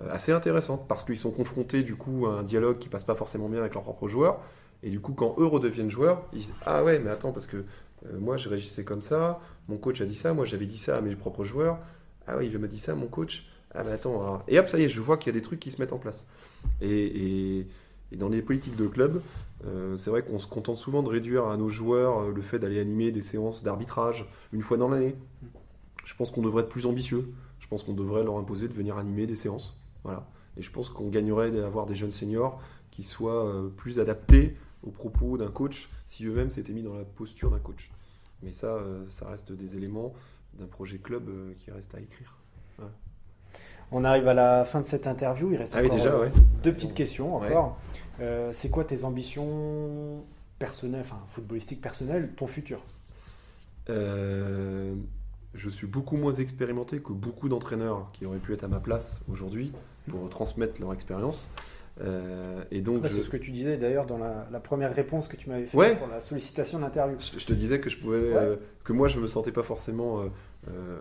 euh, 0.02 0.12
assez 0.12 0.32
intéressantes 0.32 0.86
parce 0.88 1.04
qu'ils 1.04 1.18
sont 1.18 1.30
confrontés 1.30 1.82
du 1.82 1.94
coup 1.94 2.26
à 2.26 2.40
un 2.40 2.42
dialogue 2.42 2.78
qui 2.78 2.88
passe 2.88 3.04
pas 3.04 3.14
forcément 3.14 3.48
bien 3.48 3.60
avec 3.60 3.74
leurs 3.74 3.84
propres 3.84 4.08
joueurs. 4.08 4.40
Et 4.82 4.90
du 4.90 5.00
coup, 5.00 5.12
quand 5.12 5.36
eux 5.38 5.46
redeviennent 5.46 5.90
joueurs, 5.90 6.22
ils 6.32 6.40
disent 6.40 6.54
Ah 6.64 6.82
ouais, 6.82 6.98
mais 6.98 7.10
attends, 7.10 7.32
parce 7.32 7.46
que 7.46 7.58
euh, 7.58 8.18
moi 8.18 8.36
je 8.36 8.48
réagissais 8.48 8.84
comme 8.84 9.02
ça, 9.02 9.40
mon 9.68 9.78
coach 9.78 10.00
a 10.00 10.06
dit 10.06 10.14
ça, 10.14 10.34
moi 10.34 10.44
j'avais 10.44 10.66
dit 10.66 10.78
ça 10.78 10.96
à 10.96 11.00
mes 11.00 11.14
propres 11.14 11.44
joueurs. 11.44 11.78
Ah 12.26 12.36
ouais, 12.36 12.46
il 12.46 12.58
m'a 12.58 12.66
dit 12.66 12.78
ça, 12.78 12.94
mon 12.94 13.06
coach. 13.06 13.46
Ah 13.74 13.84
mais 13.84 13.92
attends, 13.92 14.42
et 14.48 14.58
hop, 14.58 14.68
ça 14.68 14.78
y 14.78 14.84
est, 14.84 14.88
je 14.88 15.00
vois 15.00 15.18
qu'il 15.18 15.32
y 15.32 15.36
a 15.36 15.38
des 15.38 15.42
trucs 15.42 15.60
qui 15.60 15.70
se 15.70 15.80
mettent 15.80 15.92
en 15.92 15.98
place. 15.98 16.26
Et, 16.80 17.66
dans 18.12 18.28
les 18.28 18.40
politiques 18.40 18.76
de 18.76 18.86
club, 18.86 19.20
euh, 19.66 19.96
c'est 19.98 20.10
vrai 20.10 20.22
qu'on 20.22 20.38
se 20.38 20.46
contente 20.46 20.76
souvent 20.76 21.02
de 21.02 21.08
réduire 21.08 21.48
à 21.48 21.56
nos 21.56 21.68
joueurs 21.68 22.30
le 22.30 22.40
fait 22.40 22.58
d'aller 22.58 22.78
animer 22.78 23.10
des 23.10 23.20
séances 23.20 23.62
d'arbitrage 23.64 24.26
une 24.52 24.62
fois 24.62 24.76
dans 24.76 24.88
l'année. 24.88 25.14
Je 26.06 26.14
pense 26.14 26.30
qu'on 26.30 26.40
devrait 26.40 26.62
être 26.62 26.68
plus 26.70 26.86
ambitieux. 26.86 27.32
Je 27.60 27.66
pense 27.68 27.82
qu'on 27.82 27.92
devrait 27.92 28.22
leur 28.24 28.38
imposer 28.38 28.68
de 28.68 28.72
venir 28.72 28.96
animer 28.96 29.26
des 29.26 29.36
séances. 29.36 29.76
Voilà. 30.04 30.26
Et 30.56 30.62
je 30.62 30.70
pense 30.70 30.88
qu'on 30.88 31.08
gagnerait 31.08 31.50
d'avoir 31.50 31.84
des 31.84 31.94
jeunes 31.96 32.12
seniors 32.12 32.60
qui 32.90 33.02
soient 33.02 33.44
euh, 33.46 33.68
plus 33.68 34.00
adaptés 34.00 34.56
aux 34.82 34.90
propos 34.90 35.36
d'un 35.36 35.50
coach 35.50 35.90
si 36.06 36.24
eux-mêmes 36.24 36.48
s'étaient 36.50 36.72
mis 36.72 36.82
dans 36.84 36.94
la 36.94 37.04
posture 37.04 37.50
d'un 37.50 37.58
coach. 37.58 37.90
Mais 38.42 38.52
ça, 38.54 38.68
euh, 38.68 39.04
ça 39.08 39.28
reste 39.28 39.52
des 39.52 39.76
éléments 39.76 40.14
d'un 40.54 40.66
projet 40.66 40.98
club 40.98 41.28
euh, 41.28 41.52
qui 41.58 41.70
reste 41.70 41.94
à 41.94 42.00
écrire. 42.00 42.34
On 43.92 44.02
arrive 44.04 44.26
à 44.26 44.34
la 44.34 44.64
fin 44.64 44.80
de 44.80 44.86
cette 44.86 45.06
interview, 45.06 45.52
il 45.52 45.58
reste 45.58 45.72
Ah 45.76 45.80
oui, 45.80 45.86
encore 45.86 45.96
déjà, 45.98 46.18
ouais. 46.18 46.32
deux 46.64 46.72
petites 46.72 46.94
questions 46.94 47.38
Ouais. 47.38 47.48
encore. 47.48 47.78
Euh, 48.20 48.50
c'est 48.52 48.68
quoi 48.70 48.84
tes 48.84 49.04
ambitions 49.04 50.24
personnelles, 50.58 51.02
enfin 51.02 51.20
footballistiques 51.28 51.80
personnelles, 51.80 52.32
ton 52.36 52.46
futur? 52.48 52.82
Euh, 53.88 54.94
je 55.54 55.70
suis 55.70 55.86
beaucoup 55.86 56.16
moins 56.16 56.34
expérimenté 56.34 57.00
que 57.00 57.12
beaucoup 57.12 57.48
d'entraîneurs 57.48 58.10
qui 58.12 58.26
auraient 58.26 58.38
pu 58.38 58.52
être 58.52 58.64
à 58.64 58.68
ma 58.68 58.80
place 58.80 59.22
aujourd'hui 59.30 59.72
pour 60.08 60.28
transmettre 60.28 60.80
leur 60.80 60.92
expérience. 60.92 61.50
Euh, 62.02 62.62
et 62.70 62.82
donc, 62.82 63.04
je, 63.04 63.08
C'est 63.08 63.22
ce 63.22 63.30
que 63.30 63.38
tu 63.38 63.50
disais 63.52 63.78
d'ailleurs 63.78 64.04
dans 64.04 64.18
la, 64.18 64.46
la 64.52 64.60
première 64.60 64.94
réponse 64.94 65.28
que 65.28 65.36
tu 65.36 65.48
m'avais 65.48 65.64
fait 65.64 65.76
Ouais. 65.76 65.96
pour 65.96 66.08
la 66.08 66.20
sollicitation 66.20 66.78
d'interview. 66.78 67.16
je- 67.18 67.38
je 67.38 67.46
te 67.46 67.54
disais 67.54 67.80
que 67.80 67.88
je 67.88 67.98
pouvais, 67.98 68.18
euh, 68.18 68.56
que 68.84 68.92
moi, 68.92 69.08
je 69.08 69.18
me 69.18 69.26
sentais 69.26 69.50
pas 69.52 69.62
forcément 69.62 70.20
euh, 70.68 70.98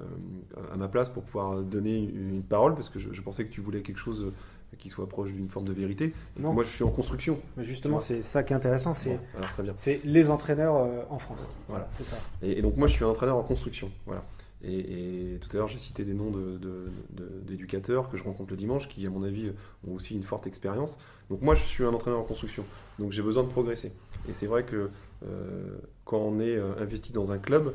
à 0.71 0.77
ma 0.77 0.87
place 0.87 1.09
pour 1.09 1.23
pouvoir 1.23 1.61
donner 1.63 1.97
une, 1.97 2.35
une 2.35 2.43
parole 2.43 2.75
parce 2.75 2.89
que 2.89 2.99
je, 2.99 3.11
je 3.11 3.21
pensais 3.21 3.43
que 3.43 3.49
tu 3.51 3.59
voulais 3.61 3.81
quelque 3.81 3.99
chose 3.99 4.31
qui 4.77 4.89
soit 4.89 5.07
proche 5.09 5.31
d'une 5.31 5.49
forme 5.49 5.65
de 5.65 5.73
vérité. 5.73 6.13
Non. 6.39 6.53
moi, 6.53 6.63
je 6.63 6.69
suis 6.69 6.83
en 6.83 6.91
construction. 6.91 7.39
Mais 7.57 7.63
justement, 7.65 7.99
c'est 7.99 8.21
ça 8.21 8.43
qui 8.43 8.53
est 8.53 8.55
intéressant, 8.55 8.93
c'est 8.93 9.19
Bon, 9.37 9.73
les 10.05 10.31
entraîneurs 10.31 10.75
en 11.09 11.19
France. 11.19 11.49
Voilà. 11.67 11.87
c'est 11.91 12.03
ça. 12.05 12.15
Et, 12.41 12.59
et 12.59 12.61
donc 12.61 12.77
moi 12.77 12.87
je 12.87 12.93
suis 12.93 13.03
un 13.03 13.07
entraîneur 13.09 13.35
en 13.37 13.43
construction. 13.43 13.89
Voilà. 14.05 14.23
Et, 14.68 15.34
et 15.36 15.39
tout 15.39 15.49
à 15.53 15.57
l'heure 15.59 15.68
j'ai 15.68 15.78
cité 15.78 16.03
des 16.05 16.13
noms 16.13 16.32
de- 16.32 16.57
de- 16.57 16.89
de- 17.11 17.41
d'éducateurs 17.45 18.09
que 18.09 18.18
je 18.18 18.24
rencontre 18.24 18.49
le 18.51 18.57
dimanche 18.57 18.88
qui 18.89 19.05
à 19.05 19.09
mon 19.09 19.24
avis 19.24 19.51
ont 19.88 19.93
aussi 19.93 20.16
une 20.16 20.24
forte 20.24 20.47
expérience. 20.47 20.97
Donc 21.30 21.41
moi 21.41 21.53
je 21.55 21.63
suis 21.63 21.84
un 21.84 21.93
entraîneur 21.93 22.20
en 22.20 22.24
construction. 22.24 22.66
Donc 22.99 23.11
j'ai 23.11 23.22
besoin 23.22 23.43
de 23.43 23.49
progresser. 23.49 23.91
Et 24.28 24.34
c'est 24.34 24.47
vrai 24.47 24.63
que 24.66 24.89
euh, 25.26 25.78
quand 26.03 26.18
on 26.18 26.39
est 26.39 26.55
euh, 26.55 26.74
investi 26.80 27.13
dans 27.13 27.32
un 27.32 27.38
club, 27.38 27.74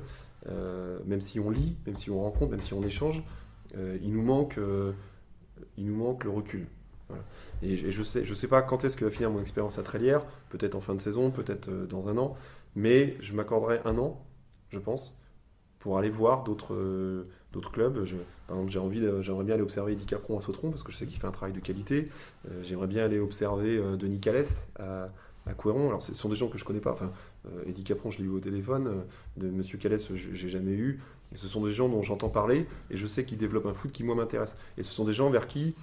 euh, 0.48 0.98
même 1.06 1.20
si 1.20 1.38
on 1.38 1.50
lit, 1.50 1.76
même 1.86 1.96
si 1.96 2.10
on 2.10 2.20
rencontre, 2.22 2.50
même 2.50 2.62
si 2.62 2.74
on 2.74 2.82
échange, 2.82 3.22
euh, 3.76 3.96
il, 4.02 4.12
nous 4.12 4.22
manque, 4.22 4.58
il 5.76 5.86
nous 5.86 5.94
manque 5.96 6.24
le 6.24 6.30
recul. 6.30 6.66
Voilà. 7.08 7.24
Et, 7.62 7.76
je- 7.76 7.86
et 7.88 7.90
je 7.90 8.02
sais, 8.02 8.24
je 8.24 8.34
sais 8.34 8.48
pas 8.48 8.62
quand 8.62 8.84
est-ce 8.84 8.96
que 8.96 9.04
va 9.04 9.10
finir 9.10 9.30
mon 9.30 9.40
expérience 9.40 9.78
à 9.78 9.82
Trélière, 9.82 10.24
peut-être 10.48 10.74
en 10.74 10.80
fin 10.80 10.94
de 10.94 11.00
saison, 11.00 11.30
peut-être 11.30 11.70
dans 11.70 12.08
un 12.08 12.16
an, 12.18 12.36
mais 12.74 13.16
je 13.20 13.34
m'accorderai 13.34 13.80
un 13.84 13.98
an, 13.98 14.24
je 14.70 14.78
pense, 14.78 15.19
pour 15.80 15.98
aller 15.98 16.10
voir 16.10 16.44
d'autres 16.44 16.74
euh, 16.74 17.24
d'autres 17.52 17.72
clubs. 17.72 18.04
Je- 18.04 18.16
par 18.46 18.56
exemple, 18.56 18.70
j'ai 18.72 18.78
envie, 18.78 19.02
j'aimerais 19.22 19.44
bien 19.44 19.54
aller 19.54 19.62
observer 19.62 19.92
Eddie 19.92 20.06
Capron 20.06 20.38
à 20.38 20.40
Sautron 20.40 20.70
parce 20.70 20.82
que 20.84 20.92
je 20.92 20.96
sais 20.96 21.06
qu'il 21.06 21.18
fait 21.18 21.26
un 21.26 21.30
travail 21.32 21.52
de 21.52 21.60
qualité. 21.60 22.06
Euh, 22.48 22.62
j'aimerais 22.62 22.86
bien 22.86 23.04
aller 23.04 23.18
observer 23.18 23.76
euh, 23.78 23.96
Denis 23.96 24.20
Calès 24.20 24.68
à, 24.78 25.08
à 25.46 25.54
Couéron. 25.54 25.88
Alors, 25.88 26.02
ce 26.02 26.14
sont 26.14 26.28
des 26.28 26.36
gens 26.36 26.48
que 26.48 26.58
je 26.58 26.64
connais 26.64 26.80
pas. 26.80 26.92
Enfin, 26.92 27.10
Eddie 27.66 27.82
Capron, 27.84 28.10
je 28.10 28.18
l'ai 28.18 28.24
eu 28.24 28.28
au 28.28 28.40
téléphone. 28.40 29.02
de 29.36 29.48
Monsieur 29.48 29.78
Calès, 29.78 30.06
je- 30.14 30.34
j'ai 30.34 30.48
jamais 30.48 30.72
eu. 30.72 31.00
Et 31.32 31.36
ce 31.36 31.48
sont 31.48 31.64
des 31.64 31.72
gens 31.72 31.88
dont 31.88 32.02
j'entends 32.02 32.28
parler 32.28 32.66
et 32.90 32.96
je 32.96 33.06
sais 33.06 33.24
qu'ils 33.24 33.38
développent 33.38 33.66
un 33.66 33.72
foot 33.74 33.90
qui 33.92 34.02
moi 34.04 34.14
m'intéresse. 34.14 34.56
Et 34.76 34.82
ce 34.82 34.92
sont 34.92 35.04
des 35.04 35.12
gens 35.14 35.30
vers 35.30 35.46
qui, 35.46 35.74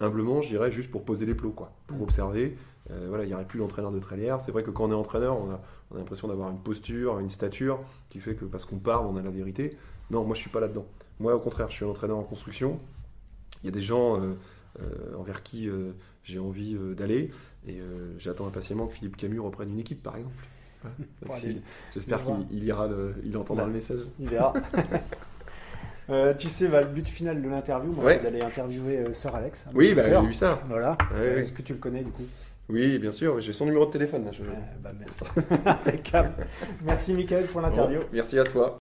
humblement, 0.00 0.42
j'irais 0.42 0.70
juste 0.72 0.90
pour 0.90 1.04
poser 1.04 1.26
les 1.26 1.34
plots, 1.34 1.50
quoi, 1.52 1.72
pour 1.86 1.98
Mm. 1.98 2.02
observer. 2.02 2.56
Voilà, 3.08 3.24
il 3.24 3.28
n'y 3.28 3.34
aurait 3.34 3.44
plus 3.46 3.58
l'entraîneur 3.58 3.92
de 3.92 3.98
Trélière. 3.98 4.40
C'est 4.40 4.50
vrai 4.50 4.62
que 4.62 4.70
quand 4.70 4.86
on 4.86 4.90
est 4.92 4.94
entraîneur, 4.94 5.38
on 5.38 5.50
a, 5.50 5.60
on 5.90 5.96
a 5.96 5.98
l'impression 5.98 6.28
d'avoir 6.28 6.50
une 6.50 6.58
posture, 6.58 7.18
une 7.18 7.30
stature 7.30 7.80
qui 8.10 8.20
fait 8.20 8.34
que 8.34 8.44
parce 8.44 8.64
qu'on 8.64 8.78
parle, 8.78 9.06
on 9.06 9.16
a 9.16 9.22
la 9.22 9.30
vérité. 9.30 9.76
Non, 10.10 10.24
moi 10.24 10.34
je 10.34 10.40
suis 10.40 10.50
pas 10.50 10.60
là-dedans. 10.60 10.86
Moi 11.20 11.34
au 11.34 11.40
contraire, 11.40 11.68
je 11.70 11.76
suis 11.76 11.84
un 11.84 11.88
entraîneur 11.88 12.16
en 12.18 12.22
construction. 12.24 12.78
Il 13.62 13.66
y 13.66 13.68
a 13.68 13.72
des 13.72 13.80
gens 13.82 14.20
euh, 14.20 14.34
euh, 14.80 15.16
envers 15.18 15.42
qui 15.42 15.68
euh, 15.68 15.92
j'ai 16.24 16.38
envie 16.38 16.74
euh, 16.76 16.94
d'aller 16.94 17.30
et 17.66 17.80
euh, 17.80 18.14
j'attends 18.18 18.46
impatiemment 18.46 18.86
que 18.86 18.94
Philippe 18.94 19.16
Camus 19.16 19.40
reprenne 19.40 19.70
une 19.70 19.80
équipe 19.80 20.02
par 20.02 20.16
exemple. 20.16 20.34
Si- 21.40 21.60
J'espère 21.92 22.22
qu'il 22.24 22.46
il 22.52 22.64
ira 22.64 22.86
le- 22.86 23.14
il 23.24 23.36
entendra 23.36 23.64
Bah. 23.64 23.68
le 23.68 23.74
message. 23.74 24.00
Il 24.20 24.28
verra. 24.28 24.52
Euh, 26.10 26.32
tu 26.32 26.48
sais, 26.48 26.68
bah, 26.68 26.80
le 26.80 26.86
but 26.88 27.06
final 27.06 27.42
de 27.42 27.46
l'interview, 27.50 27.92
Ouais. 28.00 28.14
c'est 28.16 28.22
d'aller 28.22 28.40
interviewer 28.40 28.96
euh, 29.00 29.12
Sir 29.12 29.34
Alex. 29.34 29.66
un 29.66 29.76
Oui, 29.76 29.92
bah, 29.94 30.02
j'ai 30.22 30.26
eu 30.26 30.32
ça. 30.32 30.62
Voilà. 30.66 30.92
Ouais, 30.92 31.16
Euh, 31.16 31.34
ouais. 31.34 31.40
Est-ce 31.42 31.52
que 31.52 31.60
tu 31.60 31.74
le 31.74 31.78
connais 31.78 32.02
du 32.02 32.10
coup? 32.10 32.22
Oui, 32.68 32.98
bien 32.98 33.12
sûr, 33.12 33.40
j'ai 33.40 33.52
son 33.52 33.64
numéro 33.66 33.86
de 33.86 33.90
téléphone. 33.90 34.24
Là, 34.26 34.32
je- 34.32 34.42
Euh, 34.42 34.46
bah, 34.82 34.90
Merci. 34.98 35.24
Impeccable. 35.66 36.46
Merci, 36.82 37.14
Michael, 37.14 37.46
pour 37.46 37.60
l'interview. 37.62 38.00
Bon, 38.00 38.06
merci 38.12 38.38
à 38.38 38.44
toi. 38.44 38.78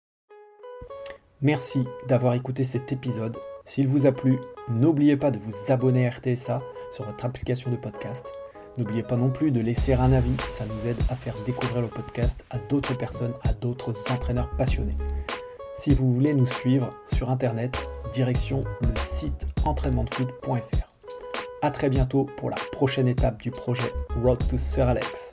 Merci 1.41 1.85
d'avoir 2.07 2.33
écouté 2.35 2.63
cet 2.63 2.91
épisode. 2.93 3.37
S'il 3.65 3.87
vous 3.87 4.05
a 4.05 4.11
plu, 4.13 4.37
n'oubliez 4.69 5.17
pas 5.17 5.31
de 5.31 5.37
vous 5.39 5.53
abonner 5.71 6.07
à 6.07 6.09
RTSA 6.11 6.61
sur 6.91 7.05
votre 7.05 7.25
application 7.25 7.69
de 7.71 7.75
podcast. 7.75 8.31
N'oubliez 8.77 9.03
pas 9.03 9.17
non 9.17 9.29
plus 9.29 9.51
de 9.51 9.59
laisser 9.59 9.93
un 9.93 10.13
avis, 10.13 10.35
ça 10.49 10.65
nous 10.65 10.87
aide 10.87 10.97
à 11.09 11.15
faire 11.15 11.35
découvrir 11.45 11.81
le 11.81 11.87
podcast 11.89 12.43
à 12.49 12.57
d'autres 12.57 12.97
personnes, 12.97 13.33
à 13.43 13.53
d'autres 13.53 13.93
entraîneurs 14.11 14.49
passionnés. 14.57 14.97
Si 15.75 15.93
vous 15.93 16.13
voulez 16.13 16.33
nous 16.33 16.45
suivre 16.47 16.93
sur 17.05 17.29
internet, 17.29 17.77
direction 18.13 18.61
le 18.81 18.95
site 18.95 19.45
entraînementfoot.fr 19.65 20.92
à 21.63 21.71
très 21.71 21.89
bientôt 21.89 22.25
pour 22.37 22.49
la 22.49 22.57
prochaine 22.73 23.07
étape 23.07 23.41
du 23.41 23.49
projet 23.49 23.89
Road 24.21 24.37
to 24.49 24.57
Sir 24.57 24.85
Alex. 24.89 25.31